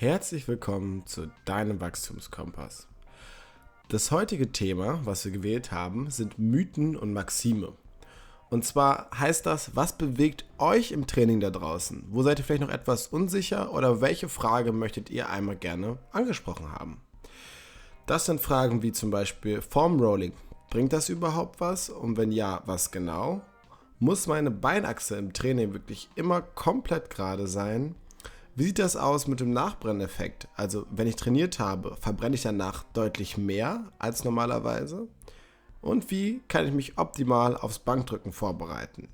Herzlich 0.00 0.46
willkommen 0.46 1.04
zu 1.06 1.28
deinem 1.44 1.80
Wachstumskompass. 1.80 2.86
Das 3.88 4.12
heutige 4.12 4.52
Thema, 4.52 5.00
was 5.02 5.24
wir 5.24 5.32
gewählt 5.32 5.72
haben, 5.72 6.08
sind 6.08 6.38
Mythen 6.38 6.94
und 6.96 7.12
Maxime. 7.12 7.72
Und 8.48 8.64
zwar 8.64 9.10
heißt 9.18 9.44
das, 9.44 9.74
was 9.74 9.98
bewegt 9.98 10.44
euch 10.58 10.92
im 10.92 11.08
Training 11.08 11.40
da 11.40 11.50
draußen? 11.50 12.04
Wo 12.10 12.22
seid 12.22 12.38
ihr 12.38 12.44
vielleicht 12.44 12.62
noch 12.62 12.68
etwas 12.68 13.08
unsicher 13.08 13.72
oder 13.74 14.00
welche 14.00 14.28
Frage 14.28 14.70
möchtet 14.70 15.10
ihr 15.10 15.30
einmal 15.30 15.56
gerne 15.56 15.98
angesprochen 16.12 16.70
haben? 16.70 17.00
Das 18.06 18.24
sind 18.24 18.40
Fragen 18.40 18.82
wie 18.82 18.92
zum 18.92 19.10
Beispiel 19.10 19.62
Form 19.62 20.00
Rolling. 20.00 20.32
Bringt 20.70 20.92
das 20.92 21.08
überhaupt 21.08 21.60
was? 21.60 21.90
Und 21.90 22.16
wenn 22.16 22.30
ja, 22.30 22.62
was 22.66 22.92
genau? 22.92 23.40
Muss 23.98 24.28
meine 24.28 24.52
Beinachse 24.52 25.16
im 25.16 25.32
Training 25.32 25.72
wirklich 25.72 26.08
immer 26.14 26.40
komplett 26.40 27.10
gerade 27.10 27.48
sein? 27.48 27.96
Wie 28.58 28.64
sieht 28.64 28.80
das 28.80 28.96
aus 28.96 29.28
mit 29.28 29.38
dem 29.38 29.52
Nachbrenneffekt? 29.52 30.48
Also, 30.56 30.84
wenn 30.90 31.06
ich 31.06 31.14
trainiert 31.14 31.60
habe, 31.60 31.96
verbrenne 32.00 32.34
ich 32.34 32.42
danach 32.42 32.82
deutlich 32.92 33.38
mehr 33.38 33.92
als 34.00 34.24
normalerweise? 34.24 35.06
Und 35.80 36.10
wie 36.10 36.40
kann 36.48 36.66
ich 36.66 36.72
mich 36.72 36.98
optimal 36.98 37.56
aufs 37.56 37.78
Bankdrücken 37.78 38.32
vorbereiten? 38.32 39.06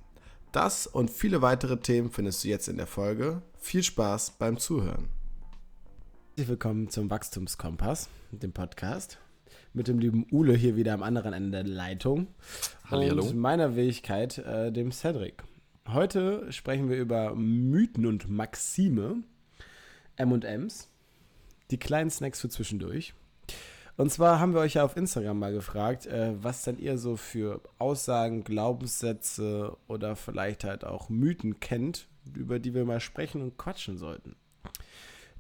Das 0.51 0.87
und 0.87 1.11
viele 1.11 1.43
weitere 1.43 1.77
Themen 1.77 2.11
findest 2.11 2.43
du 2.43 2.49
jetzt 2.49 2.69
in 2.69 2.79
der 2.79 2.87
Folge. 2.87 3.43
Viel 3.59 3.83
Spaß 3.83 4.31
beim 4.39 4.57
Zuhören. 4.57 5.11
Herzlich 6.29 6.49
willkommen 6.49 6.89
zum 6.89 7.11
Wachstumskompass, 7.11 8.09
dem 8.31 8.53
Podcast. 8.53 9.19
Mit 9.75 9.89
dem 9.89 9.99
lieben 9.99 10.25
Ule 10.33 10.55
hier 10.55 10.75
wieder 10.75 10.95
am 10.95 11.03
anderen 11.03 11.35
Ende 11.35 11.51
der 11.51 11.65
Leitung. 11.65 12.29
Hallo. 12.91 13.23
Und 13.23 13.37
meiner 13.37 13.73
Fähigkeit, 13.73 14.39
äh, 14.39 14.73
dem 14.73 14.91
Cedric. 14.91 15.45
Heute 15.87 16.51
sprechen 16.51 16.89
wir 16.89 16.97
über 16.97 17.35
Mythen 17.35 18.07
und 18.07 18.31
Maxime 18.31 19.23
M&M's. 20.17 20.89
Die 21.71 21.79
kleinen 21.79 22.11
Snacks 22.11 22.41
für 22.41 22.49
zwischendurch. 22.49 23.15
Und 23.97 24.11
zwar 24.11 24.41
haben 24.41 24.55
wir 24.55 24.61
euch 24.61 24.75
ja 24.75 24.85
auf 24.85 24.97
Instagram 24.97 25.39
mal 25.39 25.53
gefragt, 25.53 26.07
äh, 26.07 26.33
was 26.43 26.63
denn 26.63 26.79
ihr 26.79 26.99
so 26.99 27.17
für 27.17 27.61
Aussagen, 27.79 28.43
Glaubenssätze 28.43 29.77
oder 29.87 30.17
vielleicht 30.17 30.65
halt 30.65 30.85
auch 30.85 31.09
Mythen 31.09 31.61
kennt, 31.61 32.09
über 32.35 32.59
die 32.59 32.75
wir 32.75 32.85
mal 32.85 33.01
sprechen 33.01 33.41
und 33.41 33.57
quatschen 33.57 33.97
sollten. 33.97 34.35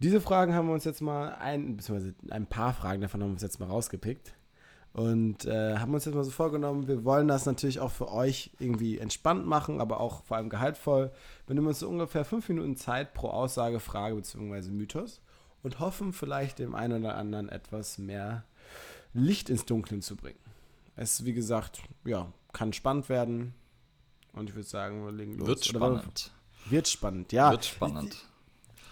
Diese 0.00 0.20
Fragen 0.20 0.55
haben 0.55 0.69
wir 0.69 0.75
uns 0.75 0.84
jetzt 0.84 1.00
mal 1.00 1.34
ein, 1.34 1.77
beziehungsweise 1.77 2.14
ein 2.31 2.47
paar 2.47 2.75
Fragen 2.75 3.03
davon 3.03 3.22
haben 3.22 3.31
wir 3.31 3.34
uns 3.34 3.42
jetzt 3.42 3.59
mal 3.59 3.66
rausgepickt 3.66 4.34
und 4.95 5.45
äh, 5.45 5.77
haben 5.77 5.92
uns 5.92 6.05
jetzt 6.05 6.14
mal 6.14 6.23
so 6.23 6.31
vorgenommen, 6.31 6.87
wir 6.87 7.05
wollen 7.05 7.27
das 7.27 7.47
natürlich 7.47 7.81
auch 7.81 7.91
für 7.91 8.12
euch 8.12 8.53
irgendwie 8.61 8.98
entspannt 8.98 9.45
machen, 9.45 9.81
aber 9.81 9.98
auch 9.98 10.23
vor 10.23 10.37
allem 10.37 10.48
gehaltvoll. 10.48 11.11
Wir 11.48 11.55
nehmen 11.56 11.67
uns 11.67 11.81
so 11.81 11.89
ungefähr 11.89 12.25
fünf 12.25 12.48
Minuten 12.48 12.77
Zeit 12.77 13.12
pro 13.12 13.28
Aussage, 13.28 13.81
Frage 13.81 14.15
bzw. 14.15 14.70
Mythos 14.70 15.20
und 15.65 15.81
hoffen 15.81 16.12
vielleicht 16.12 16.61
dem 16.61 16.77
einen 16.77 17.03
oder 17.03 17.17
anderen 17.17 17.48
etwas 17.48 17.98
mehr 17.98 18.45
Licht 19.12 19.50
ins 19.50 19.65
Dunkeln 19.65 20.00
zu 20.00 20.15
bringen. 20.15 20.39
Es, 20.95 21.25
wie 21.25 21.33
gesagt, 21.33 21.83
ja, 22.05 22.33
kann 22.53 22.72
spannend 22.72 23.09
werden 23.09 23.53
und 24.33 24.48
ich 24.48 24.55
würde 24.55 24.69
sagen, 24.69 25.05
wir 25.05 25.11
legen 25.11 25.34
los. 25.34 25.48
Wird 25.48 25.65
spannend. 25.65 26.31
Wird 26.67 26.87
spannend, 26.87 27.33
ja. 27.33 27.50
Wird 27.50 27.65
spannend. 27.65 28.28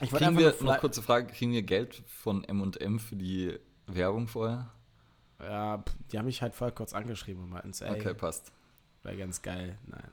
Ich, 0.00 0.10
ich 0.12 0.18
kriegen 0.18 0.36
wir, 0.36 0.52
noch 0.62 0.78
kurze 0.78 1.00
Frage, 1.00 1.28
kriegen 1.32 1.52
wir 1.52 1.62
Geld 1.62 2.02
von 2.08 2.42
M&M 2.42 2.98
für 2.98 3.14
die 3.14 3.56
Werbung 3.86 4.26
vorher? 4.26 4.72
Ja, 5.42 5.84
die 6.10 6.18
haben 6.18 6.26
mich 6.26 6.42
halt 6.42 6.54
voll 6.54 6.72
kurz 6.72 6.92
angeschrieben 6.92 7.42
und 7.42 7.50
meinten, 7.50 7.72
ey, 7.82 7.90
okay, 7.90 8.14
passt. 8.14 8.52
Wäre 9.02 9.16
ganz 9.16 9.42
geil. 9.42 9.76
Nein. 9.86 10.10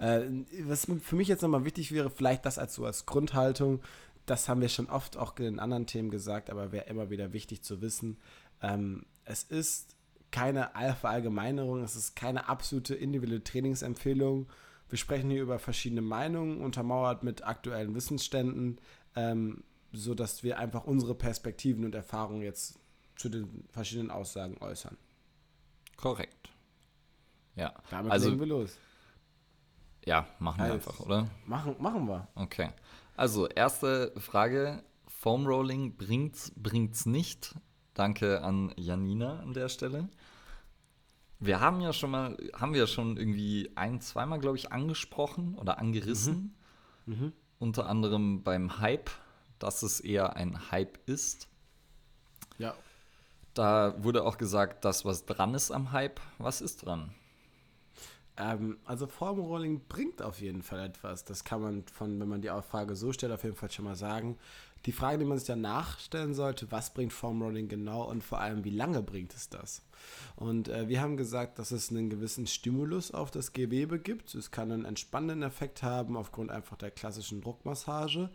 Ja. 0.00 0.16
Äh, 0.16 0.30
was 0.64 0.86
für 1.02 1.16
mich 1.16 1.28
jetzt 1.28 1.42
nochmal 1.42 1.64
wichtig 1.64 1.92
wäre, 1.92 2.10
vielleicht 2.10 2.44
das 2.44 2.58
als 2.58 2.74
so 2.74 2.84
als 2.84 3.06
Grundhaltung, 3.06 3.80
das 4.26 4.48
haben 4.48 4.60
wir 4.60 4.68
schon 4.68 4.88
oft 4.88 5.16
auch 5.16 5.38
in 5.38 5.60
anderen 5.60 5.86
Themen 5.86 6.10
gesagt, 6.10 6.50
aber 6.50 6.72
wäre 6.72 6.86
immer 6.86 7.10
wieder 7.10 7.32
wichtig 7.32 7.62
zu 7.62 7.80
wissen. 7.80 8.16
Ähm, 8.62 9.04
es 9.24 9.44
ist 9.44 9.96
keine 10.30 10.70
Verallgemeinerung, 11.00 11.82
es 11.84 11.94
ist 11.94 12.16
keine 12.16 12.48
absolute 12.48 12.94
individuelle 12.94 13.44
Trainingsempfehlung. 13.44 14.48
Wir 14.88 14.98
sprechen 14.98 15.30
hier 15.30 15.42
über 15.42 15.60
verschiedene 15.60 16.02
Meinungen, 16.02 16.60
untermauert 16.60 17.22
mit 17.22 17.46
aktuellen 17.46 17.94
Wissensständen, 17.94 18.78
ähm, 19.14 19.62
sodass 19.92 20.42
wir 20.42 20.58
einfach 20.58 20.84
unsere 20.84 21.14
Perspektiven 21.14 21.84
und 21.84 21.94
Erfahrungen 21.94 22.42
jetzt 22.42 22.80
zu 23.16 23.28
den 23.28 23.64
verschiedenen 23.70 24.10
Aussagen 24.10 24.58
äußern. 24.60 24.96
Korrekt. 25.96 26.50
Ja. 27.56 27.72
Damit 27.90 28.12
also, 28.12 28.28
legen 28.28 28.40
wir 28.40 28.46
los. 28.46 28.76
Ja, 30.04 30.26
machen 30.38 30.58
wir 30.58 30.64
also, 30.64 30.74
einfach, 30.74 31.00
oder? 31.00 31.30
Machen, 31.46 31.76
machen 31.78 32.06
wir. 32.08 32.28
Okay. 32.34 32.70
Also, 33.16 33.46
erste 33.48 34.12
Frage. 34.18 34.82
Foam 35.06 35.46
Rolling 35.46 35.96
bringt's, 35.96 36.52
bringt's 36.56 37.06
nicht. 37.06 37.54
Danke 37.94 38.42
an 38.42 38.74
Janina 38.76 39.38
an 39.38 39.54
der 39.54 39.68
Stelle. 39.68 40.08
Wir 41.38 41.60
haben 41.60 41.80
ja 41.80 41.92
schon 41.92 42.10
mal, 42.10 42.36
haben 42.54 42.72
wir 42.72 42.80
ja 42.80 42.86
schon 42.86 43.16
irgendwie 43.16 43.70
ein, 43.76 44.00
zweimal, 44.00 44.38
glaube 44.40 44.56
ich, 44.56 44.72
angesprochen 44.72 45.54
oder 45.54 45.78
angerissen. 45.78 46.54
Mhm. 47.06 47.14
Mhm. 47.14 47.32
Unter 47.58 47.86
anderem 47.88 48.42
beim 48.42 48.80
Hype, 48.80 49.10
dass 49.58 49.82
es 49.82 50.00
eher 50.00 50.36
ein 50.36 50.70
Hype 50.70 50.98
ist. 51.06 51.48
Ja. 52.58 52.74
Da 53.54 53.94
wurde 54.02 54.24
auch 54.24 54.36
gesagt, 54.36 54.84
das, 54.84 55.04
was 55.04 55.26
dran 55.26 55.54
ist 55.54 55.70
am 55.70 55.92
Hype, 55.92 56.20
was 56.38 56.60
ist 56.60 56.84
dran? 56.84 57.14
Ähm, 58.36 58.78
also 58.84 59.06
Formrolling 59.06 59.82
bringt 59.88 60.22
auf 60.22 60.40
jeden 60.40 60.62
Fall 60.62 60.80
etwas. 60.80 61.24
Das 61.24 61.44
kann 61.44 61.62
man 61.62 61.84
von, 61.86 62.18
wenn 62.20 62.28
man 62.28 62.42
die 62.42 62.50
Frage 62.68 62.96
so 62.96 63.12
stellt, 63.12 63.32
auf 63.32 63.44
jeden 63.44 63.56
Fall 63.56 63.70
schon 63.70 63.84
mal 63.84 63.96
sagen. 63.96 64.38
Die 64.86 64.92
Frage, 64.92 65.18
die 65.18 65.24
man 65.24 65.38
sich 65.38 65.46
danach 65.46 65.98
stellen 65.98 66.34
sollte, 66.34 66.70
was 66.70 66.92
bringt 66.92 67.12
Formrolling 67.12 67.68
genau 67.68 68.04
und 68.10 68.22
vor 68.22 68.40
allem, 68.40 68.64
wie 68.64 68.70
lange 68.70 69.02
bringt 69.02 69.32
es 69.34 69.48
das? 69.48 69.80
Und 70.36 70.68
äh, 70.68 70.88
wir 70.88 71.00
haben 71.00 71.16
gesagt, 71.16 71.58
dass 71.58 71.70
es 71.70 71.90
einen 71.90 72.10
gewissen 72.10 72.46
Stimulus 72.46 73.10
auf 73.10 73.30
das 73.30 73.54
Gewebe 73.54 73.98
gibt. 73.98 74.34
Es 74.34 74.50
kann 74.50 74.70
einen 74.70 74.84
entspannenden 74.84 75.42
Effekt 75.42 75.82
haben 75.82 76.18
aufgrund 76.18 76.50
einfach 76.50 76.76
der 76.76 76.90
klassischen 76.90 77.40
Druckmassage. 77.40 78.28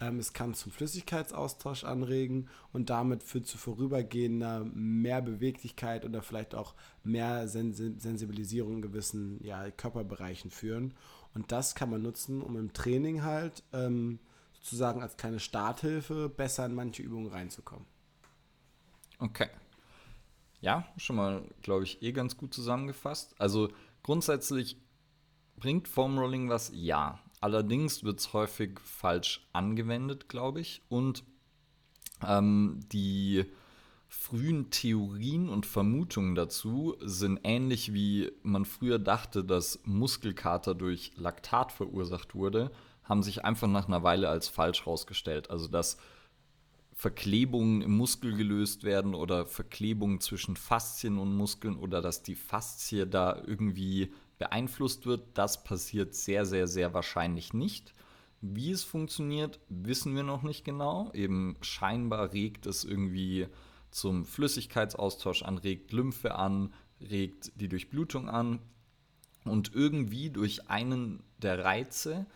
Ähm, 0.00 0.18
es 0.18 0.32
kann 0.32 0.54
zum 0.54 0.72
Flüssigkeitsaustausch 0.72 1.84
anregen 1.84 2.48
und 2.72 2.90
damit 2.90 3.22
führt 3.22 3.46
zu 3.46 3.58
vorübergehender 3.58 4.64
mehr 4.64 5.22
Beweglichkeit 5.22 6.04
oder 6.04 6.22
vielleicht 6.22 6.54
auch 6.54 6.74
mehr 7.04 7.46
Sensi 7.46 7.94
Sensibilisierung 7.98 8.76
in 8.76 8.82
gewissen 8.82 9.42
ja, 9.44 9.70
Körperbereichen 9.70 10.50
führen. 10.50 10.94
Und 11.34 11.52
das 11.52 11.74
kann 11.74 11.90
man 11.90 12.02
nutzen, 12.02 12.42
um 12.42 12.56
im 12.56 12.72
Training 12.72 13.22
halt 13.22 13.62
ähm, 13.72 14.18
sozusagen 14.54 15.02
als 15.02 15.16
kleine 15.16 15.40
Starthilfe 15.40 16.28
besser 16.28 16.66
in 16.66 16.74
manche 16.74 17.02
Übungen 17.02 17.28
reinzukommen. 17.28 17.86
Okay. 19.18 19.48
Ja, 20.60 20.86
schon 20.96 21.16
mal, 21.16 21.42
glaube 21.62 21.84
ich, 21.84 22.02
eh 22.02 22.12
ganz 22.12 22.36
gut 22.36 22.54
zusammengefasst. 22.54 23.34
Also 23.38 23.68
grundsätzlich 24.02 24.78
bringt 25.56 25.86
Foam 25.88 26.18
Rolling 26.18 26.48
was? 26.48 26.70
Ja. 26.74 27.20
Allerdings 27.44 28.02
wird 28.04 28.20
es 28.20 28.32
häufig 28.32 28.80
falsch 28.80 29.46
angewendet, 29.52 30.30
glaube 30.30 30.62
ich. 30.62 30.80
Und 30.88 31.24
ähm, 32.26 32.80
die 32.90 33.44
frühen 34.08 34.70
Theorien 34.70 35.50
und 35.50 35.66
Vermutungen 35.66 36.36
dazu 36.36 36.96
sind 37.02 37.40
ähnlich 37.44 37.92
wie 37.92 38.32
man 38.42 38.64
früher 38.64 38.98
dachte, 38.98 39.44
dass 39.44 39.78
Muskelkater 39.84 40.74
durch 40.74 41.12
Laktat 41.16 41.70
verursacht 41.70 42.34
wurde, 42.34 42.70
haben 43.02 43.22
sich 43.22 43.44
einfach 43.44 43.68
nach 43.68 43.88
einer 43.88 44.02
Weile 44.02 44.30
als 44.30 44.48
falsch 44.48 44.86
herausgestellt. 44.86 45.50
Also 45.50 45.68
dass 45.68 45.98
Verklebungen 46.94 47.82
im 47.82 47.94
Muskel 47.94 48.38
gelöst 48.38 48.84
werden 48.84 49.14
oder 49.14 49.44
Verklebungen 49.44 50.18
zwischen 50.22 50.56
Faszien 50.56 51.18
und 51.18 51.36
Muskeln 51.36 51.76
oder 51.76 52.00
dass 52.00 52.22
die 52.22 52.36
Faszie 52.36 53.06
da 53.06 53.36
irgendwie 53.46 54.14
beeinflusst 54.44 55.06
wird, 55.06 55.38
das 55.38 55.64
passiert 55.64 56.14
sehr, 56.14 56.44
sehr, 56.44 56.66
sehr 56.66 56.92
wahrscheinlich 56.92 57.54
nicht. 57.54 57.94
Wie 58.42 58.70
es 58.70 58.84
funktioniert, 58.84 59.58
wissen 59.70 60.14
wir 60.14 60.22
noch 60.22 60.42
nicht 60.42 60.64
genau. 60.64 61.10
Eben 61.14 61.56
scheinbar 61.62 62.34
regt 62.34 62.66
es 62.66 62.84
irgendwie 62.84 63.46
zum 63.90 64.26
Flüssigkeitsaustausch 64.26 65.44
an, 65.44 65.56
regt 65.56 65.92
Lymphe 65.92 66.34
an, 66.34 66.74
regt 67.00 67.52
die 67.58 67.68
Durchblutung 67.68 68.28
an. 68.28 68.58
Und 69.44 69.74
irgendwie 69.74 70.28
durch 70.28 70.68
einen 70.68 71.22
der 71.38 71.64
Reize 71.64 72.26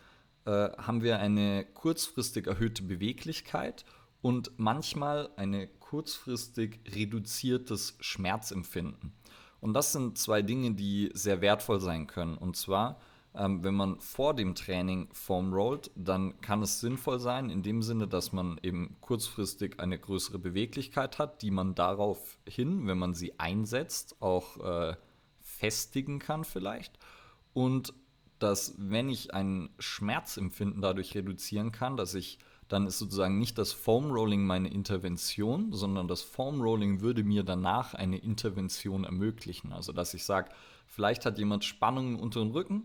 äh, 0.45 0.69
haben 0.77 1.03
wir 1.03 1.19
eine 1.19 1.63
kurzfristig 1.63 2.47
erhöhte 2.47 2.81
Beweglichkeit 2.81 3.85
und 4.21 4.51
manchmal 4.57 5.29
eine 5.35 5.67
kurzfristig 5.67 6.79
reduziertes 6.95 7.97
Schmerzempfinden. 7.99 9.13
Und 9.61 9.73
das 9.73 9.91
sind 9.91 10.17
zwei 10.17 10.41
Dinge, 10.41 10.71
die 10.71 11.09
sehr 11.13 11.41
wertvoll 11.41 11.79
sein 11.79 12.07
können. 12.07 12.37
Und 12.37 12.55
zwar, 12.55 12.99
ähm, 13.35 13.63
wenn 13.63 13.75
man 13.75 13.99
vor 13.99 14.33
dem 14.33 14.55
Training 14.55 15.09
Foam 15.11 15.53
rollt, 15.53 15.91
dann 15.95 16.39
kann 16.41 16.61
es 16.61 16.79
sinnvoll 16.79 17.19
sein, 17.19 17.49
in 17.49 17.61
dem 17.63 17.81
Sinne, 17.81 18.07
dass 18.07 18.31
man 18.31 18.59
eben 18.63 18.97
kurzfristig 19.01 19.79
eine 19.79 19.99
größere 19.99 20.39
Beweglichkeit 20.39 21.19
hat, 21.19 21.41
die 21.41 21.51
man 21.51 21.75
daraufhin, 21.75 22.87
wenn 22.87 22.97
man 22.97 23.13
sie 23.13 23.39
einsetzt, 23.39 24.21
auch 24.21 24.57
äh, 24.63 24.95
festigen 25.41 26.19
kann 26.19 26.43
vielleicht. 26.43 26.97
Und 27.53 27.93
dass, 28.39 28.75
wenn 28.77 29.09
ich 29.09 29.33
ein 29.33 29.69
Schmerzempfinden 29.79 30.81
dadurch 30.81 31.13
reduzieren 31.15 31.71
kann, 31.71 31.97
dass 31.97 32.15
ich 32.15 32.39
dann 32.69 32.87
ist 32.87 32.99
sozusagen 32.99 33.37
nicht 33.39 33.57
das 33.57 33.73
Foam 33.73 34.11
Rolling 34.11 34.45
meine 34.45 34.69
Intervention, 34.69 35.73
sondern 35.73 36.07
das 36.07 36.21
Foam 36.21 36.61
Rolling 36.61 37.01
würde 37.01 37.23
mir 37.23 37.43
danach 37.43 37.95
eine 37.95 38.17
Intervention 38.17 39.03
ermöglichen. 39.03 39.73
Also 39.73 39.91
dass 39.91 40.13
ich 40.13 40.23
sage, 40.23 40.51
vielleicht 40.85 41.25
hat 41.25 41.37
jemand 41.39 41.65
Spannungen 41.65 42.17
unter 42.17 42.39
dem 42.39 42.51
Rücken 42.51 42.83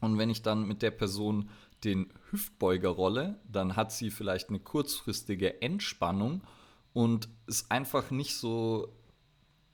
und 0.00 0.18
wenn 0.18 0.30
ich 0.30 0.42
dann 0.42 0.66
mit 0.66 0.82
der 0.82 0.90
Person 0.90 1.50
den 1.84 2.12
Hüftbeuger 2.30 2.88
rolle, 2.88 3.38
dann 3.50 3.76
hat 3.76 3.92
sie 3.92 4.10
vielleicht 4.10 4.48
eine 4.48 4.60
kurzfristige 4.60 5.60
Entspannung 5.62 6.42
und 6.92 7.28
ist 7.46 7.70
einfach 7.70 8.10
nicht 8.10 8.36
so, 8.36 8.88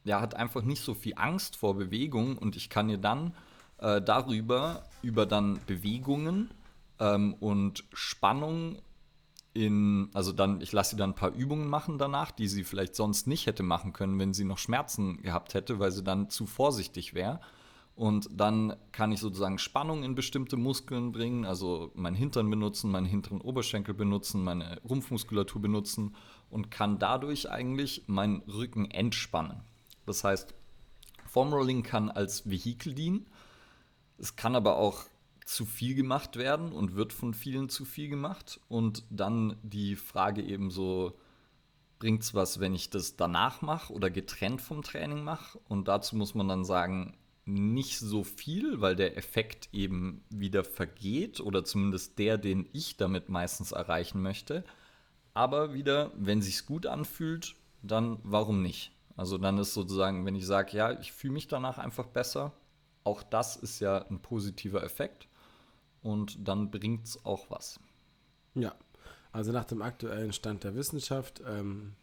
ja, 0.05 0.21
hat 0.21 0.35
einfach 0.35 0.63
nicht 0.63 0.83
so 0.83 0.95
viel 0.95 1.15
Angst 1.17 1.57
vor 1.57 1.77
Bewegung 1.77 2.37
und 2.37 2.57
ich 2.57 2.69
kann 2.69 2.91
ihr 2.91 2.99
dann 2.99 3.35
äh, 3.79 4.03
darüber, 4.03 4.85
über 5.03 5.27
dann 5.27 5.61
Bewegungen 5.67 6.51
ähm, 6.99 7.35
und 7.35 7.85
Spannung 7.93 8.83
in, 9.55 10.09
also 10.15 10.33
dann, 10.33 10.61
ich 10.61 10.73
lasse 10.73 10.91
sie 10.91 10.97
dann 10.97 11.11
ein 11.11 11.15
paar 11.17 11.33
Übungen 11.33 11.69
machen 11.69 11.99
danach, 11.99 12.31
die 12.31 12.49
sie 12.49 12.65
vielleicht 12.65 12.95
sonst 12.95 13.27
nicht 13.27 13.47
hätte 13.47 13.63
machen 13.63 13.93
können, 13.93 14.19
wenn 14.19 14.33
sie 14.33 14.45
noch 14.45 14.59
Schmerzen 14.59 15.21
gehabt 15.23 15.55
hätte, 15.55 15.79
weil 15.79 15.93
sie 15.93 16.03
dann 16.03 16.31
zu 16.31 16.47
vorsichtig 16.47 17.15
wäre. 17.15 17.41
Und 17.95 18.29
dann 18.33 18.75
kann 18.91 19.13
ich 19.13 19.21
sozusagen 19.21 19.59
Spannung 19.59 20.03
in 20.03 20.15
bestimmte 20.15 20.57
Muskeln 20.57 21.13
bringen, 21.13 21.45
also 21.45 21.93
meinen 21.95 22.17
Hintern 22.17 22.49
benutzen, 22.49 22.91
meinen 22.91 23.07
hinteren 23.07 23.43
Oberschenkel 23.43 23.95
benutzen, 23.95 24.43
meine 24.43 24.81
Rumpfmuskulatur 24.89 25.61
benutzen 25.61 26.17
und 26.49 26.71
kann 26.71 26.99
dadurch 26.99 27.51
eigentlich 27.51 28.05
meinen 28.07 28.41
Rücken 28.43 28.91
entspannen. 28.91 29.61
Das 30.07 30.25
heißt, 30.25 30.55
Form 31.27 31.53
Rolling 31.53 31.83
kann 31.83 32.11
als 32.11 32.49
Vehikel 32.49 32.95
dienen. 32.95 33.27
Es 34.17 34.37
kann 34.37 34.57
aber 34.57 34.77
auch 34.77 35.05
zu 35.45 35.65
viel 35.65 35.95
gemacht 35.95 36.37
werden 36.37 36.73
und 36.73 36.95
wird 36.95 37.13
von 37.13 37.35
vielen 37.35 37.69
zu 37.69 37.85
viel 37.85 38.09
gemacht. 38.09 38.61
Und 38.69 39.05
dann 39.11 39.57
die 39.63 39.97
Frage 39.97 40.43
eben 40.43 40.71
so, 40.71 41.19
bringt 41.99 42.23
es 42.23 42.35
was, 42.35 42.61
wenn 42.61 42.75
ich 42.75 42.91
das 42.91 43.17
danach 43.17 43.63
mache 43.63 43.93
oder 43.93 44.11
getrennt 44.11 44.61
vom 44.61 44.83
Training 44.83 45.23
mache? 45.23 45.59
Und 45.69 45.89
dazu 45.89 46.17
muss 46.17 46.35
man 46.35 46.49
dann 46.49 46.65
sagen, 46.65 47.17
nicht 47.45 47.99
so 47.99 48.23
viel, 48.23 48.81
weil 48.81 48.95
der 48.95 49.17
Effekt 49.17 49.69
eben 49.73 50.25
wieder 50.31 50.65
vergeht 50.65 51.41
oder 51.41 51.65
zumindest 51.65 52.19
der, 52.19 52.39
den 52.39 52.69
ich 52.73 52.97
damit 52.97 53.29
meistens 53.29 53.73
erreichen 53.73 54.23
möchte. 54.23 54.65
Aber 55.35 55.75
wieder, 55.75 56.13
wenn 56.17 56.43
sich's 56.43 56.67
gut 56.67 56.87
anfühlt, 56.87 57.57
dann 57.83 58.19
warum 58.23 58.63
nicht? 58.63 58.93
Also 59.17 59.39
dann 59.39 59.59
ist 59.59 59.75
sozusagen, 59.75 60.25
wenn 60.25 60.37
ich 60.37 60.47
sage, 60.47 60.77
ja, 60.77 60.99
ich 61.01 61.13
fühle 61.13 61.35
mich 61.35 61.49
danach 61.49 61.79
einfach 61.79 62.07
besser, 62.07 62.53
auch 63.05 63.23
das 63.23 63.57
ist 63.57 63.81
ja 63.81 64.07
ein 64.09 64.21
positiver 64.21 64.83
Effekt 64.85 65.29
und 66.03 66.47
dann 66.47 66.71
bringt 66.71 67.07
es 67.07 67.25
auch 67.25 67.51
was. 67.51 67.81
Ja, 68.55 68.75
also 69.33 69.53
nach 69.53 69.65
dem 69.65 69.83
aktuellen 69.83 70.33
Stand 70.33 70.65
der 70.65 70.75
Wissenschaft 70.75 71.43
ähm, 71.47 71.95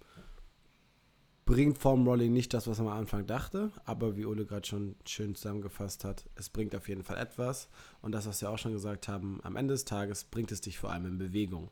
bringt 1.45 1.77
Form 1.77 2.07
Rolling 2.07 2.33
nicht 2.33 2.53
das, 2.53 2.67
was 2.67 2.79
man 2.79 2.87
am 2.87 2.99
Anfang 2.99 3.27
dachte, 3.27 3.71
aber 3.85 4.15
wie 4.15 4.25
Ole 4.25 4.45
gerade 4.45 4.67
schon 4.67 4.95
schön 5.05 5.35
zusammengefasst 5.35 6.03
hat, 6.03 6.29
es 6.35 6.49
bringt 6.49 6.75
auf 6.75 6.87
jeden 6.89 7.03
Fall 7.03 7.17
etwas 7.17 7.69
und 8.01 8.11
das, 8.13 8.27
was 8.27 8.41
wir 8.41 8.49
auch 8.49 8.57
schon 8.57 8.73
gesagt 8.73 9.07
haben, 9.07 9.39
am 9.43 9.55
Ende 9.55 9.73
des 9.73 9.85
Tages 9.85 10.23
bringt 10.23 10.51
es 10.51 10.61
dich 10.61 10.79
vor 10.79 10.91
allem 10.91 11.05
in 11.05 11.17
Bewegung 11.17 11.69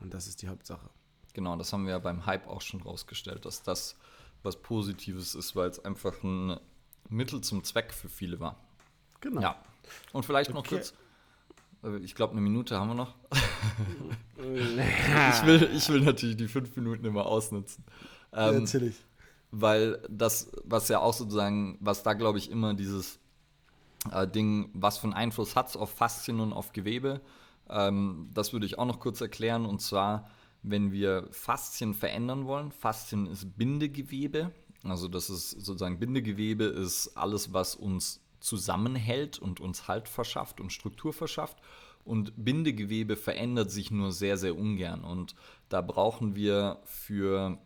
und 0.00 0.14
das 0.14 0.26
ist 0.26 0.42
die 0.42 0.48
Hauptsache. 0.48 0.90
Genau, 1.34 1.56
das 1.56 1.72
haben 1.72 1.84
wir 1.84 1.92
ja 1.92 1.98
beim 1.98 2.26
Hype 2.26 2.46
auch 2.48 2.60
schon 2.60 2.82
rausgestellt, 2.82 3.44
dass 3.44 3.62
das 3.62 3.96
was 4.42 4.56
Positives 4.56 5.34
ist, 5.34 5.56
weil 5.56 5.68
es 5.68 5.84
einfach 5.84 6.22
ein 6.22 6.58
Mittel 7.08 7.40
zum 7.40 7.64
Zweck 7.64 7.92
für 7.92 8.08
viele 8.08 8.40
war. 8.40 8.56
Genau. 9.20 9.40
Ja. 9.40 9.64
Und 10.12 10.24
vielleicht 10.24 10.52
noch 10.52 10.66
kurz 10.66 10.94
ich 12.02 12.14
glaube, 12.14 12.32
eine 12.32 12.40
Minute 12.40 12.78
haben 12.78 12.88
wir 12.88 12.94
noch. 12.94 13.14
ich, 14.38 15.46
will, 15.46 15.70
ich 15.74 15.88
will 15.88 16.00
natürlich 16.00 16.36
die 16.36 16.48
fünf 16.48 16.74
Minuten 16.76 17.04
immer 17.04 17.26
ausnutzen. 17.26 17.84
Ähm, 18.32 18.54
ja, 18.54 18.60
natürlich. 18.60 18.96
Weil 19.50 20.02
das, 20.10 20.50
was 20.64 20.88
ja 20.88 21.00
auch 21.00 21.14
sozusagen, 21.14 21.78
was 21.80 22.02
da 22.02 22.12
glaube 22.12 22.38
ich 22.38 22.50
immer 22.50 22.74
dieses 22.74 23.18
äh, 24.12 24.26
Ding, 24.26 24.70
was 24.74 24.98
für 24.98 25.04
einen 25.04 25.14
Einfluss 25.14 25.56
hat 25.56 25.68
es 25.68 25.76
auf 25.76 25.90
Faszien 25.90 26.40
und 26.40 26.52
auf 26.52 26.72
Gewebe, 26.72 27.20
ähm, 27.68 28.30
das 28.34 28.52
würde 28.52 28.66
ich 28.66 28.78
auch 28.78 28.86
noch 28.86 29.00
kurz 29.00 29.20
erklären. 29.20 29.64
Und 29.64 29.80
zwar, 29.80 30.30
wenn 30.62 30.92
wir 30.92 31.28
Faszien 31.30 31.94
verändern 31.94 32.46
wollen, 32.46 32.72
Faszien 32.72 33.26
ist 33.26 33.56
Bindegewebe. 33.56 34.52
Also 34.84 35.08
das 35.08 35.30
ist 35.30 35.50
sozusagen 35.50 35.98
Bindegewebe 35.98 36.64
ist 36.64 37.16
alles, 37.16 37.52
was 37.52 37.74
uns 37.74 38.20
zusammenhält 38.40 39.38
und 39.38 39.60
uns 39.60 39.88
Halt 39.88 40.08
verschafft 40.08 40.60
und 40.60 40.72
Struktur 40.72 41.12
verschafft. 41.12 41.58
Und 42.04 42.32
Bindegewebe 42.36 43.16
verändert 43.16 43.70
sich 43.70 43.90
nur 43.90 44.12
sehr, 44.12 44.38
sehr 44.38 44.56
ungern. 44.56 45.04
Und 45.04 45.34
da 45.68 45.82
brauchen 45.82 46.34
wir 46.34 46.80
für 46.84 47.58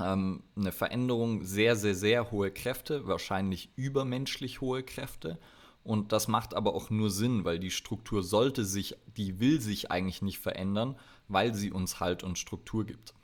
ähm, 0.00 0.42
eine 0.56 0.72
Veränderung 0.72 1.44
sehr, 1.44 1.76
sehr, 1.76 1.94
sehr 1.94 2.30
hohe 2.30 2.50
Kräfte, 2.50 3.06
wahrscheinlich 3.06 3.70
übermenschlich 3.76 4.60
hohe 4.60 4.82
Kräfte. 4.82 5.38
Und 5.84 6.12
das 6.12 6.28
macht 6.28 6.54
aber 6.54 6.74
auch 6.74 6.90
nur 6.90 7.10
Sinn, 7.10 7.44
weil 7.44 7.58
die 7.58 7.70
Struktur 7.70 8.22
sollte 8.22 8.64
sich, 8.64 8.96
die 9.16 9.40
will 9.40 9.60
sich 9.60 9.90
eigentlich 9.90 10.22
nicht 10.22 10.38
verändern, 10.38 10.96
weil 11.28 11.54
sie 11.54 11.72
uns 11.72 11.98
Halt 11.98 12.22
und 12.22 12.38
Struktur 12.38 12.84
gibt. 12.84 13.14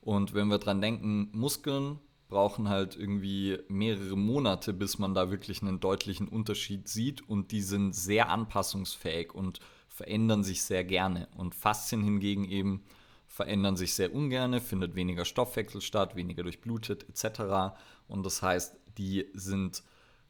Und 0.00 0.34
wenn 0.34 0.48
wir 0.48 0.58
dran 0.58 0.80
denken, 0.80 1.28
Muskeln 1.32 1.98
brauchen 2.28 2.68
halt 2.68 2.96
irgendwie 2.96 3.58
mehrere 3.68 4.16
Monate, 4.16 4.72
bis 4.72 4.98
man 4.98 5.14
da 5.14 5.30
wirklich 5.30 5.62
einen 5.62 5.80
deutlichen 5.80 6.28
Unterschied 6.28 6.88
sieht 6.88 7.28
und 7.28 7.52
die 7.52 7.62
sind 7.62 7.94
sehr 7.94 8.28
anpassungsfähig 8.28 9.34
und 9.34 9.60
verändern 9.88 10.42
sich 10.42 10.62
sehr 10.62 10.84
gerne. 10.84 11.28
Und 11.36 11.54
Faszien 11.54 12.02
hingegen 12.02 12.44
eben 12.44 12.84
verändern 13.28 13.76
sich 13.76 13.94
sehr 13.94 14.14
ungern, 14.14 14.60
findet 14.60 14.94
weniger 14.94 15.24
Stoffwechsel 15.24 15.80
statt, 15.80 16.16
weniger 16.16 16.42
durchblutet 16.42 17.06
etc. 17.08 17.76
Und 18.08 18.24
das 18.24 18.42
heißt, 18.42 18.76
die 18.98 19.26
sind 19.34 19.82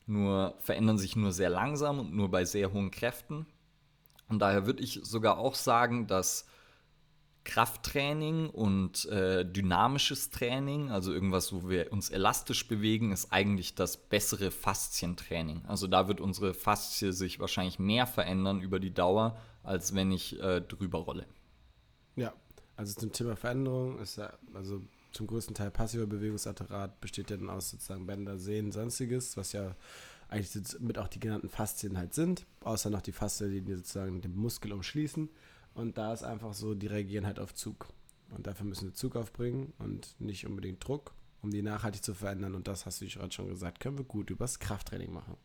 nur, 0.06 0.54
verändern 0.60 0.98
sich 0.98 1.16
nur 1.16 1.32
sehr 1.32 1.50
langsam 1.50 1.98
und 1.98 2.14
nur 2.14 2.30
bei 2.30 2.44
sehr 2.44 2.72
hohen 2.72 2.90
Kräften. 2.90 3.46
Und 4.28 4.40
daher 4.40 4.66
würde 4.66 4.82
ich 4.82 5.00
sogar 5.02 5.38
auch 5.38 5.54
sagen, 5.54 6.06
dass 6.06 6.46
Krafttraining 7.46 8.50
und 8.50 9.06
äh, 9.06 9.44
dynamisches 9.44 10.30
Training, 10.30 10.90
also 10.90 11.12
irgendwas, 11.12 11.52
wo 11.52 11.68
wir 11.68 11.92
uns 11.92 12.10
elastisch 12.10 12.66
bewegen, 12.66 13.12
ist 13.12 13.32
eigentlich 13.32 13.76
das 13.76 13.96
bessere 13.96 14.50
Faszientraining. 14.50 15.64
Also 15.66 15.86
da 15.86 16.08
wird 16.08 16.20
unsere 16.20 16.54
Faszie 16.54 17.12
sich 17.12 17.38
wahrscheinlich 17.38 17.78
mehr 17.78 18.06
verändern 18.06 18.60
über 18.60 18.80
die 18.80 18.92
Dauer, 18.92 19.38
als 19.62 19.94
wenn 19.94 20.10
ich 20.10 20.38
äh, 20.40 20.60
drüber 20.60 20.98
rolle. 20.98 21.24
Ja, 22.16 22.34
also 22.76 22.94
zum 22.94 23.12
Thema 23.12 23.36
Veränderung 23.36 24.00
ist 24.00 24.16
ja, 24.16 24.32
also 24.52 24.82
zum 25.12 25.28
größten 25.28 25.54
Teil 25.54 25.70
passiver 25.70 26.06
Bewegungsapparat 26.06 27.00
besteht 27.00 27.30
ja 27.30 27.36
dann 27.36 27.48
aus 27.48 27.70
sozusagen 27.70 28.06
Bänder, 28.06 28.38
Sehnen, 28.38 28.72
sonstiges, 28.72 29.36
was 29.36 29.52
ja 29.52 29.76
eigentlich 30.28 30.80
mit 30.80 30.98
auch 30.98 31.08
die 31.08 31.20
genannten 31.20 31.48
Faszien 31.48 31.96
halt 31.96 32.12
sind, 32.12 32.44
außer 32.64 32.90
noch 32.90 33.02
die 33.02 33.12
Faszien, 33.12 33.64
die 33.64 33.74
sozusagen 33.74 34.20
den 34.20 34.34
Muskel 34.36 34.72
umschließen. 34.72 35.30
Und 35.76 35.98
da 35.98 36.12
ist 36.14 36.24
einfach 36.24 36.54
so, 36.54 36.74
die 36.74 36.86
reagieren 36.86 37.26
halt 37.26 37.38
auf 37.38 37.54
Zug. 37.54 37.88
Und 38.30 38.46
dafür 38.46 38.64
müssen 38.64 38.88
wir 38.88 38.94
Zug 38.94 39.14
aufbringen 39.14 39.74
und 39.78 40.18
nicht 40.18 40.46
unbedingt 40.46 40.86
Druck, 40.86 41.12
um 41.42 41.50
die 41.50 41.62
nachhaltig 41.62 42.02
zu 42.02 42.14
verändern. 42.14 42.54
Und 42.54 42.66
das 42.66 42.86
hast 42.86 43.02
du 43.02 43.06
gerade 43.06 43.30
schon 43.30 43.48
gesagt, 43.48 43.78
können 43.80 43.98
wir 43.98 44.04
gut 44.04 44.30
übers 44.30 44.58
Krafttraining 44.58 45.12
machen. 45.12 45.36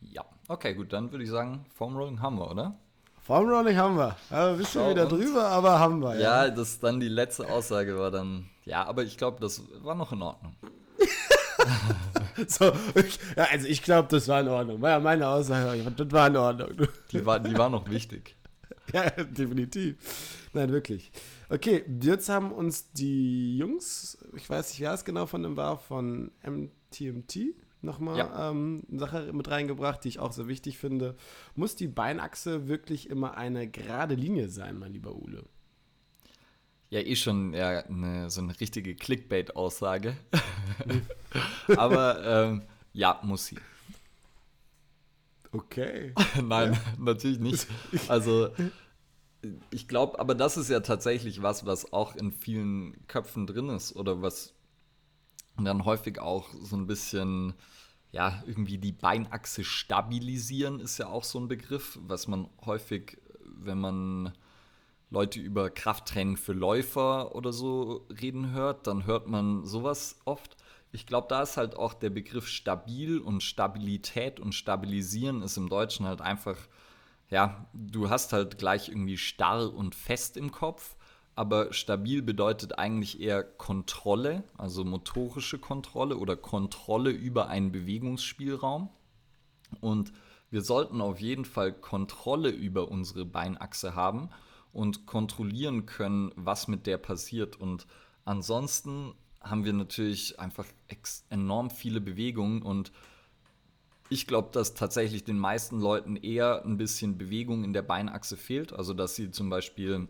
Ja, 0.00 0.24
okay, 0.46 0.74
gut, 0.74 0.92
dann 0.92 1.10
würde 1.10 1.24
ich 1.24 1.30
sagen, 1.30 1.66
Foam 1.74 1.96
Rolling 1.96 2.22
haben 2.22 2.38
wir, 2.38 2.50
oder? 2.50 2.78
Foam 3.20 3.48
Rolling 3.48 3.76
haben 3.76 3.96
wir. 3.96 4.16
Ja, 4.30 4.52
bist 4.52 4.74
du 4.76 4.88
wieder 4.88 5.06
drüber, 5.06 5.44
aber 5.48 5.78
haben 5.78 6.00
wir. 6.00 6.14
Ja, 6.14 6.46
ja, 6.46 6.50
das 6.50 6.78
dann 6.78 7.00
die 7.00 7.08
letzte 7.08 7.50
Aussage 7.50 7.98
war 7.98 8.12
dann, 8.12 8.48
ja, 8.64 8.84
aber 8.84 9.02
ich 9.02 9.18
glaube, 9.18 9.40
das 9.40 9.60
war 9.82 9.96
noch 9.96 10.12
in 10.12 10.22
Ordnung. 10.22 10.54
so, 12.46 12.72
ich, 12.94 13.18
ja, 13.36 13.44
also 13.50 13.66
ich 13.66 13.82
glaube, 13.82 14.08
das 14.08 14.28
war 14.28 14.40
in 14.40 14.48
Ordnung. 14.48 14.80
Meine 14.80 15.28
Aussage, 15.28 15.82
das 15.90 16.12
war 16.12 16.28
in 16.28 16.36
Ordnung. 16.36 16.88
Die 17.10 17.26
war, 17.26 17.40
die 17.40 17.58
war 17.58 17.68
noch 17.68 17.90
wichtig. 17.90 18.36
ja, 18.94 19.10
definitiv. 19.10 19.96
Nein, 20.52 20.70
wirklich. 20.70 21.12
Okay, 21.48 21.84
jetzt 22.00 22.28
haben 22.28 22.52
uns 22.52 22.92
die 22.92 23.58
Jungs, 23.58 24.18
ich 24.36 24.48
weiß 24.48 24.70
nicht, 24.70 24.80
wer 24.80 24.92
es 24.92 25.04
genau 25.04 25.26
von 25.26 25.42
dem 25.42 25.56
war, 25.56 25.78
von 25.78 26.30
MTMT 26.44 27.54
nochmal 27.82 28.18
ja. 28.18 28.50
ähm, 28.50 28.82
eine 28.90 28.98
Sache 28.98 29.32
mit 29.32 29.50
reingebracht, 29.50 30.04
die 30.04 30.08
ich 30.08 30.18
auch 30.18 30.32
sehr 30.32 30.48
wichtig 30.48 30.78
finde. 30.78 31.16
Muss 31.54 31.76
die 31.76 31.88
Beinachse 31.88 32.68
wirklich 32.68 33.08
immer 33.08 33.36
eine 33.36 33.68
gerade 33.68 34.14
Linie 34.14 34.48
sein, 34.48 34.78
mein 34.78 34.92
lieber 34.92 35.14
Ule? 35.14 35.44
Ja, 36.90 37.00
eh 37.00 37.14
schon 37.14 37.54
ja, 37.54 37.84
eine, 37.84 38.30
so 38.30 38.40
eine 38.40 38.58
richtige 38.58 38.94
Clickbait-Aussage. 38.94 40.16
Aber 41.76 42.24
ähm, 42.24 42.62
ja, 42.92 43.20
muss 43.22 43.46
sie. 43.46 43.56
Okay. 45.52 46.14
Nein, 46.42 46.74
ja. 46.74 46.80
natürlich 46.98 47.38
nicht. 47.38 47.66
Also 48.08 48.50
ich 49.70 49.88
glaube, 49.88 50.18
aber 50.18 50.34
das 50.34 50.56
ist 50.56 50.68
ja 50.68 50.80
tatsächlich 50.80 51.42
was, 51.42 51.66
was 51.66 51.92
auch 51.92 52.14
in 52.14 52.30
vielen 52.32 53.06
Köpfen 53.06 53.46
drin 53.46 53.68
ist 53.70 53.96
oder 53.96 54.22
was 54.22 54.54
dann 55.56 55.84
häufig 55.84 56.18
auch 56.20 56.48
so 56.60 56.76
ein 56.76 56.86
bisschen, 56.86 57.54
ja, 58.12 58.42
irgendwie 58.46 58.78
die 58.78 58.92
Beinachse 58.92 59.64
stabilisieren 59.64 60.80
ist 60.80 60.98
ja 60.98 61.06
auch 61.06 61.24
so 61.24 61.38
ein 61.38 61.48
Begriff, 61.48 61.98
was 62.02 62.28
man 62.28 62.48
häufig, 62.64 63.18
wenn 63.44 63.78
man 63.78 64.32
Leute 65.10 65.40
über 65.40 65.70
Krafttraining 65.70 66.36
für 66.36 66.52
Läufer 66.52 67.34
oder 67.34 67.52
so 67.52 68.06
reden 68.20 68.52
hört, 68.52 68.86
dann 68.86 69.06
hört 69.06 69.26
man 69.26 69.64
sowas 69.64 70.20
oft. 70.24 70.56
Ich 70.92 71.06
glaube, 71.06 71.28
da 71.28 71.42
ist 71.42 71.56
halt 71.56 71.76
auch 71.76 71.94
der 71.94 72.10
Begriff 72.10 72.48
stabil 72.48 73.18
und 73.18 73.42
Stabilität 73.42 74.40
und 74.40 74.54
Stabilisieren 74.54 75.42
ist 75.42 75.56
im 75.56 75.68
Deutschen 75.68 76.06
halt 76.06 76.20
einfach, 76.20 76.56
ja, 77.28 77.66
du 77.72 78.10
hast 78.10 78.32
halt 78.32 78.58
gleich 78.58 78.88
irgendwie 78.88 79.16
starr 79.16 79.72
und 79.72 79.94
fest 79.94 80.36
im 80.36 80.50
Kopf, 80.50 80.96
aber 81.36 81.72
stabil 81.72 82.22
bedeutet 82.22 82.78
eigentlich 82.78 83.20
eher 83.20 83.44
Kontrolle, 83.44 84.42
also 84.58 84.84
motorische 84.84 85.58
Kontrolle 85.58 86.16
oder 86.16 86.36
Kontrolle 86.36 87.10
über 87.10 87.48
einen 87.48 87.70
Bewegungsspielraum. 87.70 88.90
Und 89.80 90.12
wir 90.50 90.62
sollten 90.62 91.00
auf 91.00 91.20
jeden 91.20 91.44
Fall 91.44 91.72
Kontrolle 91.72 92.50
über 92.50 92.88
unsere 92.88 93.24
Beinachse 93.24 93.94
haben 93.94 94.30
und 94.72 95.06
kontrollieren 95.06 95.86
können, 95.86 96.32
was 96.34 96.66
mit 96.66 96.86
der 96.86 96.98
passiert. 96.98 97.56
Und 97.56 97.86
ansonsten 98.24 99.14
haben 99.40 99.64
wir 99.64 99.72
natürlich 99.72 100.38
einfach 100.38 100.66
enorm 101.30 101.70
viele 101.70 102.00
Bewegungen 102.00 102.62
und 102.62 102.92
ich 104.10 104.26
glaube, 104.26 104.48
dass 104.52 104.74
tatsächlich 104.74 105.24
den 105.24 105.38
meisten 105.38 105.80
Leuten 105.80 106.16
eher 106.16 106.64
ein 106.64 106.76
bisschen 106.76 107.16
Bewegung 107.16 107.62
in 107.62 107.72
der 107.72 107.82
Beinachse 107.82 108.36
fehlt. 108.36 108.72
Also, 108.72 108.92
dass 108.92 109.14
sie 109.14 109.30
zum 109.30 109.48
Beispiel, 109.50 110.08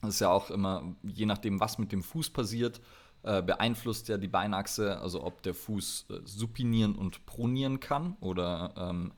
das 0.00 0.14
ist 0.14 0.20
ja 0.20 0.30
auch 0.30 0.50
immer, 0.50 0.94
je 1.02 1.26
nachdem, 1.26 1.58
was 1.58 1.78
mit 1.78 1.90
dem 1.90 2.04
Fuß 2.04 2.30
passiert, 2.30 2.80
äh, 3.24 3.42
beeinflusst 3.42 4.06
ja 4.08 4.16
die 4.16 4.28
Beinachse, 4.28 5.00
also 5.00 5.24
ob 5.24 5.42
der 5.42 5.54
Fuß 5.54 6.06
äh, 6.10 6.20
supinieren 6.24 6.94
und 6.94 7.26
pronieren 7.26 7.80
kann 7.80 8.16
oder 8.20 8.72
ähm, 8.76 9.12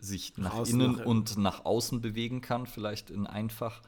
sich 0.00 0.36
nach, 0.36 0.58
nach 0.58 0.66
innen 0.66 0.96
nach 0.96 1.06
und 1.06 1.38
nach 1.38 1.64
außen 1.64 2.00
bewegen 2.00 2.40
kann, 2.40 2.66
vielleicht 2.66 3.10
in 3.10 3.28
einfach. 3.28 3.82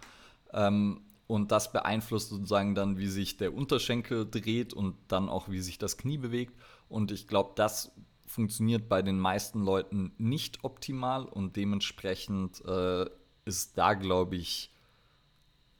Ähm, 0.52 1.00
und 1.26 1.50
das 1.50 1.72
beeinflusst 1.72 2.30
sozusagen 2.30 2.74
dann, 2.74 2.98
wie 2.98 3.08
sich 3.08 3.36
der 3.36 3.54
Unterschenkel 3.54 4.28
dreht 4.30 4.72
und 4.72 4.96
dann 5.08 5.28
auch, 5.28 5.48
wie 5.48 5.60
sich 5.60 5.78
das 5.78 5.96
Knie 5.96 6.18
bewegt. 6.18 6.54
Und 6.88 7.10
ich 7.10 7.26
glaube, 7.26 7.52
das 7.56 7.92
funktioniert 8.26 8.88
bei 8.88 9.02
den 9.02 9.18
meisten 9.18 9.62
Leuten 9.62 10.12
nicht 10.18 10.62
optimal 10.62 11.24
und 11.24 11.56
dementsprechend 11.56 12.64
äh, 12.64 13.06
ist 13.44 13.78
da, 13.78 13.94
glaube 13.94 14.36
ich, 14.36 14.72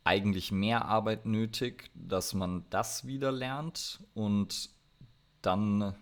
eigentlich 0.04 0.52
mehr 0.52 0.84
Arbeit 0.84 1.26
nötig, 1.26 1.90
dass 1.94 2.32
man 2.32 2.64
das 2.70 3.06
wieder 3.06 3.32
lernt 3.32 4.00
und 4.14 4.70
dann, 5.42 5.94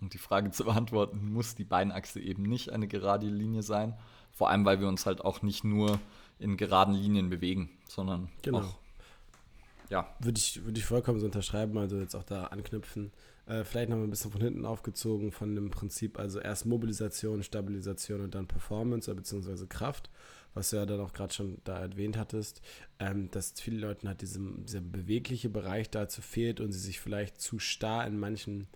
um 0.00 0.08
die 0.08 0.18
Frage 0.18 0.50
zu 0.52 0.64
beantworten, 0.64 1.32
muss 1.32 1.54
die 1.54 1.64
Beinachse 1.64 2.20
eben 2.20 2.42
nicht 2.42 2.70
eine 2.70 2.88
gerade 2.88 3.26
Linie 3.28 3.62
sein. 3.62 3.96
Vor 4.32 4.50
allem, 4.50 4.64
weil 4.64 4.80
wir 4.80 4.88
uns 4.88 5.06
halt 5.06 5.24
auch 5.24 5.42
nicht 5.42 5.64
nur 5.64 5.98
in 6.38 6.56
geraden 6.56 6.94
Linien 6.94 7.30
bewegen, 7.30 7.70
sondern 7.88 8.28
genau. 8.42 8.60
auch, 8.60 8.78
ja. 9.90 10.14
Würde 10.20 10.38
ich, 10.38 10.64
würde 10.64 10.78
ich 10.78 10.84
vollkommen 10.84 11.20
so 11.20 11.26
unterschreiben, 11.26 11.76
also 11.78 11.98
jetzt 11.98 12.14
auch 12.14 12.24
da 12.24 12.44
anknüpfen. 12.44 13.12
Äh, 13.46 13.64
vielleicht 13.64 13.88
noch 13.88 13.96
ein 13.96 14.10
bisschen 14.10 14.30
von 14.30 14.42
hinten 14.42 14.66
aufgezogen 14.66 15.32
von 15.32 15.54
dem 15.54 15.70
Prinzip, 15.70 16.18
also 16.18 16.38
erst 16.38 16.66
Mobilisation, 16.66 17.42
Stabilisation 17.42 18.20
und 18.20 18.34
dann 18.34 18.46
Performance 18.46 19.12
bzw. 19.12 19.66
Kraft, 19.66 20.10
was 20.52 20.70
du 20.70 20.76
ja 20.76 20.84
dann 20.84 21.00
auch 21.00 21.14
gerade 21.14 21.32
schon 21.32 21.58
da 21.64 21.78
erwähnt 21.78 22.18
hattest, 22.18 22.60
ähm, 22.98 23.30
dass 23.30 23.52
vielen 23.52 23.80
Leuten 23.80 24.06
halt 24.06 24.20
diesem, 24.20 24.66
dieser 24.66 24.82
bewegliche 24.82 25.48
Bereich 25.48 25.88
dazu 25.88 26.20
fehlt 26.20 26.60
und 26.60 26.72
sie 26.72 26.78
sich 26.78 27.00
vielleicht 27.00 27.40
zu 27.40 27.58
starr 27.58 28.06
in 28.06 28.18
manchen 28.18 28.66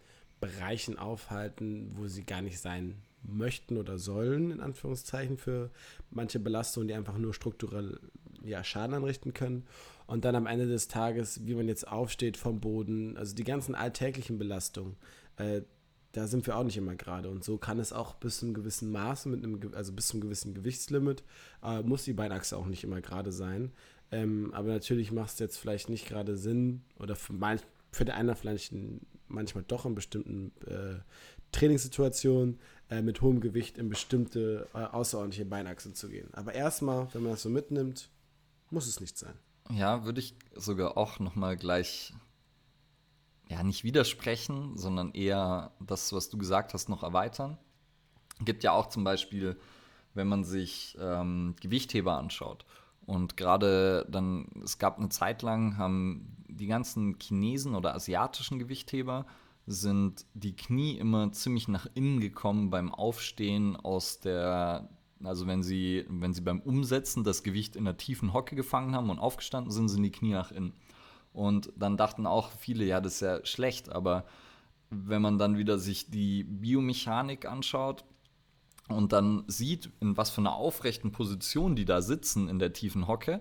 Bereichen 0.41 0.99
aufhalten, 0.99 1.91
wo 1.95 2.09
sie 2.09 2.25
gar 2.25 2.41
nicht 2.41 2.59
sein 2.59 3.03
möchten 3.23 3.77
oder 3.77 3.99
sollen, 3.99 4.51
in 4.51 4.61
Anführungszeichen, 4.61 5.37
für 5.39 5.71
manche 6.11 6.39
Belastungen, 6.39 6.89
die 6.89 6.95
einfach 6.95 7.19
nur 7.19 7.35
strukturell 7.35 7.99
ja, 8.45 8.65
Schaden 8.65 8.95
anrichten 8.95 9.33
können. 9.33 9.65
Und 10.07 10.25
dann 10.25 10.35
am 10.35 10.47
Ende 10.47 10.67
des 10.67 10.89
Tages, 10.89 11.47
wie 11.47 11.55
man 11.55 11.69
jetzt 11.69 11.87
aufsteht 11.87 12.37
vom 12.37 12.61
Boden, 12.61 13.17
also 13.17 13.35
die 13.35 13.45
ganzen 13.45 13.75
alltäglichen 13.75 14.39
Belastungen, 14.39 14.97
äh, 15.37 15.63
da 16.13 16.27
sind 16.27 16.47
wir 16.47 16.57
auch 16.57 16.65
nicht 16.65 16.77
immer 16.77 16.95
gerade. 16.95 17.31
Und 17.31 17.43
so 17.43 17.57
kann 17.57 17.79
es 17.79 17.93
auch 17.93 18.15
bis 18.15 18.39
zu 18.39 18.47
einem 18.47 18.55
gewissen 18.55 18.91
Maß, 18.93 19.27
mit 19.27 19.43
einem, 19.43 19.61
also 19.75 19.93
bis 19.93 20.09
zum 20.09 20.21
gewissen 20.21 20.55
Gewichtslimit, 20.55 21.25
äh, 21.63 21.83
muss 21.83 22.05
die 22.05 22.13
Beinachse 22.13 22.57
auch 22.57 22.67
nicht 22.67 22.85
immer 22.85 23.01
gerade 23.01 23.33
sein. 23.33 23.73
Ähm, 24.11 24.53
aber 24.53 24.69
natürlich 24.69 25.11
macht 25.11 25.31
es 25.31 25.39
jetzt 25.39 25.57
vielleicht 25.57 25.89
nicht 25.89 26.07
gerade 26.07 26.37
Sinn, 26.37 26.83
oder 26.99 27.17
für, 27.17 27.33
mein, 27.33 27.61
für 27.91 28.05
den 28.05 28.15
einen 28.15 28.37
vielleicht 28.37 28.75
manchmal 29.29 29.65
doch 29.67 29.87
in 29.87 29.95
bestimmten 29.95 30.53
äh, 30.67 31.01
Trainingssituationen, 31.53 32.59
äh, 32.93 33.01
mit 33.01 33.23
hohem 33.23 33.41
Gewicht 33.41 33.79
in 33.79 33.89
bestimmte 33.89 34.69
äh, 34.75 34.79
außerordentliche 34.79 35.47
Beinachsen 35.47 35.95
zu 35.95 36.09
gehen. 36.09 36.29
Aber 36.35 36.53
erstmal, 36.53 37.09
wenn 37.15 37.23
man 37.23 37.33
das 37.33 37.43
so 37.43 37.49
mitnimmt, 37.49 38.11
muss 38.71 38.87
es 38.87 39.01
nicht 39.01 39.17
sein. 39.17 39.35
Ja, 39.71 40.05
würde 40.05 40.21
ich 40.21 40.35
sogar 40.55 40.99
auch 40.99 41.19
nochmal 41.19 41.57
gleich, 41.57 42.13
ja, 43.49 43.63
nicht 43.63 43.85
widersprechen, 43.85 44.77
sondern 44.77 45.13
eher 45.13 45.73
das, 45.81 46.13
was 46.13 46.29
du 46.29 46.37
gesagt 46.37 46.75
hast, 46.75 46.91
noch 46.91 47.03
erweitern. 47.03 47.57
Gibt 48.41 48.63
ja 48.63 48.73
auch 48.73 48.89
zum 48.89 49.05
Beispiel, 49.05 49.57
wenn 50.13 50.29
man 50.29 50.45
sich 50.45 50.97
ähm, 51.01 51.55
Gewichtheber 51.61 52.19
anschaut. 52.19 52.67
Und 53.07 53.37
gerade 53.37 54.07
dann, 54.11 54.49
es 54.63 54.79
gab 54.79 54.99
eine 54.99 55.09
Zeit 55.09 55.43
lang, 55.43 55.79
haben 55.79 56.37
die 56.49 56.67
ganzen 56.67 57.19
Chinesen 57.19 57.75
oder 57.75 57.95
asiatischen 57.95 58.59
Gewichtheber 58.59 59.27
sind 59.67 60.27
die 60.35 60.57
Knie 60.57 60.99
immer 60.99 61.33
ziemlich 61.33 61.69
nach 61.69 61.87
innen 61.95 62.21
gekommen 62.21 62.71
beim 62.71 62.93
Aufstehen 62.93 63.77
aus 63.77 64.21
der, 64.21 64.89
also 65.23 65.47
wenn 65.47 65.63
sie, 65.63 66.05
wenn 66.09 66.35
sie 66.35 66.41
beim 66.41 66.61
Umsetzen 66.61 67.25
das 67.25 67.43
Gewicht 67.43 67.77
in 67.77 67.85
der 67.85 67.97
tiefen 67.97 68.33
Hocke 68.33 68.57
gefangen 68.57 68.95
haben 68.95 69.11
und 69.11 69.19
aufgestanden 69.19 69.73
sind, 69.73 69.89
sind 69.89 70.03
die 70.03 70.11
Knie 70.11 70.33
nach 70.33 70.51
innen. 70.51 70.73
Und 71.33 71.73
dann 71.77 71.97
dachten 71.97 72.27
auch 72.27 72.51
viele, 72.51 72.85
ja, 72.85 73.01
das 73.01 73.15
ist 73.15 73.21
ja 73.21 73.45
schlecht, 73.45 73.91
aber 73.91 74.27
wenn 74.91 75.23
man 75.23 75.39
dann 75.39 75.57
wieder 75.57 75.79
sich 75.79 76.11
die 76.11 76.45
Biomechanik 76.45 77.47
anschaut 77.47 78.05
und 78.89 79.13
dann 79.13 79.45
sieht, 79.47 79.91
in 80.01 80.17
was 80.17 80.31
für 80.31 80.43
einer 80.43 80.55
aufrechten 80.55 81.13
Position 81.13 81.77
die 81.77 81.87
da 81.87 82.03
sitzen 82.03 82.49
in 82.49 82.59
der 82.59 82.75
tiefen 82.75 83.07
Hocke 83.07 83.41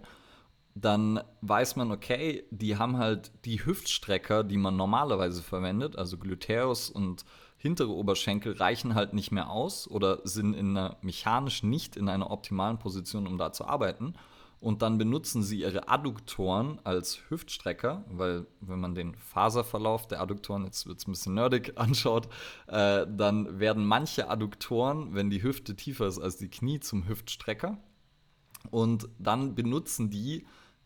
dann 0.76 1.22
weiß 1.42 1.76
man, 1.76 1.92
okay, 1.92 2.44
die 2.52 2.78
haben 2.78 2.98
halt 2.98 3.32
die 3.46 3.66
Hüftstrecker, 3.66 4.44
die 4.44 4.58
man 4.58 4.76
normalerweise 4.76 5.42
verwendet, 5.44 5.98
also 5.98 6.18
Gluteus 6.18 6.90
und 6.90 7.26
hintere 7.58 7.92
Oberschenkel 7.92 8.54
reichen 8.54 8.96
halt 8.96 9.14
nicht 9.14 9.32
mehr 9.32 9.50
aus 9.50 9.88
oder 9.88 10.20
sind 10.24 10.56
in 10.56 10.76
einer, 10.76 10.98
mechanisch 11.02 11.62
nicht 11.62 11.96
in 11.96 12.10
einer 12.10 12.32
optimalen 12.32 12.80
Position, 12.80 13.28
um 13.28 13.38
da 13.38 13.52
zu 13.52 13.66
arbeiten. 13.66 14.16
Und 14.60 14.84
dann 14.84 15.00
benutzen 15.00 15.42
sie 15.42 15.62
ihre 15.62 15.90
Adduktoren 15.90 16.80
als 16.84 17.20
Hüftstrecker, 17.30 18.06
weil 18.08 18.46
wenn 18.62 18.80
man 18.80 18.94
den 18.94 19.16
Faserverlauf 19.16 20.08
der 20.08 20.22
Adduktoren, 20.22 20.66
jetzt 20.66 20.86
wird 20.86 21.00
es 21.00 21.08
ein 21.08 21.12
bisschen 21.12 21.34
nerdig, 21.34 21.74
anschaut, 21.76 22.30
äh, 22.68 23.08
dann 23.08 23.60
werden 23.60 23.86
manche 23.86 24.30
Adduktoren, 24.30 25.16
wenn 25.16 25.32
die 25.32 25.42
Hüfte 25.42 25.76
tiefer 25.76 26.06
ist 26.06 26.20
als 26.20 26.38
die 26.38 26.50
Knie, 26.50 26.80
zum 26.80 27.08
Hüftstrecker. 27.08 27.80
Und 28.70 29.10
dann 29.18 29.56
benutzen 29.56 30.12
die 30.12 30.46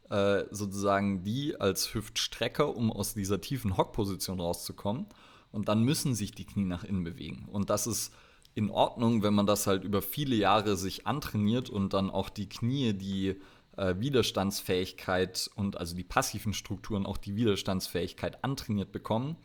äh, 0.10 0.44
sozusagen 0.52 1.24
die 1.24 1.60
als 1.60 1.94
Hüftstrecker, 1.94 2.76
um 2.76 2.92
aus 2.92 3.14
dieser 3.14 3.42
tiefen 3.42 3.78
Hockposition 3.78 4.40
rauszukommen. 4.40 5.08
Und 5.52 5.68
dann 5.68 5.84
müssen 5.84 6.16
sich 6.16 6.32
die 6.32 6.46
Knie 6.46 6.66
nach 6.66 6.84
innen 6.84 7.04
bewegen. 7.04 7.48
Und 7.52 7.70
das 7.70 7.88
ist 7.88 8.14
in 8.56 8.70
Ordnung, 8.70 9.24
wenn 9.24 9.34
man 9.34 9.46
das 9.46 9.68
halt 9.68 9.84
über 9.84 10.02
viele 10.02 10.36
Jahre 10.36 10.78
sich 10.78 11.08
antrainiert 11.08 11.70
und 11.70 11.94
dann 11.94 12.10
auch 12.10 12.30
die 12.30 12.48
Knie, 12.48 12.94
die 12.94 13.36
äh, 13.78 13.96
Widerstandsfähigkeit 14.00 15.50
und 15.56 15.78
also 15.78 15.96
die 15.96 16.04
passiven 16.04 16.54
Strukturen 16.54 17.06
auch 17.06 17.18
die 17.18 17.36
Widerstandsfähigkeit 17.36 18.44
antrainiert 18.44 18.92
bekommen. 18.92 19.36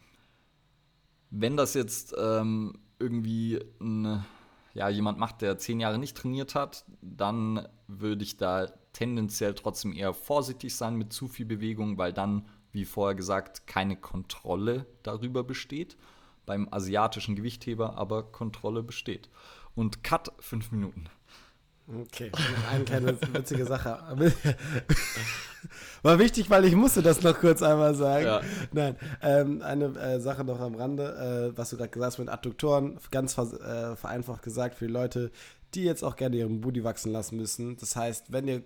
Wenn 1.31 1.57
das 1.57 1.75
jetzt 1.75 2.15
ähm, 2.19 2.79
irgendwie 2.99 3.61
ein, 3.81 4.25
ja, 4.75 4.89
jemand 4.89 5.19
macht, 5.19 5.43
der 5.43 5.59
zehn 5.59 5.81
Jahre 5.81 5.99
nicht 5.99 6.17
trainiert 6.17 6.55
hat, 6.55 6.85
dann 7.01 7.67
würde 7.89 8.23
ich 8.23 8.37
da 8.37 8.73
tendenziell 8.93 9.55
trotzdem 9.55 9.93
eher 9.93 10.15
vorsichtig 10.15 10.75
sein 10.75 10.97
mit 10.97 11.13
zu 11.13 11.29
viel 11.29 11.47
Bewegung, 11.47 11.99
weil 11.99 12.13
dann, 12.13 12.49
wie 12.73 12.85
vorher 12.85 13.15
gesagt, 13.15 13.67
keine 13.67 13.97
Kontrolle 13.97 14.87
darüber 15.03 15.45
besteht. 15.45 15.97
Beim 16.47 16.69
asiatischen 16.71 17.37
Gewichtheber 17.37 17.97
aber 17.97 18.25
Kontrolle 18.33 18.83
besteht. 18.83 19.29
Und 19.75 20.03
Cut 20.03 20.33
fünf 20.41 20.73
Minuten. 20.73 21.09
Okay, 22.03 22.31
eine 22.71 22.85
kleine 22.85 23.19
witzige 23.33 23.67
Sache. 23.67 23.99
War 26.03 26.19
wichtig, 26.19 26.49
weil 26.49 26.65
ich 26.65 26.75
musste 26.75 27.03
das 27.03 27.23
noch 27.23 27.39
kurz 27.39 27.63
einmal 27.63 27.95
sagen. 27.95 28.27
Ja. 28.27 28.41
Nein, 28.73 28.97
ähm, 29.23 29.61
eine 29.63 29.87
äh, 29.99 30.21
Sache 30.21 30.45
noch 30.45 30.61
am 30.61 30.77
Rande, 30.77 31.53
äh, 31.53 31.59
was 31.59 31.71
du 31.71 31.77
gerade 31.77 31.91
gesagt 31.91 32.13
hast 32.13 32.19
mit 32.19 32.29
Adduktoren, 32.29 32.99
ganz 33.11 33.37
äh, 33.37 33.97
vereinfacht 33.97 34.43
gesagt 34.43 34.77
für 34.77 34.87
die 34.87 34.93
Leute, 34.93 35.33
die 35.75 35.83
jetzt 35.83 36.05
auch 36.05 36.17
gerne 36.17 36.37
ihren 36.37 36.61
Booty 36.61 36.85
wachsen 36.85 37.13
lassen 37.13 37.37
müssen. 37.37 37.77
Das 37.77 37.97
heißt, 37.97 38.33
wenn 38.33 38.47
ihr 38.47 38.63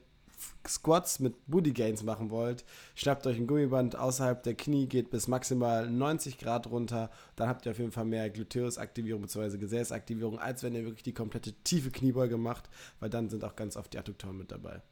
Squats 0.66 1.20
mit 1.20 1.34
Booty 1.46 1.72
Gains 1.72 2.02
machen 2.02 2.30
wollt, 2.30 2.64
schnappt 2.94 3.26
euch 3.26 3.36
ein 3.36 3.46
Gummiband 3.46 3.96
außerhalb 3.96 4.42
der 4.42 4.54
Knie, 4.54 4.86
geht 4.86 5.10
bis 5.10 5.28
maximal 5.28 5.90
90 5.90 6.38
Grad 6.38 6.66
runter. 6.68 7.10
Dann 7.36 7.48
habt 7.48 7.66
ihr 7.66 7.72
auf 7.72 7.78
jeden 7.78 7.92
Fall 7.92 8.04
mehr 8.04 8.30
Gluteusaktivierung 8.30 9.22
bzw. 9.22 9.58
Gesäßaktivierung, 9.58 10.38
als 10.38 10.62
wenn 10.62 10.74
ihr 10.74 10.84
wirklich 10.84 11.02
die 11.02 11.14
komplette 11.14 11.52
tiefe 11.64 11.90
Kniebeuge 11.90 12.38
macht, 12.38 12.70
weil 13.00 13.10
dann 13.10 13.28
sind 13.28 13.44
auch 13.44 13.56
ganz 13.56 13.76
oft 13.76 13.92
die 13.92 13.98
Adduktoren 13.98 14.36
mit 14.36 14.50
dabei. 14.50 14.82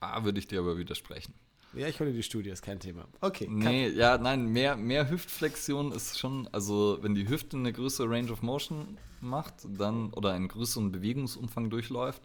Ah, 0.00 0.24
würde 0.24 0.38
ich 0.38 0.46
dir 0.46 0.60
aber 0.60 0.78
widersprechen. 0.78 1.34
Ja, 1.74 1.86
ich 1.86 2.00
hole 2.00 2.12
die 2.12 2.22
Studie, 2.22 2.50
ist 2.50 2.62
kein 2.62 2.80
Thema. 2.80 3.06
Okay. 3.20 3.46
Nee, 3.48 3.88
ja, 3.88 4.16
nein, 4.16 4.46
mehr, 4.46 4.76
mehr 4.76 5.10
Hüftflexion 5.10 5.92
ist 5.92 6.18
schon, 6.18 6.48
also 6.48 6.98
wenn 7.02 7.14
die 7.14 7.28
Hüfte 7.28 7.56
eine 7.56 7.72
größere 7.72 8.08
Range 8.08 8.32
of 8.32 8.42
Motion 8.42 8.96
macht, 9.20 9.54
dann 9.66 10.10
oder 10.14 10.32
einen 10.32 10.48
größeren 10.48 10.92
Bewegungsumfang 10.92 11.68
durchläuft, 11.68 12.22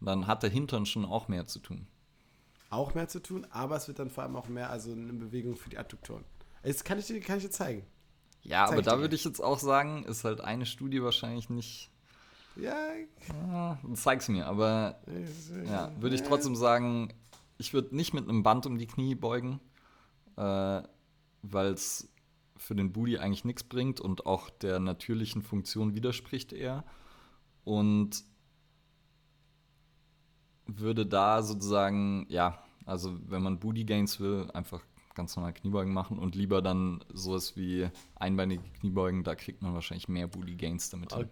dann 0.00 0.26
hat 0.26 0.42
der 0.42 0.50
Hintern 0.50 0.86
schon 0.86 1.04
auch 1.04 1.28
mehr 1.28 1.46
zu 1.46 1.58
tun. 1.58 1.86
Auch 2.70 2.94
mehr 2.94 3.08
zu 3.08 3.20
tun, 3.20 3.46
aber 3.50 3.76
es 3.76 3.88
wird 3.88 3.98
dann 3.98 4.10
vor 4.10 4.24
allem 4.24 4.36
auch 4.36 4.48
mehr, 4.48 4.70
also 4.70 4.92
eine 4.92 5.12
Bewegung 5.12 5.56
für 5.56 5.70
die 5.70 5.78
Adduktoren. 5.78 6.24
Das 6.62 6.84
kann 6.84 6.98
ich 6.98 7.06
dir, 7.06 7.20
kann 7.20 7.38
ich 7.38 7.44
dir 7.44 7.50
zeigen. 7.50 7.84
Ja, 8.42 8.66
Zeig 8.66 8.72
aber 8.74 8.82
da 8.82 8.98
würde 8.98 9.14
ich 9.14 9.24
jetzt 9.24 9.42
auch 9.42 9.58
sagen, 9.58 10.04
ist 10.04 10.24
halt 10.24 10.40
eine 10.40 10.66
Studie 10.66 11.02
wahrscheinlich 11.02 11.48
nicht. 11.50 11.90
Ja. 12.56 12.76
ja 13.48 13.78
zeig's 13.94 14.28
mir, 14.28 14.46
aber 14.46 15.00
ja, 15.66 15.92
würde 16.00 16.16
ich 16.16 16.22
trotzdem 16.22 16.56
sagen, 16.56 17.12
ich 17.56 17.72
würde 17.72 17.94
nicht 17.94 18.14
mit 18.14 18.28
einem 18.28 18.42
Band 18.42 18.66
um 18.66 18.78
die 18.78 18.86
Knie 18.86 19.14
beugen, 19.14 19.60
äh, 20.36 20.82
weil 21.42 21.72
es 21.72 22.08
für 22.56 22.74
den 22.74 22.92
Booty 22.92 23.18
eigentlich 23.18 23.44
nichts 23.44 23.62
bringt 23.62 24.00
und 24.00 24.26
auch 24.26 24.50
der 24.50 24.80
natürlichen 24.80 25.42
Funktion 25.42 25.94
widerspricht 25.94 26.52
eher. 26.52 26.84
Und 27.64 28.24
würde 30.68 31.06
da 31.06 31.42
sozusagen, 31.42 32.26
ja, 32.28 32.62
also 32.86 33.16
wenn 33.28 33.42
man 33.42 33.58
Booty 33.58 33.84
Gains 33.84 34.20
will, 34.20 34.48
einfach 34.54 34.82
ganz 35.14 35.34
normal 35.36 35.52
Kniebeugen 35.52 35.92
machen 35.92 36.18
und 36.18 36.36
lieber 36.36 36.62
dann 36.62 37.04
sowas 37.12 37.56
wie 37.56 37.88
einbeinige 38.14 38.62
Kniebeugen, 38.80 39.24
da 39.24 39.34
kriegt 39.34 39.62
man 39.62 39.74
wahrscheinlich 39.74 40.08
mehr 40.08 40.28
Booty 40.28 40.54
Gains 40.54 40.90
damit 40.90 41.12
hin. 41.12 41.28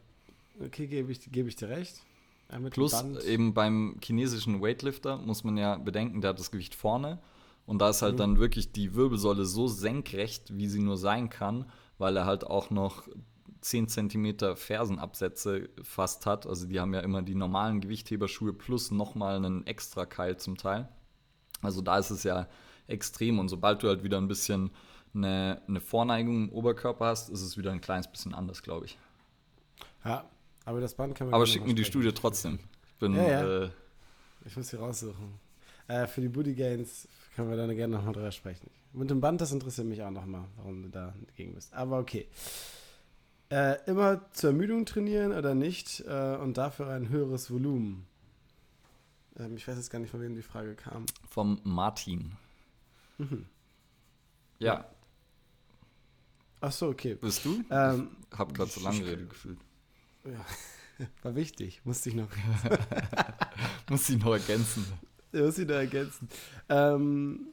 Okay, 0.61 0.87
gebe 0.88 1.12
ich, 1.12 1.31
geb 1.31 1.47
ich 1.47 1.57
dir 1.57 1.69
recht. 1.69 2.02
Ja, 2.50 2.59
Plus 2.71 3.05
eben 3.25 3.55
beim 3.55 3.97
chinesischen 4.02 4.61
Weightlifter 4.61 5.19
muss 5.19 5.45
man 5.45 5.57
ja 5.57 5.76
bedenken, 5.76 6.21
der 6.21 6.31
hat 6.31 6.38
das 6.38 6.50
Gewicht 6.50 6.75
vorne 6.75 7.19
und 7.66 7.81
da 7.81 7.90
ist 7.90 8.02
halt 8.02 8.14
mhm. 8.14 8.19
dann 8.19 8.38
wirklich 8.38 8.73
die 8.73 8.95
Wirbelsäule 8.95 9.45
so 9.45 9.66
senkrecht, 9.66 10.57
wie 10.57 10.69
sie 10.69 10.81
nur 10.81 10.97
sein 10.97 11.28
kann, 11.28 11.66
weil 11.99 12.16
er 12.16 12.25
halt 12.25 12.47
auch 12.47 12.71
noch 12.71 13.02
10 13.66 13.88
cm 13.88 14.56
Fersenabsätze 14.56 15.68
fast 15.82 16.25
hat. 16.25 16.46
Also 16.46 16.66
die 16.66 16.78
haben 16.78 16.94
ja 16.94 17.00
immer 17.00 17.23
die 17.23 17.35
normalen 17.35 17.80
Gewichtheberschuhe 17.80 18.52
plus 18.52 18.92
nochmal 18.92 19.37
einen 19.37 19.66
extra 19.66 20.06
Keil 20.06 20.37
zum 20.37 20.56
Teil. 20.56 20.88
Also 21.62 21.80
da 21.80 21.99
ist 21.99 22.11
es 22.11 22.23
ja 22.23 22.49
extrem 22.87 23.40
und 23.40 23.49
sobald 23.49 23.82
du 23.82 23.88
halt 23.88 24.04
wieder 24.04 24.18
ein 24.18 24.28
bisschen 24.28 24.70
eine, 25.14 25.62
eine 25.66 25.80
Vorneigung 25.80 26.44
im 26.44 26.52
Oberkörper 26.52 27.06
hast, 27.06 27.28
ist 27.28 27.42
es 27.42 27.58
wieder 27.58 27.73
ein 27.73 27.80
kleines 27.80 28.06
bisschen 28.08 28.35
anders, 28.35 28.62
glaube 28.62 28.87
ich. 28.87 28.99
Ja, 30.04 30.30
aber 30.64 30.80
das 30.80 30.94
Band 30.94 31.16
kann 31.16 31.26
man. 31.26 31.35
Aber 31.35 31.46
schick 31.46 31.66
mir 31.66 31.75
die 31.75 31.85
Studie 31.85 32.12
trotzdem. 32.12 32.61
Bin, 33.00 33.16
ja, 33.16 33.28
ja. 33.28 33.64
Äh, 33.64 33.70
ich 34.44 34.56
muss 34.56 34.68
sie 34.68 34.76
raussuchen. 34.76 35.40
Äh, 35.88 36.06
für 36.06 36.20
die 36.20 36.28
Booty 36.28 36.54
Gains 36.54 37.08
können 37.35 37.50
wir 37.50 37.56
dann 37.56 37.75
gerne 37.75 37.96
nochmal 37.96 38.12
drüber 38.12 38.30
sprechen. 38.30 38.70
Mit 38.92 39.11
dem 39.11 39.20
Band, 39.20 39.40
das 39.40 39.50
interessiert 39.50 39.88
mich 39.88 40.02
auch 40.02 40.11
nochmal, 40.11 40.44
warum 40.56 40.85
du 40.85 40.88
da 40.88 41.12
dagegen 41.26 41.54
bist. 41.54 41.75
Aber 41.75 41.99
okay. 41.99 42.28
Äh, 43.48 43.78
immer 43.86 44.28
zur 44.32 44.50
Ermüdung 44.50 44.86
trainieren 44.86 45.32
oder 45.32 45.54
nicht 45.54 46.00
äh, 46.00 46.36
und 46.36 46.58
dafür 46.58 46.88
ein 46.88 47.08
höheres 47.08 47.50
Volumen. 47.50 48.06
Ähm, 49.38 49.56
ich 49.56 49.68
weiß 49.68 49.76
jetzt 49.76 49.90
gar 49.90 50.00
nicht, 50.00 50.10
von 50.10 50.20
wem 50.20 50.34
die 50.34 50.42
Frage 50.42 50.74
kam. 50.74 51.06
Vom 51.28 51.60
Martin. 51.62 52.32
Mhm. 53.18 53.46
Ja. 54.58 54.86
Ach 56.60 56.72
so, 56.72 56.88
okay. 56.88 57.14
Bist 57.14 57.44
du? 57.44 57.62
Ähm, 57.70 58.16
ich 58.32 58.38
hab 58.38 58.52
gerade 58.54 58.70
so 58.70 58.80
lange 58.80 59.06
Rede 59.06 59.26
gefühlt. 59.26 59.58
Ja, 60.24 61.06
war 61.22 61.34
wichtig. 61.34 61.82
Musste 61.84 62.08
ich 62.08 62.14
noch. 62.14 62.28
Musste 63.90 64.14
ich 64.14 64.18
noch 64.18 64.32
ergänzen. 64.32 64.84
Ja, 65.32 65.42
muss 65.42 65.58
ich 65.58 65.68
noch 65.68 65.74
ergänzen. 65.74 66.28
Ähm, 66.68 67.52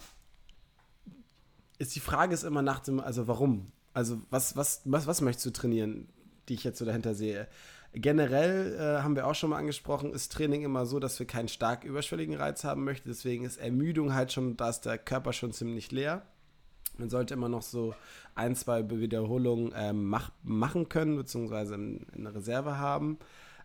ist 1.78 1.96
die 1.96 2.00
Frage 2.00 2.34
ist 2.34 2.44
immer 2.44 2.62
nach 2.62 2.80
dem, 2.80 3.00
also 3.00 3.28
warum? 3.28 3.72
Also 3.94 4.22
was, 4.30 4.56
was, 4.56 4.82
was, 4.86 5.08
was 5.08 5.22
möchtest 5.22 5.46
du 5.46 5.52
trainieren, 5.52 6.08
die 6.50 6.56
ich 6.56 6.64
jetzt 6.64 6.80
so 6.80 6.86
dahinter 6.86 7.16
sehe? 7.16 7.48
Generell 7.94 8.76
äh, 8.76 9.04
haben 9.04 9.16
wir 9.16 9.28
auch 9.28 9.36
schon 9.36 9.52
mal 9.52 9.58
angesprochen, 9.58 10.14
ist 10.14 10.32
Training 10.32 10.64
immer 10.64 10.88
so, 10.88 11.00
dass 11.00 11.20
wir 11.20 11.28
keinen 11.28 11.48
stark 11.48 11.84
überschwelligen 11.84 12.36
Reiz 12.36 12.64
haben 12.64 12.84
möchten. 12.84 13.08
Deswegen 13.08 13.46
ist 13.46 13.58
Ermüdung 13.58 14.16
halt 14.16 14.32
schon, 14.32 14.58
da 14.58 14.70
ist 14.70 14.82
der 14.82 14.98
Körper 14.98 15.32
schon 15.32 15.54
ziemlich 15.54 15.92
leer. 15.92 16.24
Man 16.98 17.10
sollte 17.10 17.36
immer 17.36 17.50
noch 17.50 17.62
so 17.62 17.94
ein, 18.34 18.56
zwei 18.56 18.90
Wiederholungen 18.90 19.74
ähm, 19.76 20.06
mach, 20.06 20.32
machen 20.44 20.90
können, 20.90 21.16
beziehungsweise 21.16 21.76
in, 21.76 22.08
in 22.16 22.26
Reserve 22.26 22.78
haben. 22.78 23.20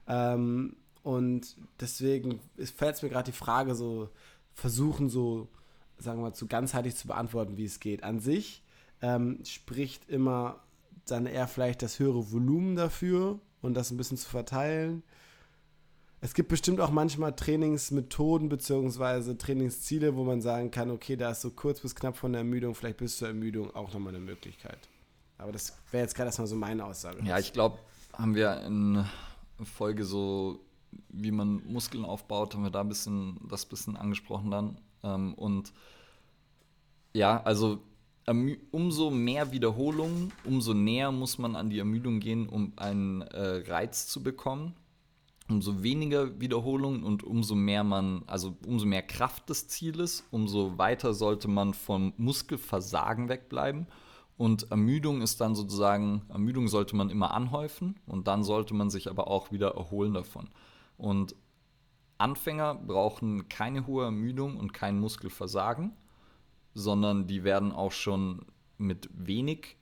Ähm, 0.06 0.76
und 1.02 1.56
deswegen 1.80 2.40
fällt 2.76 3.02
mir 3.02 3.08
gerade 3.08 3.30
die 3.30 3.36
Frage, 3.36 3.74
so 3.74 4.10
versuchen, 4.52 5.08
so, 5.08 5.48
sagen 5.98 6.18
wir 6.18 6.24
mal, 6.24 6.34
zu 6.34 6.46
ganzheitlich 6.46 6.96
zu 6.96 7.06
beantworten, 7.06 7.56
wie 7.56 7.64
es 7.64 7.80
geht. 7.80 8.02
An 8.02 8.20
sich 8.20 8.62
ähm, 9.02 9.40
spricht 9.44 10.08
immer 10.08 10.60
dann 11.06 11.26
eher 11.26 11.48
vielleicht 11.48 11.82
das 11.82 11.98
höhere 11.98 12.32
Volumen 12.32 12.76
dafür 12.76 13.40
und 13.62 13.74
das 13.74 13.90
ein 13.90 13.96
bisschen 13.96 14.16
zu 14.16 14.28
verteilen. 14.28 15.02
Es 16.20 16.34
gibt 16.34 16.48
bestimmt 16.48 16.80
auch 16.80 16.90
manchmal 16.90 17.34
Trainingsmethoden 17.34 18.48
bzw. 18.48 19.34
Trainingsziele, 19.34 20.16
wo 20.16 20.24
man 20.24 20.40
sagen 20.40 20.70
kann, 20.70 20.90
okay, 20.90 21.16
da 21.16 21.30
ist 21.30 21.42
so 21.42 21.50
kurz 21.50 21.80
bis 21.80 21.94
knapp 21.94 22.16
von 22.16 22.32
der 22.32 22.40
Ermüdung, 22.40 22.74
vielleicht 22.74 22.96
bis 22.96 23.18
zur 23.18 23.28
Ermüdung 23.28 23.74
auch 23.74 23.92
nochmal 23.92 24.14
eine 24.14 24.24
Möglichkeit. 24.24 24.88
Aber 25.38 25.52
das 25.52 25.76
wäre 25.92 26.02
jetzt 26.02 26.16
gerade 26.16 26.28
erstmal 26.28 26.48
so 26.48 26.56
meine 26.56 26.84
Aussage. 26.84 27.22
Ja, 27.24 27.38
ich 27.38 27.52
glaube, 27.52 27.78
haben 28.12 28.34
wir 28.34 28.60
in 28.62 29.04
Folge 29.62 30.04
so, 30.04 30.58
wie 31.08 31.30
man 31.30 31.62
Muskeln 31.66 32.04
aufbaut, 32.04 32.54
haben 32.54 32.64
wir 32.64 32.70
da 32.70 32.80
ein 32.80 32.88
bisschen, 32.88 33.38
das 33.48 33.64
bisschen 33.66 33.96
angesprochen 33.96 34.50
dann. 34.50 34.78
Ähm, 35.04 35.34
und 35.34 35.72
ja, 37.14 37.40
also 37.44 37.80
umso 38.70 39.10
mehr 39.10 39.52
Wiederholungen, 39.52 40.32
umso 40.44 40.74
näher 40.74 41.12
muss 41.12 41.38
man 41.38 41.56
an 41.56 41.70
die 41.70 41.78
Ermüdung 41.78 42.20
gehen, 42.20 42.48
um 42.48 42.72
einen 42.76 43.22
äh, 43.22 43.70
Reiz 43.70 44.06
zu 44.06 44.22
bekommen. 44.22 44.74
Umso 45.48 45.82
weniger 45.82 46.38
Wiederholungen 46.38 47.04
und 47.04 47.24
umso 47.24 47.54
mehr 47.54 47.82
man, 47.82 48.22
also 48.26 48.54
umso 48.66 48.84
mehr 48.84 49.02
Kraft 49.02 49.48
des 49.48 49.66
Zieles, 49.68 50.24
umso 50.30 50.76
weiter 50.76 51.14
sollte 51.14 51.48
man 51.48 51.72
vom 51.72 52.12
Muskelversagen 52.18 53.30
wegbleiben. 53.30 53.86
Und 54.36 54.70
Ermüdung 54.70 55.22
ist 55.22 55.40
dann 55.40 55.54
sozusagen, 55.54 56.22
Ermüdung 56.28 56.68
sollte 56.68 56.96
man 56.96 57.08
immer 57.08 57.32
anhäufen 57.32 57.98
und 58.06 58.28
dann 58.28 58.44
sollte 58.44 58.74
man 58.74 58.90
sich 58.90 59.08
aber 59.08 59.28
auch 59.28 59.50
wieder 59.50 59.74
erholen 59.74 60.12
davon. 60.12 60.50
Und 60.98 61.34
Anfänger 62.18 62.74
brauchen 62.74 63.48
keine 63.48 63.86
hohe 63.86 64.04
Ermüdung 64.04 64.58
und 64.58 64.74
kein 64.74 65.00
Muskelversagen 65.00 65.92
sondern 66.74 67.26
die 67.26 67.44
werden 67.44 67.72
auch 67.72 67.92
schon 67.92 68.46
mit 68.78 69.08
wenig 69.12 69.76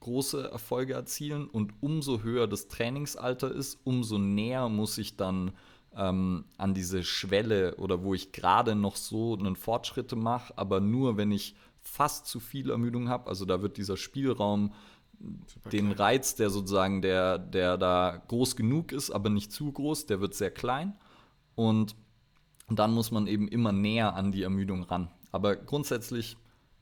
große 0.00 0.50
Erfolge 0.50 0.94
erzielen 0.94 1.48
und 1.48 1.72
umso 1.80 2.22
höher 2.22 2.46
das 2.46 2.68
Trainingsalter 2.68 3.50
ist, 3.50 3.80
umso 3.84 4.18
näher 4.18 4.68
muss 4.68 4.98
ich 4.98 5.16
dann 5.16 5.52
ähm, 5.96 6.44
an 6.58 6.74
diese 6.74 7.02
Schwelle 7.02 7.76
oder 7.76 8.02
wo 8.04 8.14
ich 8.14 8.32
gerade 8.32 8.74
noch 8.74 8.96
so 8.96 9.36
einen 9.36 9.56
Fortschritte 9.56 10.14
mache, 10.14 10.56
aber 10.56 10.80
nur 10.80 11.16
wenn 11.16 11.32
ich 11.32 11.56
fast 11.80 12.26
zu 12.26 12.40
viel 12.40 12.70
Ermüdung 12.70 13.08
habe, 13.08 13.28
also 13.28 13.44
da 13.44 13.62
wird 13.62 13.78
dieser 13.78 13.96
Spielraum 13.96 14.74
Super 15.18 15.70
den 15.70 15.86
klein. 15.86 15.98
Reiz, 15.98 16.34
der 16.34 16.50
sozusagen 16.50 17.00
der, 17.00 17.38
der 17.38 17.78
da 17.78 18.22
groß 18.28 18.54
genug 18.54 18.92
ist, 18.92 19.10
aber 19.10 19.30
nicht 19.30 19.50
zu 19.50 19.72
groß, 19.72 20.06
der 20.06 20.20
wird 20.20 20.34
sehr 20.34 20.50
klein 20.50 20.94
und 21.54 21.96
dann 22.68 22.92
muss 22.92 23.10
man 23.10 23.26
eben 23.26 23.48
immer 23.48 23.72
näher 23.72 24.14
an 24.14 24.32
die 24.32 24.42
Ermüdung 24.42 24.82
ran. 24.82 25.08
Aber 25.36 25.54
grundsätzlich 25.54 26.36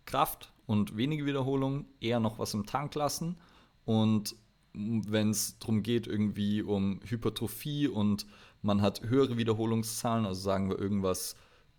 Kraft 0.07 0.53
und 0.67 0.97
wenige 0.97 1.27
Wiederholungen, 1.27 1.87
eher 2.01 2.21
noch 2.21 2.39
was 2.39 2.55
im 2.55 2.67
Tank 2.67 2.95
lassen. 2.95 3.37
Und 3.85 4.37
wenn 4.73 5.31
es 5.31 5.59
darum 5.59 5.83
geht, 5.83 6.07
irgendwie 6.07 6.63
um 6.63 7.01
Hypertrophie 7.05 7.89
und 7.89 8.27
man 8.63 8.81
hat 8.81 9.03
höhere 9.03 9.37
Wiederholungszahlen, 9.37 10.25
also 10.25 10.41
sagen 10.41 10.71
wir 10.71 10.79
irgendwas 10.79 11.37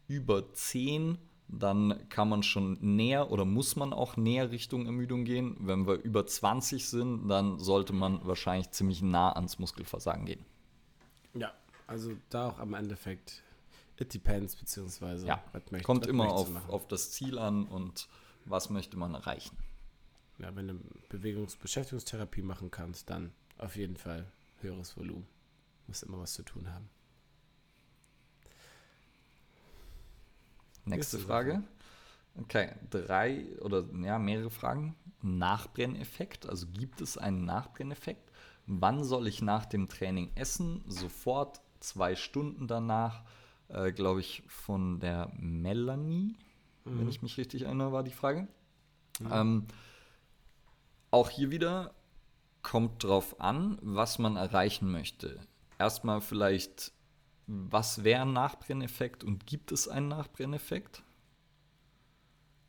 über 0.08 0.54
10, 0.54 1.18
dann 1.48 2.10
kann 2.10 2.30
man 2.30 2.44
schon 2.44 2.78
näher 2.82 3.32
oder 3.32 3.46
muss 3.46 3.76
man 3.76 3.94
auch 3.94 4.18
näher 4.18 4.52
Richtung 4.52 4.86
Ermüdung 4.86 5.26
gehen. 5.26 5.56
Wenn 5.60 5.88
wir 5.88 5.96
über 5.96 6.26
20 6.26 6.88
sind, 6.88 7.28
dann 7.28 7.60
sollte 7.60 7.94
man 7.94 8.26
wahrscheinlich 8.26 8.72
ziemlich 8.72 9.02
nah 9.02 9.32
ans 9.32 9.60
Muskelversagen 9.60 10.26
gehen. 10.26 10.46
Ja, 11.34 11.54
also 11.88 12.12
da 12.30 12.50
auch 12.50 12.60
am 12.60 12.74
Endeffekt 12.74 13.44
It 13.98 14.14
depends, 14.14 14.56
beziehungsweise 14.56 15.26
ja, 15.26 15.44
möchte, 15.54 15.82
kommt 15.82 16.08
immer 16.08 16.32
auf, 16.32 16.50
auf 16.70 16.88
das 16.88 17.12
Ziel 17.12 17.38
an 17.38 17.66
und 17.66 18.08
was 18.46 18.70
möchte 18.70 18.98
man 18.98 19.14
erreichen. 19.14 19.58
Ja, 20.38 20.54
wenn 20.56 20.68
du 20.68 20.80
Bewegungsbeschäftigungstherapie 21.10 22.42
machen 22.42 22.72
kannst, 22.72 23.10
dann 23.10 23.32
auf 23.58 23.78
jeden 23.78 23.96
Fall 23.96 24.26
höheres 24.60 24.98
Volumen. 24.98 25.26
Muss 25.88 26.04
immer 26.04 26.20
was 26.20 26.34
zu 26.34 26.44
tun 26.44 26.72
haben. 26.74 26.90
Nächste 30.84 31.20
Frage. 31.20 31.64
Okay, 32.38 32.74
drei 32.90 33.46
oder 33.62 33.86
ja, 34.04 34.20
mehrere 34.20 34.50
Fragen. 34.50 34.96
Nachbrenneffekt, 35.22 36.46
also 36.48 36.68
gibt 36.68 37.02
es 37.02 37.18
einen 37.18 37.46
Nachbrenneffekt? 37.46 38.30
Wann 38.68 39.04
soll 39.04 39.28
ich 39.28 39.42
nach 39.42 39.66
dem 39.66 39.88
Training 39.88 40.32
essen? 40.36 40.84
Sofort, 40.88 41.62
zwei 41.80 42.16
Stunden 42.16 42.68
danach? 42.68 43.24
Äh, 43.70 43.92
glaube 43.92 44.20
ich, 44.20 44.44
von 44.48 45.00
der 45.00 45.32
Melanie, 45.38 46.36
mhm. 46.86 47.00
wenn 47.00 47.10
ich 47.10 47.22
mich 47.22 47.38
richtig 47.38 47.64
erinnere, 47.64 47.92
war 47.92 48.04
die 48.04 48.12
Frage. 48.12 48.48
Mhm. 49.20 49.32
Ähm, 49.32 49.68
auch 51.12 51.30
hier 51.30 51.52
wieder 51.52 51.94
kommt 52.62 53.04
drauf 53.04 53.40
an, 53.40 53.78
was 53.82 54.20
man 54.20 54.36
erreichen 54.36 54.92
möchte. 54.92 55.40
Erstmal 55.78 56.22
vielleicht, 56.22 56.92
was 57.48 58.04
wäre 58.04 58.24
ein 58.24 58.34
Nachbrenneffekt 58.34 59.24
und 59.24 59.46
gibt 59.46 59.72
es 59.72 59.88
einen 59.88 60.08
Nachbrenneffekt? 60.08 61.04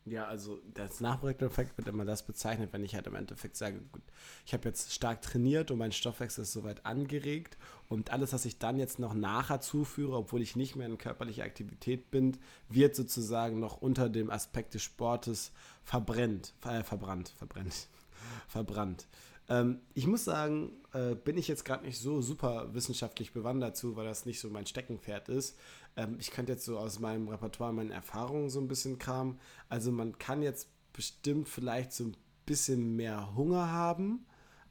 Ja, 0.09 0.27
also 0.27 0.61
das 0.73 1.01
Nachbrenneffekt 1.01 1.77
wird 1.77 1.88
immer 1.88 2.05
das 2.05 2.25
bezeichnet, 2.25 2.73
wenn 2.73 2.85
ich 2.85 2.95
halt 2.95 3.09
im 3.09 3.16
Endeffekt 3.16 3.57
sage, 3.57 3.81
gut, 3.90 4.03
ich 4.45 4.55
habe 4.55 4.69
jetzt 4.69 4.92
stark 4.92 5.21
trainiert 5.21 5.73
und 5.73 5.79
mein 5.79 5.90
Stoffwechsel 5.90 6.42
ist 6.42 6.53
soweit 6.53 6.87
angeregt 6.87 7.59
und 7.88 8.12
alles, 8.12 8.33
was 8.33 8.45
ich 8.45 8.59
dann 8.59 8.79
jetzt 8.79 9.01
noch 9.01 9.14
nachher 9.14 9.61
zuführe, 9.61 10.16
obwohl 10.16 10.42
ich 10.42 10.55
nicht 10.55 10.77
mehr 10.77 10.87
in 10.87 10.97
körperlicher 10.97 11.42
Aktivität 11.42 12.12
bin, 12.12 12.37
wird 12.69 12.95
sozusagen 12.95 13.59
noch 13.59 13.83
unter 13.83 14.09
dem 14.09 14.31
Aspekt 14.31 14.75
des 14.75 14.83
Sportes 14.83 15.51
verbrennt, 15.83 16.55
äh, 16.64 16.85
verbrannt, 16.85 17.31
verbrennt, 17.31 17.88
verbrannt. 18.47 19.09
Ähm, 19.48 19.80
ich 19.94 20.06
muss 20.06 20.24
sagen, 20.24 20.72
äh, 20.92 21.14
bin 21.14 21.38
ich 21.38 21.48
jetzt 21.48 21.64
gerade 21.64 21.85
nicht 21.85 21.98
so 21.98 22.20
super 22.20 22.74
wissenschaftlich 22.74 23.32
bewandert 23.32 23.76
zu, 23.76 23.96
weil 23.96 24.06
das 24.06 24.26
nicht 24.26 24.40
so 24.40 24.50
mein 24.50 24.66
Steckenpferd 24.66 25.28
ist. 25.28 25.56
Ähm, 25.96 26.16
ich 26.18 26.30
könnte 26.30 26.52
jetzt 26.52 26.64
so 26.64 26.78
aus 26.78 26.98
meinem 26.98 27.28
Repertoire 27.28 27.72
meine 27.72 27.94
Erfahrungen 27.94 28.50
so 28.50 28.61
ein 28.61 28.68
bisschen 28.68 28.98
kramen. 28.98 29.38
Also 29.68 29.92
man 29.92 30.18
kann 30.18 30.42
jetzt 30.42 30.68
bestimmt 30.92 31.48
vielleicht 31.48 31.92
so 31.92 32.04
ein 32.04 32.16
bisschen 32.44 32.96
mehr 32.96 33.35
Hunger 33.37 33.70
haben. 33.70 34.26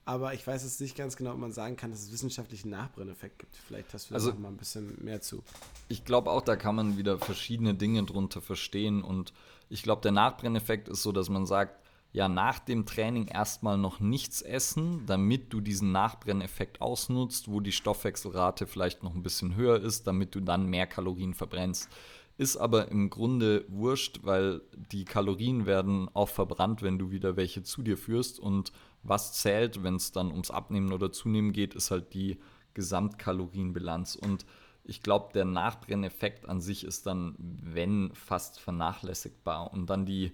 Aber 0.08 0.36
ich 0.36 0.46
weiß 0.46 0.64
jetzt 0.64 0.80
nicht 0.82 0.96
ganz 0.96 1.16
genau, 1.16 1.32
ob 1.32 1.40
man 1.40 1.52
sagen 1.52 1.78
kann, 1.78 1.90
dass 1.90 2.04
es 2.04 2.12
wissenschaftlich 2.12 2.64
einen 2.64 2.72
Nachbrenneffekt 2.72 3.40
gibt. 3.40 3.56
Vielleicht 3.56 3.92
hast 3.92 4.10
du 4.10 4.14
da 4.14 4.16
also, 4.16 4.30
noch 4.30 4.38
mal 4.38 4.50
ein 4.50 4.58
bisschen 4.58 5.04
mehr 5.04 5.20
zu. 5.20 5.44
Ich 5.88 6.06
glaube 6.06 6.30
auch, 6.30 6.42
da 6.42 6.56
kann 6.56 6.76
man 6.76 6.98
wieder 6.98 7.18
verschiedene 7.18 7.74
Dinge 7.74 8.04
drunter 8.04 8.40
verstehen. 8.40 9.02
Und 9.02 9.34
ich 9.68 9.82
glaube, 9.82 10.04
der 10.04 10.12
Nachbrenneffekt 10.12 10.90
ist 10.90 11.02
so, 11.02 11.12
dass 11.12 11.30
man 11.30 11.48
sagt, 11.48 11.84
ja 12.16 12.30
nach 12.30 12.60
dem 12.60 12.86
Training 12.86 13.28
erstmal 13.28 13.78
noch 13.78 14.00
nichts 14.00 14.42
essen, 14.42 15.06
damit 15.06 15.52
du 15.52 15.60
diesen 15.60 15.92
Nachbrenneffekt 15.92 16.80
ausnutzt, 16.80 17.52
wo 17.52 17.60
die 17.60 17.74
Stoffwechselrate 17.74 18.68
vielleicht 18.68 19.04
noch 19.04 19.14
ein 19.14 19.22
bisschen 19.22 19.58
höher 19.58 19.82
ist, 19.82 20.08
damit 20.08 20.34
du 20.34 20.40
dann 20.40 20.68
mehr 20.68 20.88
Kalorien 20.88 21.34
verbrennst. 21.34 21.90
Ist 22.38 22.56
aber 22.56 22.88
im 22.88 23.10
Grunde 23.10 23.66
wurscht, 23.68 24.22
weil 24.24 24.62
die 24.94 25.04
Kalorien 25.04 25.66
werden 25.66 26.10
auch 26.14 26.30
verbrannt, 26.30 26.82
wenn 26.82 26.98
du 26.98 27.12
wieder 27.12 27.36
welche 27.36 27.64
zu 27.64 27.82
dir 27.82 27.98
führst. 27.98 28.40
Und 28.40 28.72
was 29.04 29.34
zählt, 29.34 29.84
wenn 29.84 29.96
es 29.96 30.14
dann 30.14 30.32
ums 30.32 30.52
Abnehmen 30.52 30.94
oder 30.94 31.12
Zunehmen 31.12 31.52
geht, 31.52 31.76
ist 31.76 31.92
halt 31.92 32.14
die 32.14 32.40
Gesamtkalorienbilanz. 32.76 34.16
Und 34.16 34.46
ich 34.86 35.04
glaube, 35.04 35.34
der 35.34 35.46
Nachbrenneffekt 35.46 36.48
an 36.48 36.62
sich 36.62 36.86
ist 36.86 37.08
dann, 37.08 37.36
wenn, 37.38 38.12
fast 38.14 38.62
vernachlässigbar. 38.62 39.74
Und 39.74 39.90
dann 39.90 40.06
die 40.06 40.32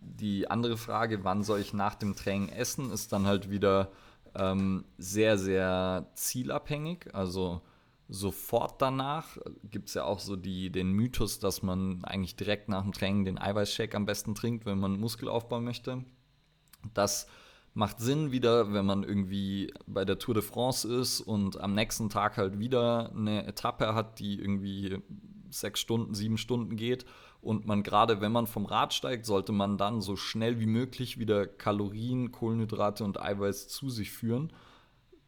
die 0.00 0.50
andere 0.50 0.76
Frage, 0.76 1.24
wann 1.24 1.42
soll 1.42 1.60
ich 1.60 1.72
nach 1.72 1.94
dem 1.94 2.16
Training 2.16 2.48
essen, 2.48 2.90
ist 2.90 3.12
dann 3.12 3.26
halt 3.26 3.50
wieder 3.50 3.90
ähm, 4.34 4.84
sehr, 4.98 5.38
sehr 5.38 6.06
zielabhängig. 6.14 7.14
Also 7.14 7.62
sofort 8.08 8.80
danach 8.80 9.36
gibt 9.64 9.88
es 9.88 9.94
ja 9.94 10.04
auch 10.04 10.18
so 10.18 10.36
die, 10.36 10.70
den 10.70 10.92
Mythos, 10.92 11.38
dass 11.38 11.62
man 11.62 12.04
eigentlich 12.04 12.36
direkt 12.36 12.68
nach 12.68 12.82
dem 12.82 12.92
Training 12.92 13.24
den 13.24 13.38
Eiweißshake 13.38 13.96
am 13.96 14.06
besten 14.06 14.34
trinkt, 14.34 14.66
wenn 14.66 14.78
man 14.78 14.98
Muskel 14.98 15.28
aufbauen 15.28 15.64
möchte. 15.64 16.04
Das 16.94 17.26
macht 17.74 18.00
Sinn 18.00 18.32
wieder, 18.32 18.72
wenn 18.72 18.86
man 18.86 19.04
irgendwie 19.04 19.72
bei 19.86 20.04
der 20.04 20.18
Tour 20.18 20.34
de 20.34 20.42
France 20.42 20.88
ist 20.88 21.20
und 21.20 21.60
am 21.60 21.74
nächsten 21.74 22.08
Tag 22.08 22.36
halt 22.36 22.58
wieder 22.58 23.12
eine 23.14 23.46
Etappe 23.46 23.94
hat, 23.94 24.18
die 24.18 24.40
irgendwie 24.40 24.98
sechs 25.50 25.80
Stunden, 25.80 26.14
sieben 26.14 26.38
Stunden 26.38 26.76
geht 26.76 27.04
und 27.40 27.66
man 27.66 27.82
gerade, 27.82 28.20
wenn 28.20 28.32
man 28.32 28.46
vom 28.46 28.66
Rad 28.66 28.92
steigt, 28.92 29.24
sollte 29.24 29.52
man 29.52 29.78
dann 29.78 30.00
so 30.00 30.16
schnell 30.16 30.58
wie 30.58 30.66
möglich 30.66 31.18
wieder 31.18 31.46
Kalorien, 31.46 32.32
Kohlenhydrate 32.32 33.04
und 33.04 33.20
Eiweiß 33.20 33.68
zu 33.68 33.90
sich 33.90 34.10
führen. 34.10 34.52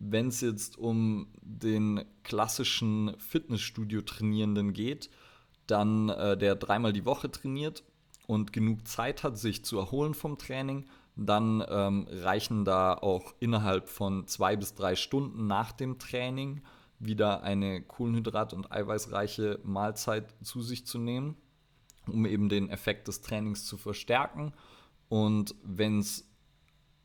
Wenn 0.00 0.28
es 0.28 0.40
jetzt 0.40 0.76
um 0.76 1.28
den 1.40 2.04
klassischen 2.24 3.14
Fitnessstudio-Trainierenden 3.18 4.72
geht, 4.72 5.10
dann 5.66 6.08
äh, 6.08 6.36
der 6.36 6.56
dreimal 6.56 6.92
die 6.92 7.04
Woche 7.04 7.30
trainiert 7.30 7.84
und 8.26 8.52
genug 8.52 8.88
Zeit 8.88 9.22
hat, 9.22 9.38
sich 9.38 9.64
zu 9.64 9.78
erholen 9.78 10.14
vom 10.14 10.36
Training, 10.36 10.86
dann 11.14 11.64
ähm, 11.68 12.08
reichen 12.10 12.64
da 12.64 12.94
auch 12.94 13.34
innerhalb 13.38 13.88
von 13.88 14.26
zwei 14.26 14.56
bis 14.56 14.74
drei 14.74 14.96
Stunden 14.96 15.46
nach 15.46 15.70
dem 15.70 15.98
Training 15.98 16.62
wieder 16.98 17.42
eine 17.42 17.80
Kohlenhydrat- 17.80 18.54
und 18.54 18.72
eiweißreiche 18.72 19.60
Mahlzeit 19.62 20.34
zu 20.42 20.60
sich 20.60 20.86
zu 20.86 20.98
nehmen 20.98 21.36
um 22.12 22.26
eben 22.26 22.48
den 22.48 22.70
Effekt 22.70 23.08
des 23.08 23.20
Trainings 23.20 23.64
zu 23.64 23.76
verstärken. 23.76 24.52
Und 25.08 25.54
wenn 25.62 25.98
es 25.98 26.28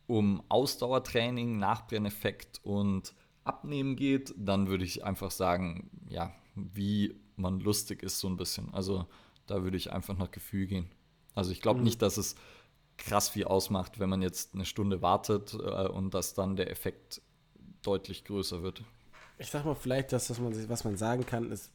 um 0.07 0.43
Ausdauertraining, 0.49 1.57
Nachbrenneffekt 1.57 2.61
und 2.63 3.13
Abnehmen 3.43 3.95
geht, 3.95 4.33
dann 4.37 4.67
würde 4.67 4.83
ich 4.83 5.03
einfach 5.03 5.31
sagen, 5.31 5.89
ja, 6.09 6.33
wie 6.55 7.15
man 7.35 7.59
lustig 7.59 8.03
ist 8.03 8.19
so 8.19 8.27
ein 8.27 8.37
bisschen. 8.37 8.73
Also 8.73 9.07
da 9.45 9.63
würde 9.63 9.77
ich 9.77 9.91
einfach 9.91 10.17
nach 10.17 10.31
Gefühl 10.31 10.67
gehen. 10.67 10.89
Also 11.33 11.51
ich 11.51 11.61
glaube 11.61 11.79
mhm. 11.79 11.85
nicht, 11.85 12.01
dass 12.01 12.17
es 12.17 12.35
krass 12.97 13.29
viel 13.29 13.45
ausmacht, 13.45 13.99
wenn 13.99 14.09
man 14.09 14.21
jetzt 14.21 14.53
eine 14.53 14.65
Stunde 14.65 15.01
wartet 15.01 15.53
äh, 15.53 15.87
und 15.87 16.13
dass 16.13 16.33
dann 16.33 16.55
der 16.55 16.71
Effekt 16.71 17.21
deutlich 17.81 18.23
größer 18.23 18.63
wird. 18.63 18.83
Ich 19.37 19.49
sag 19.49 19.65
mal, 19.65 19.75
vielleicht, 19.75 20.13
dass 20.13 20.27
das, 20.27 20.41
was 20.41 20.43
man, 20.43 20.69
was 20.69 20.83
man 20.85 20.97
sagen 20.97 21.25
kann, 21.25 21.51
ist, 21.51 21.71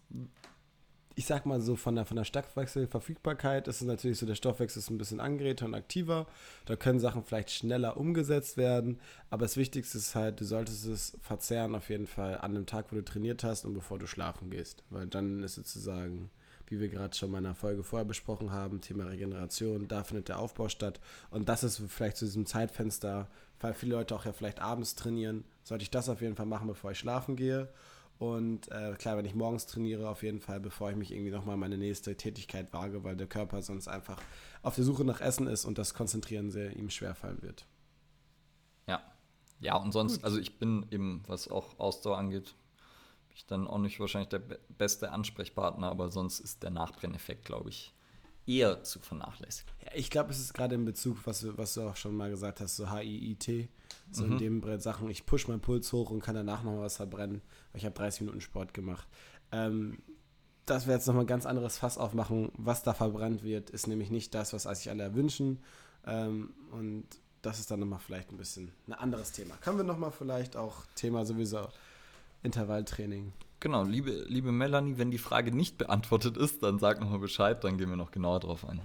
ich 1.21 1.27
sag 1.27 1.45
mal 1.45 1.61
so, 1.61 1.77
von 1.77 1.97
der, 1.97 2.07
von 2.07 2.17
der 2.17 2.25
Stoffwechselverfügbarkeit 2.25 3.69
ist 3.69 3.83
es 3.83 3.87
natürlich 3.87 4.17
so, 4.17 4.25
der 4.25 4.37
Stoffwechsel 4.37 4.81
ist 4.81 4.89
ein 4.89 4.97
bisschen 4.97 5.21
angeregter 5.21 5.67
und 5.67 5.75
aktiver. 5.75 6.27
Da 6.65 6.77
können 6.77 6.99
Sachen 6.99 7.25
vielleicht 7.25 7.51
schneller 7.51 7.99
umgesetzt 7.99 8.57
werden. 8.57 8.99
Aber 9.29 9.43
das 9.45 9.59
Wichtigste 9.59 9.99
ist 9.99 10.15
halt, 10.15 10.41
du 10.41 10.47
solltest 10.47 10.87
es 10.87 11.19
verzehren 11.21 11.75
auf 11.75 11.91
jeden 11.91 12.07
Fall 12.07 12.39
an 12.39 12.55
dem 12.55 12.65
Tag, 12.65 12.87
wo 12.91 12.97
du 12.97 13.05
trainiert 13.05 13.45
hast 13.45 13.67
und 13.67 13.75
bevor 13.75 13.99
du 13.99 14.07
schlafen 14.07 14.49
gehst. 14.49 14.83
Weil 14.89 15.09
dann 15.09 15.43
ist 15.43 15.57
sozusagen, 15.57 16.31
wie 16.69 16.81
wir 16.81 16.89
gerade 16.89 17.15
schon 17.15 17.29
in 17.29 17.33
meiner 17.33 17.55
Folge 17.55 17.83
vorher 17.83 18.07
besprochen 18.07 18.51
haben, 18.51 18.81
Thema 18.81 19.05
Regeneration, 19.05 19.89
da 19.89 20.05
findet 20.05 20.31
der 20.31 20.39
Aufbau 20.39 20.71
statt. 20.71 21.01
Und 21.29 21.51
das 21.51 21.65
ist 21.65 21.83
vielleicht 21.89 22.17
zu 22.17 22.25
diesem 22.25 22.47
Zeitfenster, 22.47 23.29
weil 23.61 23.75
viele 23.75 23.97
Leute 23.97 24.15
auch 24.15 24.25
ja 24.25 24.33
vielleicht 24.33 24.61
abends 24.61 24.95
trainieren, 24.95 25.45
sollte 25.65 25.83
ich 25.83 25.91
das 25.91 26.09
auf 26.09 26.23
jeden 26.23 26.35
Fall 26.35 26.47
machen, 26.47 26.67
bevor 26.67 26.93
ich 26.93 26.99
schlafen 26.99 27.37
gehe. 27.37 27.69
Und 28.21 28.71
äh, 28.71 28.95
klar, 28.99 29.17
wenn 29.17 29.25
ich 29.25 29.35
morgens 29.35 29.65
trainiere, 29.65 30.07
auf 30.11 30.23
jeden 30.23 30.41
Fall, 30.41 30.61
bevor 30.61 30.91
ich 30.91 30.97
mich 30.97 31.11
irgendwie 31.11 31.31
nochmal 31.31 31.57
meine 31.57 31.79
nächste 31.79 32.19
Tätigkeit 32.19 32.71
wage, 32.71 33.03
weil 33.03 33.17
der 33.17 33.27
Körper 33.27 33.63
sonst 33.63 33.89
einfach 33.89 34.21
auf 34.61 34.75
der 34.75 34.85
Suche 34.85 35.07
nach 35.07 35.23
Essen 35.23 35.47
ist 35.47 35.65
und 35.65 35.79
das 35.79 35.95
Konzentrieren 35.95 36.51
sehr 36.51 36.77
ihm 36.77 36.91
schwerfallen 36.91 37.41
wird. 37.41 37.65
Ja. 38.87 39.01
Ja, 39.61 39.77
und 39.77 39.93
sonst, 39.93 40.17
Gut. 40.17 40.25
also 40.25 40.39
ich 40.39 40.59
bin 40.59 40.85
eben, 40.91 41.23
was 41.29 41.49
auch 41.49 41.79
Ausdauer 41.79 42.19
angeht, 42.19 42.55
ich 43.35 43.47
dann 43.47 43.67
auch 43.67 43.79
nicht 43.79 43.99
wahrscheinlich 44.01 44.29
der 44.29 44.43
beste 44.69 45.13
Ansprechpartner, 45.13 45.91
aber 45.91 46.11
sonst 46.11 46.41
ist 46.41 46.63
der 46.63 46.71
Nachbrenneffekt, 46.71 47.47
glaube 47.47 47.71
ich, 47.71 47.95
eher 48.51 48.83
zu 48.83 48.99
vernachlässigen. 48.99 49.73
Ja, 49.85 49.93
ich 49.95 50.11
glaube, 50.11 50.31
es 50.31 50.41
ist 50.41 50.55
gerade 50.55 50.75
in 50.75 50.85
Bezug, 50.85 51.19
was, 51.25 51.47
was 51.57 51.75
du 51.75 51.83
auch 51.83 51.97
schon 51.97 52.17
mal 52.17 52.31
gesagt 52.31 52.61
hast, 52.61 52.77
so 52.77 52.91
HIIT, 52.91 53.69
so 54.11 54.25
mhm. 54.25 54.33
in 54.33 54.39
dem 54.39 54.81
Sachen, 54.81 55.09
ich 55.09 55.27
push 55.27 55.49
meinen 55.49 55.61
Puls 55.61 55.93
hoch 55.93 56.11
und 56.11 56.21
kann 56.21 56.35
danach 56.35 56.63
noch 56.63 56.81
was 56.81 56.97
verbrennen, 56.97 57.43
weil 57.73 57.79
ich 57.79 57.85
habe 57.85 57.95
30 57.95 58.23
Minuten 58.23 58.41
Sport 58.41 58.75
gemacht. 58.75 59.07
Ähm, 59.53 59.99
dass 60.67 60.87
wir 60.87 60.95
jetzt 60.95 61.07
nochmal 61.07 61.25
ein 61.25 61.29
ganz 61.29 61.47
anderes 61.47 61.79
Fass 61.79 61.99
aufmachen. 61.99 62.53
Was 62.55 62.83
da 62.83 62.95
verbrannt 62.95 63.43
wird, 63.43 63.71
ist 63.71 63.89
nämlich 63.89 64.11
nicht 64.11 64.35
das, 64.35 64.53
was 64.53 64.63
sich 64.63 64.91
alle 64.91 65.03
erwünschen. 65.03 65.59
Ähm, 66.07 66.55
und 66.71 67.07
das 67.43 67.59
ist 67.59 67.71
dann 67.71 67.81
nochmal 67.81 67.99
vielleicht 67.99 68.31
ein 68.31 68.37
bisschen 68.37 68.73
ein 68.87 68.93
anderes 68.93 69.33
Thema. 69.33 69.57
Können 69.57 69.79
wir 69.79 69.85
nochmal 69.85 70.13
vielleicht 70.13 70.57
auch 70.57 70.85
Thema 70.95 71.25
sowieso 71.25 71.69
Intervalltraining. 72.43 73.33
Genau, 73.61 73.83
liebe, 73.83 74.25
liebe 74.27 74.53
Melanie, 74.53 74.97
wenn 74.97 75.11
die 75.11 75.19
Frage 75.19 75.55
nicht 75.55 75.77
beantwortet 75.77 76.39
ist, 76.39 76.63
dann 76.63 76.79
sag 76.79 76.99
nochmal 77.01 77.19
Bescheid, 77.19 77.63
dann 77.63 77.77
gehen 77.77 77.91
wir 77.91 77.97
noch 77.97 78.11
genauer 78.11 78.41
drauf 78.41 78.67
ein. 78.67 78.81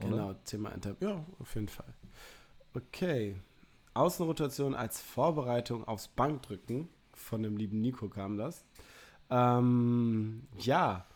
Oder? 0.00 0.08
Genau, 0.08 0.34
Thema 0.44 0.70
Intervall. 0.70 1.08
Ja, 1.08 1.24
auf 1.38 1.54
jeden 1.54 1.68
Fall. 1.68 1.94
Okay. 2.74 3.36
Außenrotation 3.94 4.74
als 4.74 5.00
Vorbereitung 5.00 5.86
aufs 5.86 6.08
Bankdrücken. 6.08 6.88
Von 7.14 7.42
dem 7.42 7.56
lieben 7.56 7.80
Nico 7.80 8.08
kam 8.08 8.36
das. 8.36 8.64
Ähm, 9.30 10.42
ja. 10.58 11.06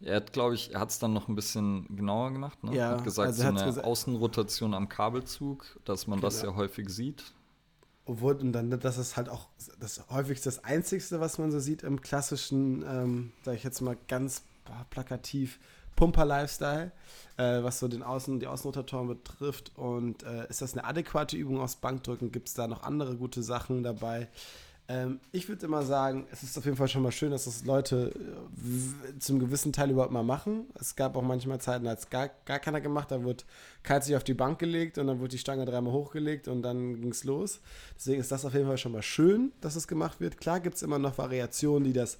Er 0.00 0.16
hat, 0.16 0.32
glaube 0.32 0.54
ich, 0.54 0.72
er 0.72 0.80
hat 0.80 0.90
es 0.90 0.98
dann 0.98 1.12
noch 1.12 1.28
ein 1.28 1.34
bisschen 1.34 1.86
genauer 1.94 2.32
gemacht. 2.32 2.64
Ne? 2.64 2.74
Ja, 2.74 2.90
hat 2.92 3.04
gesagt, 3.04 3.28
also 3.28 3.42
so 3.42 3.48
eine 3.48 3.64
gesagt, 3.64 3.86
Außenrotation 3.86 4.74
am 4.74 4.88
Kabelzug, 4.88 5.78
dass 5.84 6.06
man 6.06 6.18
genau. 6.18 6.28
das 6.28 6.42
ja 6.42 6.54
häufig 6.54 6.88
sieht. 6.88 7.34
Und 8.06 8.52
dann, 8.52 8.70
das 8.70 8.98
ist 8.98 9.16
halt 9.16 9.28
auch 9.28 9.48
das 9.78 10.02
häufigste, 10.10 10.48
das 10.48 10.64
Einzigste, 10.64 11.20
was 11.20 11.38
man 11.38 11.52
so 11.52 11.60
sieht 11.60 11.82
im 11.82 12.00
klassischen, 12.00 12.82
ähm, 12.82 13.32
sage 13.44 13.56
ich 13.56 13.64
jetzt 13.64 13.80
mal 13.80 13.96
ganz 14.08 14.42
plakativ, 14.90 15.58
Pumper-Lifestyle, 15.96 16.92
äh, 17.36 17.62
was 17.62 17.78
so 17.78 17.86
den 17.86 18.02
Außen, 18.02 18.40
die 18.40 18.46
Außenrotatoren 18.46 19.06
betrifft. 19.06 19.72
Und 19.76 20.22
äh, 20.22 20.48
ist 20.48 20.62
das 20.62 20.72
eine 20.72 20.84
adäquate 20.84 21.36
Übung 21.36 21.60
aufs 21.60 21.76
Bankdrücken? 21.76 22.32
Gibt 22.32 22.48
es 22.48 22.54
da 22.54 22.66
noch 22.66 22.82
andere 22.82 23.16
gute 23.16 23.42
Sachen 23.42 23.82
dabei? 23.82 24.28
Ähm, 24.90 25.20
ich 25.30 25.48
würde 25.48 25.64
immer 25.66 25.84
sagen, 25.84 26.26
es 26.32 26.42
ist 26.42 26.58
auf 26.58 26.64
jeden 26.64 26.76
Fall 26.76 26.88
schon 26.88 27.02
mal 27.02 27.12
schön, 27.12 27.30
dass 27.30 27.44
das 27.44 27.64
Leute 27.64 28.12
äh, 28.12 29.18
zum 29.20 29.38
gewissen 29.38 29.72
Teil 29.72 29.90
überhaupt 29.90 30.10
mal 30.10 30.24
machen. 30.24 30.66
Es 30.74 30.96
gab 30.96 31.16
auch 31.16 31.22
manchmal 31.22 31.60
Zeiten, 31.60 31.86
als 31.86 32.10
gar, 32.10 32.28
gar 32.44 32.58
keiner 32.58 32.80
gemacht, 32.80 33.12
da 33.12 33.22
wird 33.22 33.46
kalt 33.84 34.02
sich 34.02 34.16
auf 34.16 34.24
die 34.24 34.34
Bank 34.34 34.58
gelegt 34.58 34.98
und 34.98 35.06
dann 35.06 35.20
wird 35.20 35.32
die 35.32 35.38
Stange 35.38 35.64
dreimal 35.64 35.92
hochgelegt 35.92 36.48
und 36.48 36.62
dann 36.62 37.00
ging 37.00 37.12
es 37.12 37.22
los. 37.22 37.60
Deswegen 37.96 38.20
ist 38.20 38.32
das 38.32 38.44
auf 38.44 38.52
jeden 38.52 38.66
Fall 38.66 38.78
schon 38.78 38.90
mal 38.90 39.02
schön, 39.02 39.52
dass 39.60 39.76
es 39.76 39.86
gemacht 39.86 40.20
wird. 40.20 40.40
Klar 40.40 40.58
gibt 40.58 40.74
es 40.74 40.82
immer 40.82 40.98
noch 40.98 41.18
Variationen, 41.18 41.84
die 41.84 41.92
das 41.92 42.18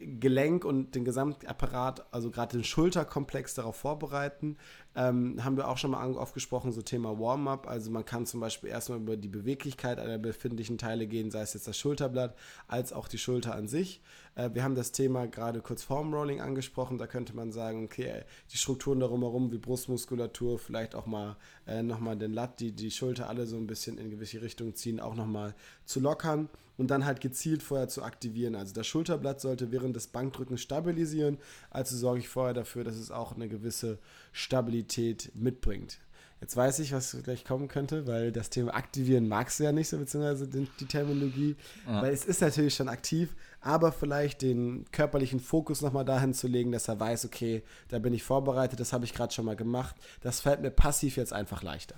Gelenk 0.00 0.64
und 0.64 0.94
den 0.94 1.04
Gesamtapparat, 1.04 2.06
also 2.10 2.30
gerade 2.30 2.56
den 2.56 2.64
Schulterkomplex 2.64 3.54
darauf 3.54 3.76
vorbereiten. 3.76 4.56
Ähm, 4.96 5.44
haben 5.44 5.56
wir 5.56 5.68
auch 5.68 5.76
schon 5.76 5.92
mal 5.92 6.02
aufgesprochen, 6.02 6.72
so 6.72 6.80
Thema 6.80 7.18
Warm-up. 7.20 7.68
Also 7.68 7.90
man 7.90 8.04
kann 8.04 8.24
zum 8.24 8.40
Beispiel 8.40 8.70
erstmal 8.70 8.98
über 8.98 9.16
die 9.16 9.28
Beweglichkeit 9.28 9.98
einer 9.98 10.18
befindlichen 10.18 10.78
Teile 10.78 11.06
gehen, 11.06 11.30
sei 11.30 11.42
es 11.42 11.52
jetzt 11.54 11.68
das 11.68 11.78
Schulterblatt 11.78 12.34
als 12.66 12.92
auch 12.92 13.08
die 13.08 13.18
Schulter 13.18 13.54
an 13.54 13.68
sich. 13.68 14.00
Äh, 14.34 14.50
wir 14.54 14.64
haben 14.64 14.74
das 14.74 14.92
Thema 14.92 15.26
gerade 15.26 15.60
kurz 15.60 15.82
vorm 15.82 16.14
Rolling 16.14 16.40
angesprochen. 16.40 16.96
Da 16.96 17.06
könnte 17.06 17.36
man 17.36 17.52
sagen, 17.52 17.84
okay, 17.84 18.24
die 18.52 18.56
Strukturen 18.56 19.00
darum 19.00 19.20
herum, 19.20 19.52
wie 19.52 19.58
Brustmuskulatur, 19.58 20.58
vielleicht 20.58 20.94
auch 20.94 21.06
mal 21.06 21.36
äh, 21.66 21.82
nochmal 21.82 22.16
den 22.16 22.32
Latt, 22.32 22.58
die 22.60 22.72
die 22.72 22.90
Schulter 22.90 23.28
alle 23.28 23.46
so 23.46 23.56
ein 23.56 23.66
bisschen 23.66 23.98
in 23.98 24.10
gewisse 24.10 24.40
Richtungen 24.40 24.74
ziehen, 24.74 24.98
auch 24.98 25.14
nochmal 25.14 25.54
zu 25.84 26.00
lockern 26.00 26.48
und 26.80 26.90
dann 26.90 27.04
halt 27.04 27.20
gezielt 27.20 27.62
vorher 27.62 27.88
zu 27.88 28.02
aktivieren. 28.02 28.54
Also 28.54 28.72
das 28.72 28.86
Schulterblatt 28.86 29.38
sollte 29.38 29.70
während 29.70 29.94
des 29.94 30.06
Bankdrückens 30.06 30.62
stabilisieren. 30.62 31.36
Also 31.68 31.94
sorge 31.94 32.20
ich 32.20 32.28
vorher 32.30 32.54
dafür, 32.54 32.84
dass 32.84 32.96
es 32.96 33.10
auch 33.10 33.36
eine 33.36 33.50
gewisse 33.50 33.98
Stabilität 34.32 35.30
mitbringt. 35.34 35.98
Jetzt 36.40 36.56
weiß 36.56 36.78
ich, 36.78 36.94
was 36.94 37.14
gleich 37.22 37.44
kommen 37.44 37.68
könnte, 37.68 38.06
weil 38.06 38.32
das 38.32 38.48
Thema 38.48 38.72
aktivieren 38.72 39.28
magst 39.28 39.60
du 39.60 39.64
ja 39.64 39.72
nicht 39.72 39.90
so, 39.90 39.98
beziehungsweise 39.98 40.48
die, 40.48 40.86
Terminologie, 40.86 41.54
ja. 41.86 42.00
weil 42.00 42.14
es 42.14 42.24
ist 42.24 42.40
natürlich 42.40 42.74
schon 42.74 42.88
aktiv, 42.88 43.36
aber 43.60 43.92
vielleicht 43.92 44.40
den 44.40 44.86
körperlichen 44.90 45.38
Fokus 45.38 45.82
nochmal 45.82 46.06
dahin 46.06 46.32
zu 46.32 46.48
legen, 46.48 46.72
dass 46.72 46.88
er 46.88 46.98
weiß, 46.98 47.26
okay, 47.26 47.62
da 47.88 47.98
bin 47.98 48.14
ich 48.14 48.22
vorbereitet, 48.22 48.80
das 48.80 48.94
habe 48.94 49.04
ich 49.04 49.12
gerade 49.12 49.34
schon 49.34 49.44
mal 49.44 49.54
gemacht, 49.54 49.96
das 50.22 50.40
fällt 50.40 50.62
mir 50.62 50.70
passiv 50.70 51.18
jetzt 51.18 51.34
einfach 51.34 51.62
leichter. 51.62 51.96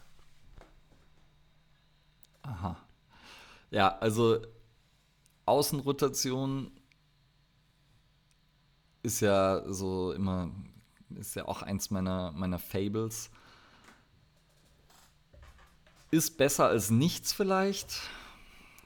Aha. 2.42 2.76
Ja, 3.70 3.96
also 3.98 4.40
Außenrotation 5.46 6.70
ist 9.02 9.20
ja 9.20 9.62
so 9.72 10.12
immer, 10.12 10.50
ist 11.18 11.34
ja 11.34 11.46
auch 11.46 11.62
eins 11.62 11.90
meiner, 11.90 12.32
meiner 12.32 12.58
Fables. 12.58 13.30
Ist 16.10 16.36
besser 16.36 16.66
als 16.66 16.90
nichts 16.90 17.32
vielleicht, 17.32 18.00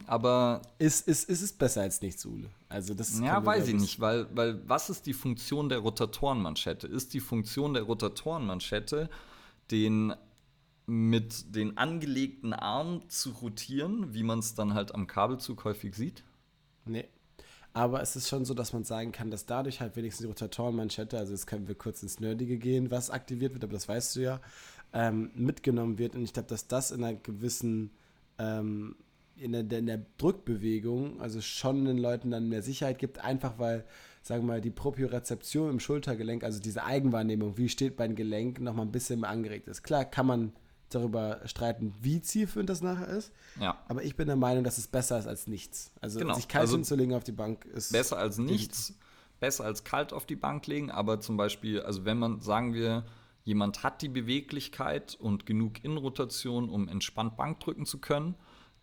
aber. 0.06 0.62
Ist, 0.78 1.08
ist, 1.08 1.28
ist 1.28 1.42
es 1.42 1.52
besser 1.52 1.82
als 1.82 2.00
nichts, 2.00 2.24
Ule? 2.24 2.48
Also 2.68 2.94
das 2.94 3.18
ja, 3.20 3.44
weiß 3.44 3.68
ich 3.68 3.74
nicht, 3.74 4.00
weil, 4.00 4.28
weil 4.34 4.66
was 4.68 4.90
ist 4.90 5.06
die 5.06 5.12
Funktion 5.12 5.68
der 5.68 5.78
Rotatorenmanschette? 5.78 6.86
Ist 6.86 7.14
die 7.14 7.20
Funktion 7.20 7.74
der 7.74 7.82
Rotatorenmanschette, 7.82 9.10
den 9.70 10.14
mit 10.86 11.54
den 11.54 11.76
angelegten 11.76 12.52
Armen 12.52 13.08
zu 13.08 13.30
rotieren, 13.30 14.14
wie 14.14 14.22
man 14.22 14.38
es 14.38 14.54
dann 14.54 14.74
halt 14.74 14.94
am 14.94 15.08
Kabelzug 15.08 15.64
häufig 15.64 15.96
sieht? 15.96 16.22
Nee. 16.86 17.08
Aber 17.72 18.00
es 18.00 18.16
ist 18.16 18.28
schon 18.28 18.46
so, 18.46 18.54
dass 18.54 18.72
man 18.72 18.84
sagen 18.84 19.12
kann, 19.12 19.30
dass 19.30 19.44
dadurch 19.44 19.82
halt 19.82 19.96
wenigstens 19.96 20.22
die 20.22 20.28
Rotatorenmanschette, 20.28 21.18
also 21.18 21.32
jetzt 21.32 21.46
können 21.46 21.68
wir 21.68 21.74
kurz 21.74 22.02
ins 22.02 22.20
Nerdige 22.20 22.56
gehen, 22.56 22.90
was 22.90 23.10
aktiviert 23.10 23.52
wird, 23.52 23.64
aber 23.64 23.74
das 23.74 23.86
weißt 23.86 24.16
du 24.16 24.20
ja, 24.20 24.40
ähm, 24.94 25.30
mitgenommen 25.34 25.98
wird. 25.98 26.14
Und 26.14 26.22
ich 26.22 26.32
glaube, 26.32 26.48
dass 26.48 26.68
das 26.68 26.90
in 26.90 27.04
einer 27.04 27.18
gewissen, 27.18 27.90
ähm, 28.38 28.96
in, 29.36 29.52
der, 29.52 29.78
in 29.78 29.84
der 29.84 30.06
Drückbewegung, 30.16 31.20
also 31.20 31.42
schon 31.42 31.84
den 31.84 31.98
Leuten 31.98 32.30
dann 32.30 32.48
mehr 32.48 32.62
Sicherheit 32.62 32.98
gibt, 32.98 33.18
einfach 33.18 33.58
weil, 33.58 33.84
sagen 34.22 34.44
wir 34.44 34.54
mal, 34.54 34.60
die 34.62 34.70
Propriorezeption 34.70 35.68
im 35.68 35.80
Schultergelenk, 35.80 36.44
also 36.44 36.58
diese 36.58 36.82
Eigenwahrnehmung, 36.82 37.58
wie 37.58 37.68
steht 37.68 37.98
mein 37.98 38.14
Gelenk, 38.14 38.58
nochmal 38.58 38.86
ein 38.86 38.92
bisschen 38.92 39.20
mehr 39.20 39.28
angeregt 39.28 39.68
ist. 39.68 39.82
Klar, 39.82 40.06
kann 40.06 40.26
man 40.26 40.52
darüber 40.90 41.40
streiten, 41.46 41.94
wie 42.00 42.20
zielführend 42.20 42.70
das 42.70 42.82
nachher 42.82 43.08
ist. 43.08 43.32
Ja. 43.60 43.78
Aber 43.88 44.04
ich 44.04 44.16
bin 44.16 44.26
der 44.26 44.36
Meinung, 44.36 44.64
dass 44.64 44.78
es 44.78 44.86
besser 44.86 45.18
ist 45.18 45.26
als 45.26 45.46
nichts. 45.46 45.92
Also 46.00 46.18
genau. 46.18 46.34
sich 46.34 46.48
kalt 46.48 46.62
also 46.62 46.76
hinzulegen 46.76 47.14
auf 47.14 47.24
die 47.24 47.32
Bank 47.32 47.64
ist. 47.64 47.92
Besser 47.92 48.18
als 48.18 48.38
nichts, 48.38 48.94
besser 49.40 49.64
als 49.64 49.84
kalt 49.84 50.12
auf 50.12 50.26
die 50.26 50.36
Bank 50.36 50.66
legen, 50.66 50.90
aber 50.90 51.20
zum 51.20 51.36
Beispiel, 51.36 51.80
also 51.80 52.04
wenn 52.04 52.18
man, 52.18 52.40
sagen 52.40 52.74
wir, 52.74 53.04
jemand 53.44 53.82
hat 53.82 54.02
die 54.02 54.08
Beweglichkeit 54.08 55.16
und 55.20 55.46
genug 55.46 55.84
Innenrotation, 55.84 56.68
um 56.68 56.88
entspannt 56.88 57.36
Bank 57.36 57.60
drücken 57.60 57.86
zu 57.86 57.98
können, 57.98 58.34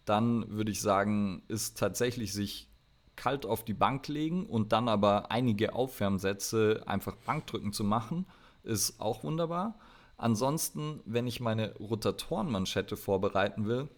dann 0.06 0.50
würde 0.50 0.72
ich 0.72 0.82
sagen, 0.82 1.44
ist 1.48 1.78
tatsächlich 1.78 2.34
sich 2.34 2.70
kalt 3.16 3.46
auf 3.46 3.64
die 3.64 3.74
Bank 3.74 4.08
legen 4.08 4.46
und 4.46 4.72
dann 4.72 4.88
aber 4.88 5.32
einige 5.32 5.74
Aufwärmsätze 5.74 6.84
einfach 6.88 7.16
Bankdrücken 7.16 7.74
zu 7.74 7.84
machen, 7.84 8.26
ist 8.64 9.00
auch 9.00 9.24
wunderbar. 9.24 9.78
Ansonsten, 10.18 11.02
wenn 11.06 11.28
ich 11.28 11.40
meine 11.40 11.74
Rotatorenmanschette 11.76 12.98
vorbereiten 12.98 13.66
will, 13.66 13.90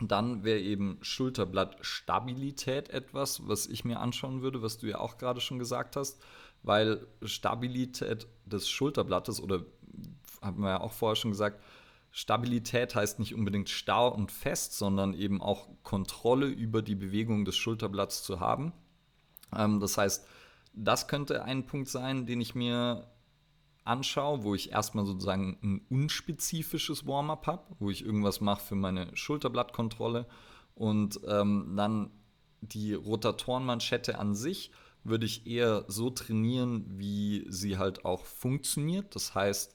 dann 0.00 0.44
wäre 0.44 0.60
eben 0.60 0.98
Schulterblattstabilität 1.02 2.90
etwas, 2.90 3.48
was 3.48 3.66
ich 3.66 3.84
mir 3.84 3.98
anschauen 3.98 4.42
würde, 4.42 4.62
was 4.62 4.78
du 4.78 4.86
ja 4.86 4.98
auch 4.98 5.18
gerade 5.18 5.40
schon 5.40 5.58
gesagt 5.58 5.96
hast, 5.96 6.22
weil 6.62 7.06
Stabilität 7.22 8.28
des 8.44 8.68
Schulterblattes 8.68 9.40
oder 9.40 9.64
haben 10.40 10.62
wir 10.62 10.70
ja 10.70 10.80
auch 10.80 10.92
vorher 10.92 11.16
schon 11.16 11.32
gesagt, 11.32 11.60
Stabilität 12.10 12.94
heißt 12.94 13.18
nicht 13.18 13.34
unbedingt 13.34 13.68
starr 13.68 14.14
und 14.14 14.32
fest, 14.32 14.76
sondern 14.76 15.14
eben 15.14 15.42
auch 15.42 15.68
Kontrolle 15.82 16.46
über 16.46 16.82
die 16.82 16.94
Bewegung 16.94 17.44
des 17.44 17.56
Schulterblatts 17.56 18.22
zu 18.22 18.40
haben. 18.40 18.72
Ähm, 19.54 19.80
das 19.80 19.98
heißt, 19.98 20.26
das 20.72 21.08
könnte 21.08 21.44
ein 21.44 21.66
Punkt 21.66 21.88
sein, 21.88 22.26
den 22.26 22.40
ich 22.40 22.54
mir 22.54 23.06
anschaue, 23.88 24.42
wo 24.42 24.54
ich 24.54 24.72
erstmal 24.72 25.06
sozusagen 25.06 25.58
ein 25.62 25.80
unspezifisches 25.88 27.06
Warm-up 27.06 27.46
habe, 27.46 27.76
wo 27.78 27.90
ich 27.90 28.04
irgendwas 28.04 28.40
mache 28.40 28.62
für 28.62 28.76
meine 28.76 29.14
Schulterblattkontrolle 29.16 30.26
und 30.74 31.20
ähm, 31.26 31.74
dann 31.76 32.10
die 32.60 32.94
Rotatorenmanschette 32.94 34.18
an 34.18 34.34
sich 34.34 34.70
würde 35.04 35.26
ich 35.26 35.46
eher 35.46 35.84
so 35.88 36.10
trainieren, 36.10 36.84
wie 36.88 37.46
sie 37.48 37.78
halt 37.78 38.04
auch 38.04 38.24
funktioniert. 38.24 39.14
Das 39.14 39.34
heißt, 39.34 39.74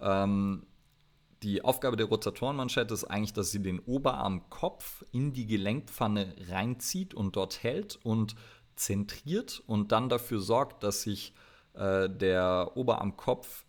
ähm, 0.00 0.66
die 1.42 1.62
Aufgabe 1.62 1.96
der 1.96 2.06
Rotatorenmanschette 2.06 2.94
ist 2.94 3.04
eigentlich, 3.04 3.32
dass 3.32 3.50
sie 3.50 3.62
den 3.62 3.78
Oberarmkopf 3.80 5.04
in 5.12 5.32
die 5.32 5.46
Gelenkpfanne 5.46 6.34
reinzieht 6.48 7.14
und 7.14 7.36
dort 7.36 7.62
hält 7.62 7.98
und 8.02 8.34
zentriert 8.76 9.62
und 9.66 9.92
dann 9.92 10.08
dafür 10.08 10.40
sorgt, 10.40 10.82
dass 10.82 11.02
sich 11.02 11.34
äh, 11.74 12.08
der 12.08 12.72
Oberarmkopf 12.74 13.64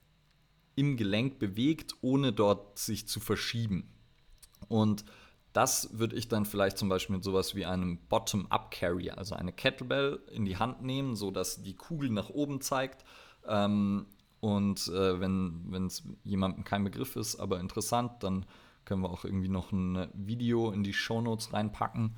im 0.76 0.98
Gelenk 0.98 1.40
bewegt, 1.40 1.96
ohne 2.02 2.34
dort 2.34 2.78
sich 2.78 3.08
zu 3.08 3.20
verschieben. 3.20 3.92
Und 4.68 5.06
das 5.54 5.98
würde 5.98 6.18
ich 6.18 6.28
dann 6.28 6.46
vielleicht 6.46 6.78
zum 6.78 6.90
Beispiel 6.90 7.16
mit 7.16 7.24
sowas 7.24 7.56
wie 7.56 7.66
einem 7.66 7.98
Bottom-Up-Carry, 8.10 9.12
also 9.12 9.36
eine 9.36 9.54
Kettlebell 9.54 10.20
in 10.32 10.44
die 10.44 10.58
Hand 10.58 10.82
nehmen, 10.82 11.16
sodass 11.16 11.64
die 11.64 11.76
Kugel 11.76 12.10
nach 12.10 12.30
oben 12.30 12.60
zeigt. 12.60 13.06
Ähm, 13.48 14.06
und 14.42 14.88
äh, 14.90 15.20
wenn 15.22 15.88
es 15.88 16.04
jemandem 16.24 16.66
kein 16.66 16.84
Begriff 16.84 17.16
ist, 17.16 17.38
aber 17.38 17.60
interessant, 17.60 18.22
dann 18.22 18.46
können 18.84 19.02
wir 19.02 19.10
auch 19.10 19.24
irgendwie 19.24 19.48
noch 19.48 19.72
ein 19.72 20.10
Video 20.14 20.72
in 20.72 20.84
die 20.84 20.94
Shownotes 20.94 21.54
reinpacken. 21.54 22.18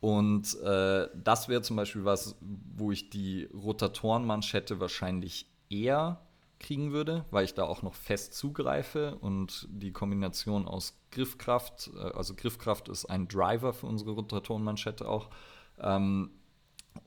Und 0.00 0.60
äh, 0.60 1.08
das 1.14 1.48
wäre 1.48 1.62
zum 1.62 1.76
Beispiel 1.76 2.04
was, 2.04 2.36
wo 2.40 2.92
ich 2.92 3.10
die 3.10 3.48
Rotatorenmanschette 3.54 4.78
wahrscheinlich 4.78 5.48
eher 5.70 6.20
kriegen 6.58 6.92
würde, 6.92 7.24
weil 7.30 7.44
ich 7.44 7.54
da 7.54 7.64
auch 7.64 7.82
noch 7.82 7.94
fest 7.94 8.34
zugreife 8.34 9.16
und 9.16 9.68
die 9.70 9.92
Kombination 9.92 10.66
aus 10.66 10.98
Griffkraft, 11.10 11.90
äh, 11.96 12.00
also 12.12 12.34
Griffkraft 12.34 12.88
ist 12.88 13.06
ein 13.06 13.28
Driver 13.28 13.72
für 13.72 13.86
unsere 13.86 14.12
Rotatorenmanschette 14.12 15.08
auch, 15.08 15.30
ähm, 15.78 16.30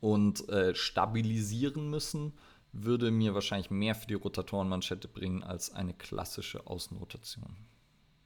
und 0.02 0.48
äh, 0.50 0.76
stabilisieren 0.76 1.90
müssen, 1.90 2.34
würde 2.74 3.10
mir 3.12 3.34
wahrscheinlich 3.34 3.72
mehr 3.72 3.96
für 3.96 4.08
die 4.08 4.14
Rotatorenmanschette 4.14 5.08
bringen 5.08 5.44
als 5.44 5.74
eine 5.74 5.94
klassische 5.94 6.68
Außenrotation. 6.68 7.56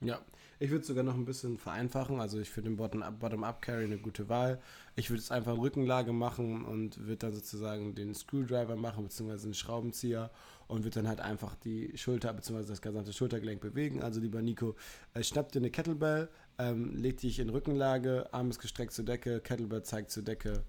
Ja, 0.03 0.19
ich 0.59 0.69
würde 0.69 0.81
es 0.81 0.87
sogar 0.87 1.03
noch 1.03 1.13
ein 1.13 1.25
bisschen 1.25 1.57
vereinfachen. 1.57 2.19
Also 2.19 2.39
ich 2.39 2.49
finde 2.49 2.71
den 2.71 2.77
Bottom-Up-Carry 2.77 3.83
eine 3.83 3.97
gute 3.97 4.29
Wahl. 4.29 4.59
Ich 4.95 5.09
würde 5.09 5.21
es 5.21 5.31
einfach 5.31 5.53
in 5.53 5.59
Rückenlage 5.59 6.11
machen 6.11 6.65
und 6.65 6.99
würde 6.99 7.17
dann 7.17 7.33
sozusagen 7.33 7.93
den 7.93 8.15
Screwdriver 8.15 8.75
machen, 8.75 9.03
beziehungsweise 9.03 9.47
den 9.47 9.53
Schraubenzieher 9.53 10.31
und 10.67 10.83
würde 10.83 11.01
dann 11.01 11.07
halt 11.07 11.19
einfach 11.19 11.55
die 11.55 11.95
Schulter, 11.97 12.33
beziehungsweise 12.33 12.69
das 12.69 12.81
gesamte 12.81 13.13
Schultergelenk 13.13 13.61
bewegen. 13.61 14.01
Also 14.01 14.19
lieber 14.19 14.41
Nico, 14.41 14.75
äh, 15.13 15.23
schnapp 15.23 15.51
dir 15.51 15.59
eine 15.59 15.69
Kettlebell, 15.69 16.29
ähm, 16.57 16.95
leg 16.95 17.17
dich 17.17 17.39
in 17.39 17.49
Rückenlage, 17.49 18.31
Arm 18.31 18.49
ist 18.49 18.59
gestreckt 18.59 18.93
zur 18.93 19.05
Decke, 19.05 19.39
Kettlebell 19.39 19.83
zeigt 19.83 20.11
zur 20.11 20.23
Decke 20.23 20.63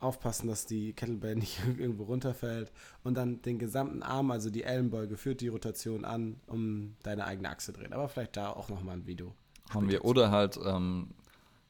aufpassen, 0.00 0.48
dass 0.48 0.66
die 0.66 0.92
Kettlebell 0.92 1.36
nicht 1.36 1.60
irgendwo 1.78 2.04
runterfällt 2.04 2.72
und 3.04 3.14
dann 3.14 3.42
den 3.42 3.58
gesamten 3.58 4.02
Arm, 4.02 4.30
also 4.30 4.50
die 4.50 4.64
Ellenbeuge, 4.64 5.16
führt 5.16 5.40
die 5.40 5.48
Rotation 5.48 6.04
an, 6.04 6.40
um 6.46 6.96
deine 7.02 7.24
eigene 7.26 7.50
Achse 7.50 7.72
drehen. 7.72 7.92
Aber 7.92 8.08
vielleicht 8.08 8.36
da 8.36 8.50
auch 8.50 8.68
nochmal 8.68 8.96
ein 8.96 9.06
Video. 9.06 9.34
Haben 9.70 9.88
wir. 9.88 10.04
Oder 10.04 10.30
halt 10.30 10.58
ähm, 10.64 11.10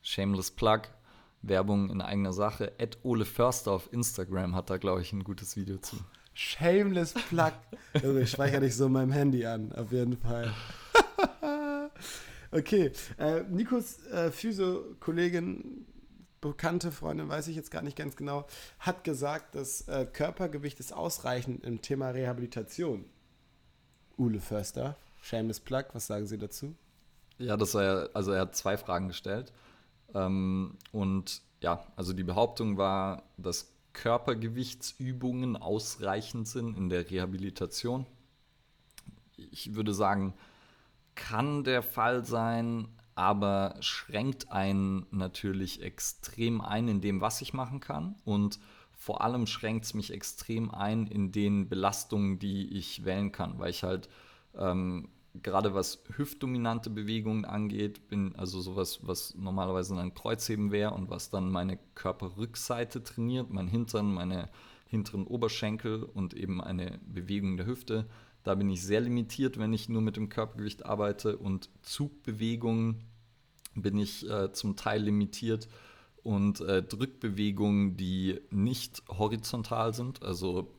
Shameless 0.02 0.50
Plug. 0.50 0.82
Werbung 1.42 1.90
in 1.90 2.00
eigener 2.00 2.32
Sache. 2.32 2.78
Ed 2.78 2.98
Ole 3.02 3.24
Förster 3.24 3.72
auf 3.72 3.92
Instagram 3.92 4.54
hat 4.54 4.70
da, 4.70 4.76
glaube 4.76 5.00
ich, 5.00 5.12
ein 5.12 5.24
gutes 5.24 5.56
Video 5.56 5.78
zu. 5.78 5.96
Shameless 6.34 7.14
Plug. 7.28 7.52
ich 8.20 8.30
speichere 8.30 8.60
dich 8.60 8.76
so 8.76 8.86
in 8.86 8.92
meinem 8.92 9.12
Handy 9.12 9.44
an, 9.46 9.72
auf 9.72 9.92
jeden 9.92 10.16
Fall. 10.16 10.52
okay, 12.50 12.92
äh, 13.18 13.42
Nikos 13.48 14.04
äh, 14.06 14.30
Physio-Kollegin, 14.30 15.86
bekannte 16.40 16.90
Freundin, 16.90 17.28
weiß 17.28 17.48
ich 17.48 17.56
jetzt 17.56 17.70
gar 17.70 17.82
nicht 17.82 17.96
ganz 17.96 18.16
genau, 18.16 18.46
hat 18.78 19.04
gesagt, 19.04 19.54
das 19.54 19.86
äh, 19.88 20.06
Körpergewicht 20.10 20.80
ist 20.80 20.92
ausreichend 20.92 21.64
im 21.64 21.82
Thema 21.82 22.10
Rehabilitation. 22.10 23.04
Ule 24.16 24.40
Förster, 24.40 24.96
Shameless 25.22 25.60
Plug, 25.60 25.84
was 25.92 26.06
sagen 26.06 26.26
Sie 26.26 26.38
dazu? 26.38 26.74
Ja, 27.38 27.56
das 27.56 27.74
war 27.74 27.82
ja, 27.82 28.08
also 28.12 28.32
er 28.32 28.42
hat 28.42 28.54
zwei 28.54 28.76
Fragen 28.76 29.08
gestellt. 29.08 29.52
Ähm, 30.14 30.76
und 30.92 31.42
ja, 31.60 31.86
also 31.96 32.12
die 32.12 32.24
Behauptung 32.24 32.76
war, 32.76 33.22
dass 33.36 33.72
Körpergewichtsübungen 33.92 35.56
ausreichend 35.56 36.48
sind 36.48 36.76
in 36.76 36.88
der 36.88 37.10
Rehabilitation. 37.10 38.06
Ich 39.36 39.74
würde 39.74 39.94
sagen, 39.94 40.34
kann 41.14 41.64
der 41.64 41.82
Fall 41.82 42.24
sein, 42.24 42.88
aber 43.20 43.74
schränkt 43.80 44.50
einen 44.50 45.04
natürlich 45.10 45.82
extrem 45.82 46.62
ein 46.62 46.88
in 46.88 47.02
dem, 47.02 47.20
was 47.20 47.42
ich 47.42 47.52
machen 47.52 47.78
kann. 47.78 48.14
Und 48.24 48.58
vor 48.96 49.20
allem 49.20 49.46
schränkt 49.46 49.84
es 49.84 49.92
mich 49.92 50.10
extrem 50.10 50.70
ein 50.70 51.06
in 51.06 51.30
den 51.30 51.68
Belastungen, 51.68 52.38
die 52.38 52.78
ich 52.78 53.04
wählen 53.04 53.30
kann, 53.30 53.58
weil 53.58 53.68
ich 53.68 53.82
halt 53.82 54.08
ähm, 54.56 55.10
gerade 55.42 55.74
was 55.74 56.02
hüftdominante 56.16 56.88
Bewegungen 56.88 57.44
angeht, 57.44 58.08
bin 58.08 58.34
also 58.36 58.62
sowas, 58.62 59.00
was 59.02 59.34
normalerweise 59.34 59.94
ein 59.98 60.14
Kreuzheben 60.14 60.72
wäre 60.72 60.92
und 60.92 61.10
was 61.10 61.28
dann 61.28 61.50
meine 61.50 61.78
Körperrückseite 61.94 63.04
trainiert, 63.04 63.50
mein 63.50 63.68
Hintern, 63.68 64.14
meine 64.14 64.48
hinteren 64.86 65.26
Oberschenkel 65.26 66.04
und 66.04 66.32
eben 66.32 66.62
eine 66.62 66.98
Bewegung 67.06 67.58
der 67.58 67.66
Hüfte. 67.66 68.06
Da 68.44 68.54
bin 68.54 68.70
ich 68.70 68.82
sehr 68.82 69.02
limitiert, 69.02 69.58
wenn 69.58 69.74
ich 69.74 69.90
nur 69.90 70.00
mit 70.00 70.16
dem 70.16 70.30
Körpergewicht 70.30 70.86
arbeite 70.86 71.36
und 71.36 71.68
Zugbewegungen 71.82 73.04
bin 73.74 73.98
ich 73.98 74.28
äh, 74.28 74.52
zum 74.52 74.76
Teil 74.76 75.02
limitiert 75.02 75.68
und 76.22 76.60
äh, 76.60 76.82
Drückbewegungen, 76.82 77.96
die 77.96 78.40
nicht 78.50 79.02
horizontal 79.08 79.94
sind, 79.94 80.22
also 80.22 80.70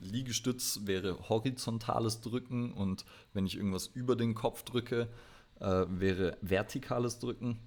Liegestütz 0.00 0.80
wäre 0.84 1.28
horizontales 1.28 2.20
Drücken 2.20 2.72
und 2.72 3.04
wenn 3.32 3.46
ich 3.46 3.56
irgendwas 3.56 3.88
über 3.88 4.16
den 4.16 4.34
Kopf 4.34 4.62
drücke, 4.62 5.08
äh, 5.60 5.84
wäre 5.88 6.38
vertikales 6.40 7.18
Drücken. 7.18 7.58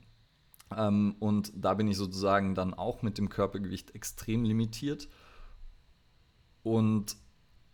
Ähm, 0.76 1.16
und 1.20 1.52
da 1.56 1.74
bin 1.74 1.88
ich 1.88 1.98
sozusagen 1.98 2.56
dann 2.56 2.74
auch 2.74 3.02
mit 3.02 3.18
dem 3.18 3.30
Körpergewicht 3.30 3.96
extrem 3.96 4.44
limitiert. 4.44 5.08
Und 6.64 7.16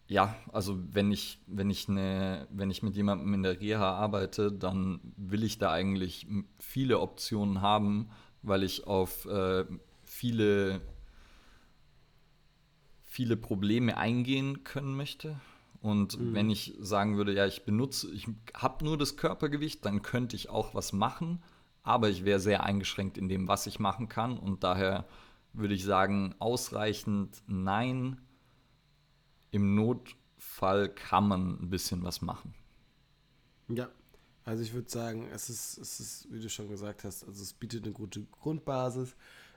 ja, 0.08 0.36
also 0.52 0.78
wenn 0.92 1.12
ich, 1.12 1.40
wenn 1.48 1.70
ich, 1.70 1.90
eine, 1.90 2.48
wenn 2.52 2.70
ich 2.70 2.84
mit 2.84 2.96
jemandem 2.96 3.34
in 3.34 3.44
der 3.44 3.60
Reha 3.60 3.96
arbeite, 3.96 4.52
dann 4.52 5.00
will 5.18 5.44
ich 5.44 5.58
da 5.58 5.72
eigentlich 5.72 6.28
viele 6.60 7.00
Optionen 7.00 7.62
haben, 7.62 8.10
weil 8.42 8.64
ich 8.64 8.86
auf 8.86 9.26
äh, 9.26 9.66
viele 10.04 10.82
viele 13.16 13.38
Probleme 13.38 13.96
eingehen 13.98 14.66
können 14.66 14.94
möchte. 14.94 15.40
Und 15.82 16.20
mhm. 16.20 16.34
wenn 16.34 16.50
ich 16.50 16.74
sagen 16.80 17.16
würde, 17.16 17.34
ja, 17.34 17.46
ich 17.46 17.64
benutze, 17.64 18.12
ich 18.12 18.28
habe 18.54 18.84
nur 18.84 18.98
das 18.98 19.16
Körpergewicht, 19.16 19.86
dann 19.86 20.02
könnte 20.02 20.36
ich 20.36 20.50
auch 20.50 20.76
was 20.76 20.92
machen, 20.92 21.42
aber 21.82 22.10
ich 22.10 22.26
wäre 22.26 22.42
sehr 22.42 22.64
eingeschränkt 22.66 23.18
in 23.18 23.30
dem, 23.30 23.48
was 23.48 23.68
ich 23.68 23.80
machen 23.80 24.10
kann. 24.10 24.38
Und 24.38 24.66
daher 24.66 25.06
würde 25.54 25.76
ich 25.76 25.86
sagen, 25.86 26.36
ausreichend 26.40 27.42
nein. 27.48 28.20
Im 29.56 29.74
Notfall 29.74 30.90
kann 30.90 31.30
man 31.30 31.62
ein 31.62 31.70
bisschen 31.70 32.04
was 32.04 32.22
machen. 32.22 32.54
Ja, 33.70 33.90
also 34.44 34.62
ich 34.62 34.74
würde 34.74 34.90
sagen, 34.90 35.30
es 35.32 35.50
ist, 35.50 35.78
es 35.78 36.02
ist, 36.02 36.28
wie 36.30 36.42
du 36.42 36.50
schon 36.50 36.68
gesagt 36.68 37.06
hast, 37.06 37.24
also 37.24 37.42
es 37.42 37.54
bietet 37.54 37.86
eine 37.86 37.94
gute 37.94 38.26
Grundbasis. 38.26 39.16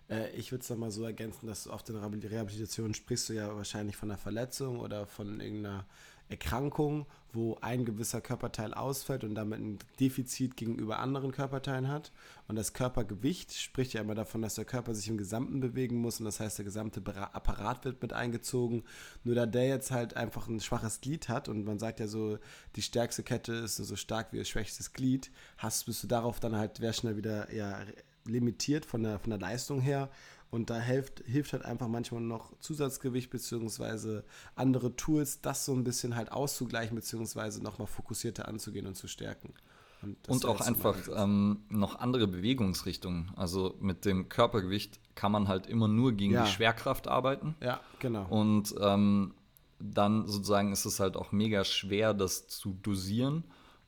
Äh, 0.09 0.31
ich 0.37 0.53
würde 0.53 0.63
es 0.63 0.71
nochmal 0.71 0.93
so 0.93 1.03
ergänzen, 1.03 1.49
dass 1.49 1.67
auf 1.67 1.83
den 1.83 1.97
Rehabilitation 1.97 2.95
sprichst 2.95 3.29
du 3.29 3.33
ja 3.33 3.53
wahrscheinlich 3.57 3.97
von 3.97 4.09
einer 4.09 4.19
Verletzung 4.19 4.79
oder 4.79 5.05
von 5.05 5.41
irgendeiner 5.41 5.85
Erkrankung, 6.29 7.07
wo 7.33 7.59
ein 7.61 7.85
gewisser 7.85 8.21
Körperteil 8.21 8.73
ausfällt 8.73 9.23
und 9.23 9.35
damit 9.35 9.61
ein 9.61 9.79
Defizit 10.01 10.57
gegenüber 10.57 10.99
anderen 10.99 11.33
Körperteilen 11.33 11.89
hat. 11.89 12.11
Und 12.49 12.57
das 12.57 12.73
Körpergewicht 12.73 13.53
spricht 13.55 13.93
ja 13.93 14.01
immer 14.01 14.15
davon, 14.15 14.41
dass 14.41 14.55
der 14.55 14.65
Körper 14.65 14.95
sich 14.95 15.09
im 15.09 15.19
Gesamten 15.19 15.61
bewegen 15.61 15.97
muss 15.97 16.21
und 16.21 16.25
das 16.25 16.41
heißt, 16.41 16.59
der 16.59 16.65
gesamte 16.65 17.03
Apparat 17.33 17.85
wird 17.85 18.01
mit 18.01 18.13
eingezogen. 18.13 18.85
Nur 19.25 19.35
da 19.35 19.47
der 19.47 19.69
jetzt 19.69 19.91
halt 19.91 20.17
einfach 20.17 20.49
ein 20.49 20.61
schwaches 20.61 21.01
Glied 21.01 21.29
hat 21.29 21.49
und 21.49 21.65
man 21.65 21.79
sagt 21.79 22.01
ja 22.01 22.09
so, 22.09 22.39
die 22.77 22.83
stärkste 22.83 23.23
Kette 23.23 23.53
ist 23.53 23.77
so 23.77 23.97
stark 23.97 24.33
wie 24.33 24.39
das 24.39 24.49
schwächstes 24.49 24.93
Glied, 24.93 25.31
hast, 25.59 25.87
bist 25.87 26.03
du 26.03 26.07
darauf 26.07 26.41
dann 26.41 26.57
halt 26.57 26.79
sehr 26.79 26.93
schnell 26.93 27.17
wieder 27.17 27.53
ja, 27.55 27.79
limitiert 28.25 28.85
von 28.85 29.03
der, 29.03 29.19
von 29.19 29.31
der 29.31 29.39
Leistung 29.39 29.81
her. 29.81 30.11
Und 30.51 30.71
da 30.71 30.79
hilft, 30.79 31.23
hilft 31.27 31.53
halt 31.53 31.65
einfach 31.65 31.89
manchmal 31.89 32.23
noch 32.23 32.59
Zusatzgewicht 32.61 33.31
beziehungsweise 33.31 34.25
andere 34.55 34.97
Tools, 34.97 35.43
das 35.43 35.67
so 35.67 35.75
ein 35.75 35.85
bisschen 35.85 36.17
halt 36.17 36.33
auszugleichen 36.33 36.95
beziehungsweise 36.95 37.63
nochmal 37.63 37.87
fokussierter 37.87 38.49
anzugehen 38.49 38.87
und 38.87 38.95
zu 38.95 39.09
stärken. 39.09 39.53
Und, 40.01 40.29
und 40.29 40.47
auch 40.47 40.61
einfach 40.61 40.97
ähm, 41.15 41.65
noch 41.69 41.99
andere 41.99 42.29
Bewegungsrichtungen. 42.29 43.33
Also 43.37 43.77
mit 43.81 44.05
dem 44.05 44.29
Körpergewicht 44.29 45.01
kann 45.15 45.33
man 45.33 45.49
halt 45.49 45.67
immer 45.67 45.89
nur 45.89 46.13
gegen 46.13 46.35
ja. 46.35 46.45
die 46.45 46.51
Schwerkraft 46.51 47.09
arbeiten. 47.09 47.57
Ja, 47.61 47.81
genau. 47.99 48.27
Und 48.29 48.75
ähm, 48.81 49.35
dann 49.81 50.27
sozusagen 50.27 50.73
ist 50.73 50.85
es 50.85 51.01
halt 51.01 51.17
auch 51.17 51.33
mega 51.33 51.65
schwer, 51.65 52.15
das 52.15 52.49
zu 52.49 52.75
dosieren. 52.83 53.45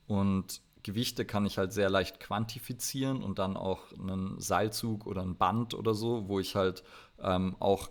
Und 0.07 0.61
Gewichte 0.83 1.25
kann 1.25 1.47
ich 1.47 1.59
halt 1.59 1.73
sehr 1.73 1.91
leicht 1.91 2.21
quantifizieren 2.21 3.23
und 3.23 3.39
dann 3.39 3.57
auch 3.57 3.93
einen 3.93 4.41
Seilzug 4.41 5.07
oder 5.07 5.23
ein 5.23 5.37
Band 5.37 5.75
oder 5.75 5.95
so, 5.95 6.29
wo 6.29 6.41
ich 6.41 6.55
halt 6.57 6.83
ähm, 7.23 7.57
auch 7.59 7.89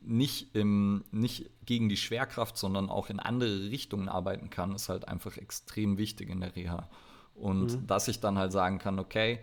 nicht, 0.00 0.54
im, 0.54 1.04
nicht 1.10 1.50
gegen 1.66 1.88
die 1.88 1.96
Schwerkraft, 1.96 2.56
sondern 2.56 2.88
auch 2.88 3.10
in 3.10 3.20
andere 3.20 3.70
Richtungen 3.70 4.08
arbeiten 4.08 4.48
kann, 4.48 4.74
ist 4.74 4.88
halt 4.88 5.06
einfach 5.06 5.36
extrem 5.36 5.98
wichtig 5.98 6.30
in 6.30 6.40
der 6.40 6.56
Reha. 6.56 6.88
Und 7.34 7.72
mhm. 7.72 7.86
dass 7.86 8.08
ich 8.08 8.20
dann 8.20 8.38
halt 8.38 8.52
sagen 8.52 8.78
kann, 8.78 8.98
okay, 8.98 9.40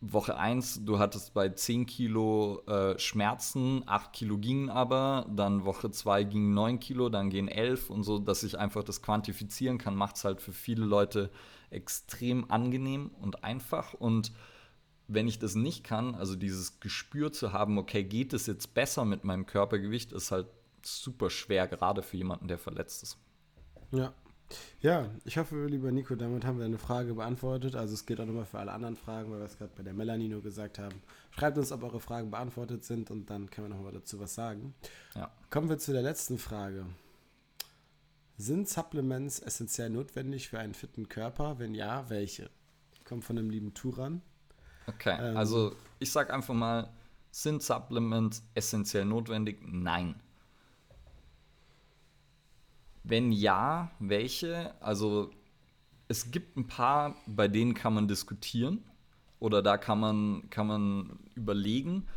Woche 0.00 0.36
1, 0.36 0.84
du 0.84 0.98
hattest 0.98 1.32
bei 1.32 1.48
10 1.48 1.86
Kilo 1.86 2.62
äh, 2.66 2.98
Schmerzen, 2.98 3.82
8 3.86 4.12
Kilo 4.12 4.38
gingen 4.38 4.68
aber, 4.68 5.26
dann 5.34 5.64
Woche 5.64 5.90
2 5.90 6.24
gingen 6.24 6.54
9 6.54 6.78
Kilo, 6.80 7.08
dann 7.08 7.30
gehen 7.30 7.48
11 7.48 7.90
und 7.90 8.02
so, 8.02 8.18
dass 8.18 8.42
ich 8.42 8.58
einfach 8.58 8.84
das 8.84 9.00
quantifizieren 9.00 9.78
kann, 9.78 9.96
macht 9.96 10.16
es 10.16 10.24
halt 10.24 10.42
für 10.42 10.52
viele 10.52 10.84
Leute 10.84 11.30
extrem 11.70 12.50
angenehm 12.50 13.10
und 13.20 13.42
einfach. 13.42 13.94
Und 13.94 14.32
wenn 15.08 15.28
ich 15.28 15.38
das 15.38 15.54
nicht 15.54 15.82
kann, 15.82 16.14
also 16.14 16.36
dieses 16.36 16.78
Gespür 16.80 17.32
zu 17.32 17.52
haben, 17.52 17.78
okay, 17.78 18.04
geht 18.04 18.32
es 18.34 18.46
jetzt 18.46 18.74
besser 18.74 19.04
mit 19.04 19.24
meinem 19.24 19.46
Körpergewicht, 19.46 20.12
ist 20.12 20.30
halt 20.30 20.46
super 20.84 21.30
schwer, 21.30 21.66
gerade 21.66 22.02
für 22.02 22.16
jemanden, 22.16 22.48
der 22.48 22.58
verletzt 22.58 23.02
ist. 23.02 23.18
Ja, 23.92 24.12
ja, 24.80 25.10
ich 25.24 25.38
hoffe, 25.38 25.66
lieber 25.66 25.90
Nico, 25.90 26.14
damit 26.14 26.44
haben 26.44 26.58
wir 26.58 26.66
eine 26.66 26.78
Frage 26.78 27.14
beantwortet. 27.14 27.74
Also 27.74 27.94
es 27.94 28.06
geht 28.06 28.20
auch 28.20 28.26
nochmal 28.26 28.44
für 28.44 28.58
alle 28.58 28.72
anderen 28.72 28.96
Fragen, 28.96 29.30
weil 29.30 29.38
wir 29.38 29.46
es 29.46 29.58
gerade 29.58 29.72
bei 29.76 29.82
der 29.82 29.92
Melanie 29.92 30.28
nur 30.28 30.42
gesagt 30.42 30.78
haben. 30.78 31.02
Schreibt 31.30 31.58
uns, 31.58 31.72
ob 31.72 31.82
eure 31.82 32.00
Fragen 32.00 32.30
beantwortet 32.30 32.84
sind 32.84 33.10
und 33.10 33.28
dann 33.28 33.50
können 33.50 33.68
wir 33.68 33.76
nochmal 33.76 33.92
dazu 33.92 34.20
was 34.20 34.34
sagen. 34.34 34.74
Ja. 35.14 35.30
Kommen 35.50 35.68
wir 35.68 35.78
zu 35.78 35.92
der 35.92 36.02
letzten 36.02 36.38
Frage. 36.38 36.86
Sind 38.38 38.68
Supplements 38.68 39.40
essentiell 39.40 39.90
notwendig 39.90 40.48
für 40.48 40.58
einen 40.58 40.74
fitten 40.74 41.08
Körper? 41.08 41.58
Wenn 41.58 41.74
ja, 41.74 42.08
welche? 42.10 42.50
Kommt 43.04 43.24
von 43.24 43.36
dem 43.36 43.50
lieben 43.50 43.72
Turan. 43.72 44.20
Okay, 44.86 45.16
ähm, 45.18 45.36
also 45.36 45.74
ich 45.98 46.12
sage 46.12 46.32
einfach 46.32 46.54
mal, 46.54 46.90
sind 47.30 47.62
Supplements 47.62 48.42
essentiell 48.54 49.04
notwendig? 49.04 49.60
Nein. 49.62 50.16
Wenn 53.08 53.30
ja, 53.30 53.92
welche? 54.00 54.74
Also 54.82 55.30
es 56.08 56.32
gibt 56.32 56.56
ein 56.56 56.66
paar, 56.66 57.14
bei 57.26 57.46
denen 57.46 57.74
kann 57.74 57.94
man 57.94 58.08
diskutieren 58.08 58.82
oder 59.38 59.62
da 59.62 59.76
kann 59.76 60.00
man, 60.00 60.50
kann 60.50 60.66
man 60.66 61.18
überlegen. 61.36 62.08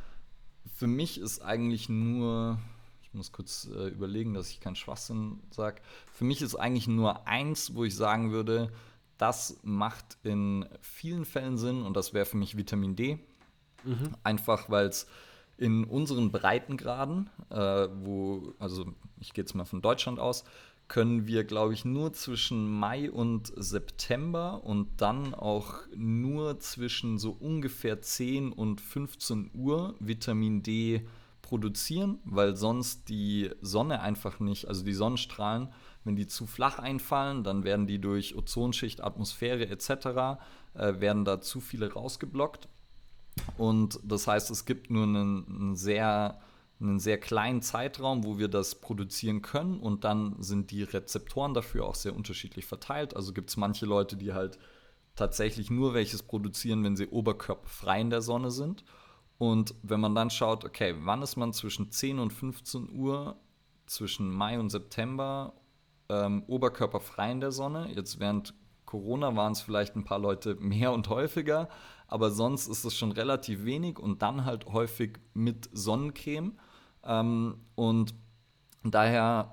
Für 0.75 0.87
mich 0.87 1.19
ist 1.19 1.41
eigentlich 1.41 1.89
nur, 1.89 2.57
ich 3.03 3.13
muss 3.13 3.31
kurz 3.31 3.69
äh, 3.71 3.89
überlegen, 3.89 4.33
dass 4.33 4.49
ich 4.49 4.61
keinen 4.61 4.75
Schwachsinn 4.75 5.39
sage. 5.51 5.79
Für 6.11 6.25
mich 6.25 6.41
ist 6.41 6.55
eigentlich 6.55 6.87
nur 6.87 7.27
eins, 7.27 7.75
wo 7.75 7.83
ich 7.83 7.95
sagen 7.95 8.31
würde, 8.31 8.71
das 9.19 9.59
macht 9.61 10.17
in 10.23 10.65
vielen 10.81 11.25
Fällen 11.25 11.59
Sinn 11.59 11.83
und 11.83 11.95
das 11.95 12.15
wäre 12.15 12.25
für 12.25 12.37
mich 12.37 12.57
Vitamin 12.57 12.95
D. 12.95 13.19
Mhm. 13.83 14.15
Einfach 14.23 14.71
weil 14.71 14.87
es 14.87 15.05
in 15.59 15.83
unseren 15.83 16.31
Breitengraden, 16.31 17.29
äh, 17.49 17.89
wo, 18.01 18.53
also 18.57 18.85
ich 19.19 19.33
gehe 19.33 19.43
jetzt 19.43 19.53
mal 19.53 19.65
von 19.65 19.81
Deutschland 19.81 20.19
aus, 20.19 20.45
können 20.89 21.27
wir, 21.27 21.43
glaube 21.43 21.73
ich, 21.73 21.85
nur 21.85 22.11
zwischen 22.13 22.67
Mai 22.67 23.09
und 23.11 23.53
September 23.55 24.63
und 24.63 24.99
dann 24.99 25.35
auch 25.35 25.75
nur 25.95 26.59
zwischen 26.59 27.19
so 27.19 27.31
ungefähr 27.31 28.01
10 28.01 28.51
und 28.51 28.81
15 28.81 29.51
Uhr 29.53 29.95
Vitamin 29.99 30.63
D 30.63 31.07
produzieren, 31.43 32.19
weil 32.25 32.55
sonst 32.55 33.07
die 33.07 33.51
Sonne 33.61 34.01
einfach 34.01 34.39
nicht, 34.39 34.67
also 34.67 34.83
die 34.83 34.93
Sonnenstrahlen, 34.93 35.69
wenn 36.03 36.15
die 36.15 36.27
zu 36.27 36.47
flach 36.47 36.79
einfallen, 36.79 37.43
dann 37.43 37.63
werden 37.63 37.85
die 37.85 37.99
durch 37.99 38.35
Ozonschicht, 38.35 39.03
Atmosphäre 39.03 39.69
etc. 39.69 40.39
Äh, 40.73 40.99
werden 40.99 41.23
da 41.23 41.39
zu 41.39 41.59
viele 41.59 41.93
rausgeblockt. 41.93 42.67
Und 43.57 43.99
das 44.03 44.27
heißt, 44.27 44.49
es 44.49 44.65
gibt 44.65 44.89
nur 44.89 45.03
einen, 45.03 45.45
einen 45.47 45.75
sehr 45.75 46.39
einen 46.81 46.99
sehr 46.99 47.19
kleinen 47.19 47.61
Zeitraum, 47.61 48.23
wo 48.23 48.37
wir 48.37 48.47
das 48.47 48.75
produzieren 48.75 49.41
können 49.41 49.79
und 49.79 50.03
dann 50.03 50.41
sind 50.41 50.71
die 50.71 50.83
Rezeptoren 50.83 51.53
dafür 51.53 51.85
auch 51.85 51.95
sehr 51.95 52.15
unterschiedlich 52.15 52.65
verteilt. 52.65 53.15
Also 53.15 53.33
gibt 53.33 53.49
es 53.49 53.57
manche 53.57 53.85
Leute, 53.85 54.15
die 54.15 54.33
halt 54.33 54.57
tatsächlich 55.15 55.69
nur 55.69 55.93
welches 55.93 56.23
produzieren, 56.23 56.83
wenn 56.83 56.95
sie 56.95 57.07
oberkörperfrei 57.07 57.99
in 57.99 58.09
der 58.09 58.21
Sonne 58.21 58.51
sind. 58.51 58.85
Und 59.37 59.75
wenn 59.83 59.99
man 59.99 60.15
dann 60.15 60.29
schaut, 60.29 60.63
okay, 60.63 60.95
wann 60.99 61.21
ist 61.21 61.35
man 61.35 61.53
zwischen 61.53 61.91
10 61.91 62.19
und 62.19 62.31
15 62.31 62.89
Uhr, 62.91 63.37
zwischen 63.85 64.31
Mai 64.31 64.59
und 64.59 64.69
September 64.69 65.53
ähm, 66.09 66.43
oberkörperfrei 66.47 67.31
in 67.31 67.41
der 67.41 67.51
Sonne? 67.51 67.89
Jetzt 67.93 68.19
während 68.19 68.53
Corona 68.85 69.35
waren 69.35 69.51
es 69.51 69.61
vielleicht 69.61 69.95
ein 69.95 70.03
paar 70.03 70.19
Leute 70.19 70.55
mehr 70.55 70.91
und 70.91 71.09
häufiger, 71.09 71.69
aber 72.07 72.31
sonst 72.31 72.67
ist 72.67 72.85
es 72.85 72.97
schon 72.97 73.11
relativ 73.11 73.63
wenig 73.63 73.99
und 73.99 74.21
dann 74.21 74.45
halt 74.45 74.65
häufig 74.67 75.19
mit 75.33 75.69
Sonnencreme. 75.71 76.57
Ähm, 77.03 77.55
und 77.75 78.13
daher 78.83 79.51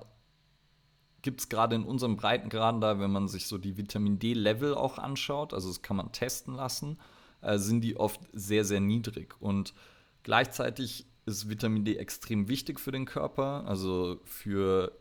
gibt 1.21 1.41
es 1.41 1.49
gerade 1.49 1.75
in 1.75 1.83
unserem 1.83 2.15
Breitengraden 2.15 2.79
da, 2.79 2.99
wenn 2.99 3.11
man 3.11 3.27
sich 3.27 3.47
so 3.47 3.57
die 3.57 3.77
Vitamin 3.77 4.19
D-Level 4.19 4.75
auch 4.75 4.97
anschaut, 4.97 5.53
also 5.53 5.67
das 5.67 5.81
kann 5.81 5.97
man 5.97 6.11
testen 6.11 6.55
lassen, 6.55 6.97
äh, 7.41 7.57
sind 7.57 7.81
die 7.81 7.97
oft 7.97 8.21
sehr, 8.33 8.63
sehr 8.63 8.79
niedrig. 8.79 9.35
Und 9.39 9.73
gleichzeitig 10.23 11.05
ist 11.25 11.49
Vitamin 11.49 11.83
D 11.83 11.97
extrem 11.97 12.47
wichtig 12.47 12.79
für 12.79 12.91
den 12.91 13.05
Körper, 13.05 13.65
also 13.67 14.21
für 14.23 14.97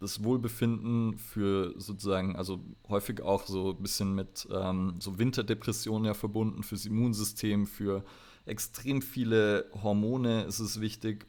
das 0.00 0.24
Wohlbefinden, 0.24 1.16
für 1.16 1.80
sozusagen, 1.80 2.34
also 2.34 2.58
häufig 2.88 3.22
auch 3.22 3.46
so 3.46 3.70
ein 3.70 3.82
bisschen 3.82 4.14
mit 4.16 4.48
ähm, 4.52 4.96
so 4.98 5.18
Winterdepressionen 5.18 6.06
ja 6.06 6.14
verbunden, 6.14 6.64
fürs 6.64 6.86
Immunsystem, 6.86 7.68
für 7.68 8.04
extrem 8.44 9.00
viele 9.00 9.70
Hormone 9.80 10.42
ist 10.42 10.58
es 10.58 10.80
wichtig 10.80 11.26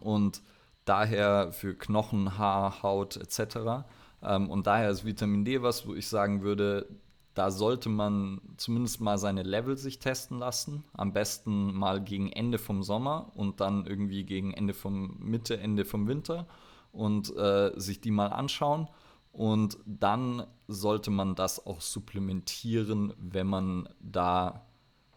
und 0.00 0.42
daher 0.84 1.52
für 1.52 1.74
Knochen, 1.74 2.38
Haar, 2.38 2.82
Haut 2.82 3.16
etc. 3.16 3.84
Ähm, 4.22 4.50
und 4.50 4.66
daher 4.66 4.90
ist 4.90 5.04
Vitamin 5.04 5.44
D 5.44 5.62
was, 5.62 5.86
wo 5.86 5.94
ich 5.94 6.08
sagen 6.08 6.42
würde, 6.42 6.88
da 7.34 7.50
sollte 7.50 7.88
man 7.88 8.40
zumindest 8.58 9.00
mal 9.00 9.16
seine 9.16 9.42
Level 9.42 9.76
sich 9.78 9.98
testen 9.98 10.38
lassen. 10.38 10.84
Am 10.92 11.12
besten 11.12 11.72
mal 11.72 12.00
gegen 12.02 12.30
Ende 12.30 12.58
vom 12.58 12.82
Sommer 12.82 13.30
und 13.34 13.60
dann 13.60 13.86
irgendwie 13.86 14.24
gegen 14.24 14.52
Ende 14.52 14.74
vom 14.74 15.16
Mitte, 15.18 15.58
Ende 15.58 15.84
vom 15.84 16.06
Winter 16.08 16.46
und 16.92 17.34
äh, 17.36 17.72
sich 17.76 18.00
die 18.00 18.10
mal 18.10 18.28
anschauen. 18.28 18.88
Und 19.32 19.78
dann 19.86 20.46
sollte 20.68 21.10
man 21.10 21.34
das 21.34 21.66
auch 21.66 21.80
supplementieren, 21.80 23.14
wenn 23.16 23.46
man 23.46 23.88
da 23.98 24.66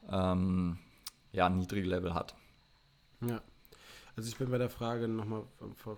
ähm, 0.10 0.80
ja, 1.34 1.50
niedrige 1.50 1.88
Level 1.88 2.14
hat. 2.14 2.34
Ja. 3.28 3.42
Also 4.18 4.30
ich 4.30 4.38
bin 4.38 4.50
bei 4.50 4.58
der 4.58 4.70
Frage 4.70 5.08
nochmal, 5.08 5.44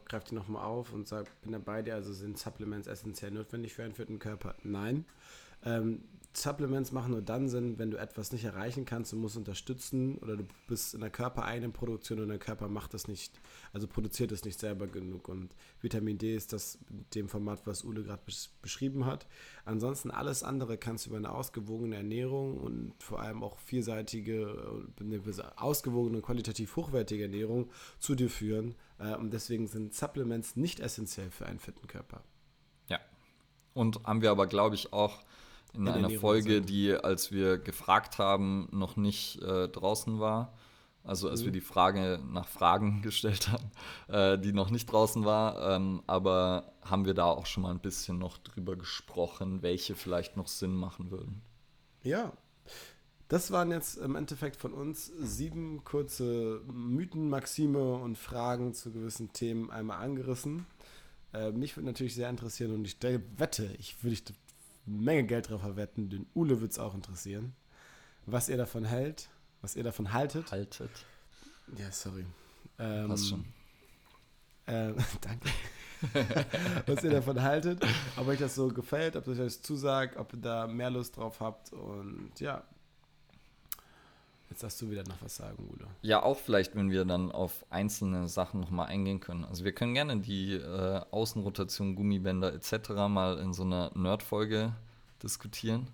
greife 0.05 0.29
die 0.29 0.35
nochmal 0.35 0.65
auf 0.65 0.91
und 0.91 1.07
sage, 1.07 1.29
bin 1.43 1.51
da 1.51 1.59
bei 1.59 1.83
dir, 1.83 1.95
also 1.95 2.13
sind 2.13 2.37
Supplements 2.37 2.87
essentiell 2.87 3.31
notwendig 3.31 3.73
für 3.73 3.83
einen 3.83 3.93
fitten 3.93 4.17
Körper? 4.17 4.55
Nein. 4.63 5.05
Ähm, 5.63 6.01
Supplements 6.39 6.91
machen 6.91 7.11
nur 7.11 7.21
dann 7.23 7.49
Sinn, 7.49 7.79
wenn 7.79 7.89
du 7.89 7.97
etwas 7.97 8.31
nicht 8.31 8.43
erreichen 8.43 8.85
kannst 8.85 9.11
und 9.11 9.19
musst 9.19 9.37
unterstützen 9.37 10.19
oder 10.19 10.37
du 10.37 10.43
bist 10.67 10.93
in 10.93 11.01
der 11.01 11.09
körpereigenen 11.09 11.73
Produktion 11.73 12.19
und 12.19 12.27
der 12.27 12.37
Körper 12.37 12.67
macht 12.67 12.93
das 12.93 13.07
nicht, 13.07 13.41
also 13.73 13.87
produziert 13.87 14.31
es 14.31 14.45
nicht 14.45 14.59
selber 14.59 14.85
genug. 14.85 15.29
Und 15.29 15.55
Vitamin 15.81 16.19
D 16.19 16.35
ist 16.35 16.53
das 16.53 16.77
dem 17.15 17.27
Format, 17.27 17.65
was 17.65 17.83
Ule 17.83 18.03
gerade 18.03 18.21
beschrieben 18.61 19.05
hat. 19.05 19.25
Ansonsten 19.65 20.11
alles 20.11 20.43
andere 20.43 20.77
kannst 20.77 21.05
du 21.05 21.09
über 21.09 21.17
eine 21.17 21.31
ausgewogene 21.31 21.95
Ernährung 21.95 22.59
und 22.59 22.93
vor 22.99 23.19
allem 23.19 23.41
auch 23.41 23.57
vielseitige, 23.57 24.85
eine 24.99 25.21
ausgewogene, 25.55 26.21
qualitativ 26.21 26.75
hochwertige 26.75 27.23
Ernährung 27.23 27.71
zu 27.97 28.13
dir 28.13 28.29
führen. 28.29 28.75
Äh, 28.99 29.15
und 29.15 29.31
deswegen 29.31 29.67
sind 29.67 29.95
Supplements 29.95 30.55
nicht 30.55 30.79
essentiell 30.79 31.31
für 31.31 31.47
einen 31.47 31.59
fitten 31.59 31.87
Körper. 31.87 32.21
Ja. 32.89 32.99
Und 33.73 34.03
haben 34.03 34.21
wir 34.21 34.29
aber, 34.29 34.45
glaube 34.45 34.75
ich, 34.75 34.93
auch 34.93 35.23
in, 35.77 35.87
in 35.87 35.93
einer 35.93 36.09
Folge, 36.09 36.61
die, 36.61 36.93
als 36.93 37.31
wir 37.31 37.57
gefragt 37.57 38.17
haben, 38.17 38.67
noch 38.71 38.95
nicht 38.95 39.41
äh, 39.41 39.67
draußen 39.67 40.19
war. 40.19 40.53
Also 41.03 41.29
als 41.29 41.41
mhm. 41.41 41.45
wir 41.45 41.51
die 41.53 41.61
Frage 41.61 42.19
nach 42.31 42.47
Fragen 42.47 43.01
gestellt 43.03 43.49
haben, 43.49 43.71
äh, 44.07 44.37
die 44.37 44.51
noch 44.51 44.69
nicht 44.69 44.91
draußen 44.91 45.23
war. 45.23 45.75
Ähm, 45.75 46.03
aber 46.05 46.73
haben 46.83 47.05
wir 47.05 47.13
da 47.13 47.25
auch 47.25 47.45
schon 47.45 47.63
mal 47.63 47.71
ein 47.71 47.79
bisschen 47.79 48.17
noch 48.17 48.37
drüber 48.37 48.75
gesprochen, 48.75 49.61
welche 49.61 49.95
vielleicht 49.95 50.35
noch 50.35 50.47
Sinn 50.47 50.75
machen 50.75 51.11
würden. 51.11 51.41
Ja. 52.03 52.33
Das 53.29 53.51
waren 53.51 53.71
jetzt 53.71 53.97
im 53.97 54.15
Endeffekt 54.15 54.55
von 54.55 54.73
uns 54.73 55.11
sieben 55.19 55.83
kurze 55.83 56.61
Mythen, 56.71 57.29
Maxime 57.29 57.95
und 57.95 58.17
Fragen 58.17 58.73
zu 58.73 58.91
gewissen 58.91 59.33
Themen 59.33 59.69
einmal 59.69 60.01
angerissen. 60.01 60.65
Äh, 61.33 61.51
mich 61.51 61.75
würde 61.75 61.87
natürlich 61.87 62.15
sehr 62.15 62.29
interessieren 62.29 62.73
und 62.73 62.85
ich 62.85 62.97
wette, 63.01 63.65
ich 63.79 64.01
würde 64.01 64.33
Menge 64.87 65.25
Geld 65.25 65.49
drauf 65.49 65.61
verwetten. 65.61 66.09
Den 66.09 66.27
Ule 66.33 66.61
wird 66.61 66.71
es 66.71 66.79
auch 66.79 66.95
interessieren. 66.95 67.53
Was 68.25 68.49
ihr 68.49 68.57
davon 68.57 68.85
hält, 68.85 69.29
was 69.61 69.75
ihr 69.75 69.83
davon 69.83 70.13
haltet. 70.13 70.51
Haltet. 70.51 70.91
Ja, 71.77 71.91
sorry. 71.91 72.25
Ähm, 72.79 73.09
Passt 73.09 73.29
schon. 73.29 73.45
Äh, 74.65 74.93
danke. 75.21 75.49
was 76.85 77.03
ihr 77.03 77.09
davon 77.09 77.41
haltet, 77.41 77.83
ob 78.17 78.27
euch 78.27 78.39
das 78.39 78.53
so 78.53 78.67
gefällt, 78.67 79.15
ob 79.15 79.27
euch 79.27 79.37
das 79.37 79.61
zusagt, 79.61 80.17
ob 80.17 80.33
ihr 80.33 80.39
da 80.39 80.67
mehr 80.67 80.91
Lust 80.91 81.17
drauf 81.17 81.39
habt 81.39 81.73
und 81.73 82.39
ja. 82.39 82.63
Jetzt 84.57 84.63
darfst 84.63 84.81
du 84.81 84.89
wieder 84.89 85.03
noch 85.03 85.21
was 85.21 85.35
sagen, 85.35 85.69
Udo. 85.71 85.85
Ja, 86.01 86.23
auch 86.23 86.39
vielleicht, 86.39 86.75
wenn 86.75 86.89
wir 86.89 87.05
dann 87.05 87.31
auf 87.31 87.63
einzelne 87.69 88.27
Sachen 88.27 88.59
nochmal 88.59 88.87
eingehen 88.87 89.19
können. 89.19 89.45
Also 89.45 89.63
wir 89.63 89.71
können 89.71 89.93
gerne 89.93 90.19
die 90.19 90.53
äh, 90.53 91.01
Außenrotation, 91.11 91.93
Gummibänder 91.93 92.51
etc. 92.55 92.89
mal 93.07 93.37
in 93.37 93.53
so 93.53 93.61
einer 93.61 93.91
Nerd-Folge 93.93 94.73
diskutieren. 95.21 95.89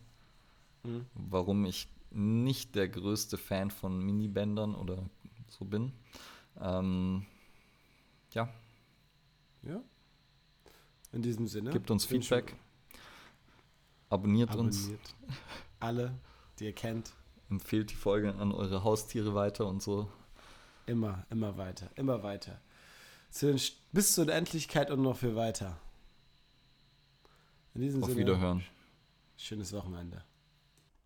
Mhm. 0.83 1.05
Warum 1.13 1.65
ich 1.65 1.89
nicht 2.11 2.73
der 2.75 2.87
größte 2.87 3.37
Fan 3.37 3.69
von 3.69 3.99
Minibändern 3.99 4.75
oder 4.75 4.97
so 5.49 5.65
bin. 5.65 5.91
Ähm, 6.61 7.25
ja. 8.31 8.47
Ja. 9.63 9.81
In 11.11 11.21
diesem 11.21 11.47
Sinne. 11.47 11.71
Gebt 11.71 11.91
uns 11.91 12.05
Feedback. 12.05 12.55
Abonniert, 14.07 14.51
Abonniert 14.51 14.73
uns. 14.73 14.89
Alle, 15.81 16.13
die 16.59 16.63
ihr 16.63 16.73
kennt 16.73 17.11
empfehlt 17.53 17.91
die 17.91 17.95
Folge 17.95 18.33
an 18.33 18.51
eure 18.51 18.83
Haustiere 18.83 19.33
weiter 19.35 19.67
und 19.67 19.81
so. 19.81 20.09
Immer, 20.85 21.25
immer 21.29 21.57
weiter, 21.57 21.89
immer 21.95 22.23
weiter. 22.23 22.59
Zu 23.29 23.55
bis 23.91 24.13
zur 24.13 24.27
Endlichkeit 24.29 24.91
und 24.91 25.01
noch 25.01 25.17
viel 25.17 25.35
weiter. 25.35 25.77
In 27.73 27.81
diesem 27.81 28.03
Auf 28.03 28.09
Sinne. 28.09 28.21
Wiederhören. 28.21 28.63
Schönes 29.37 29.73
Wochenende. 29.73 30.23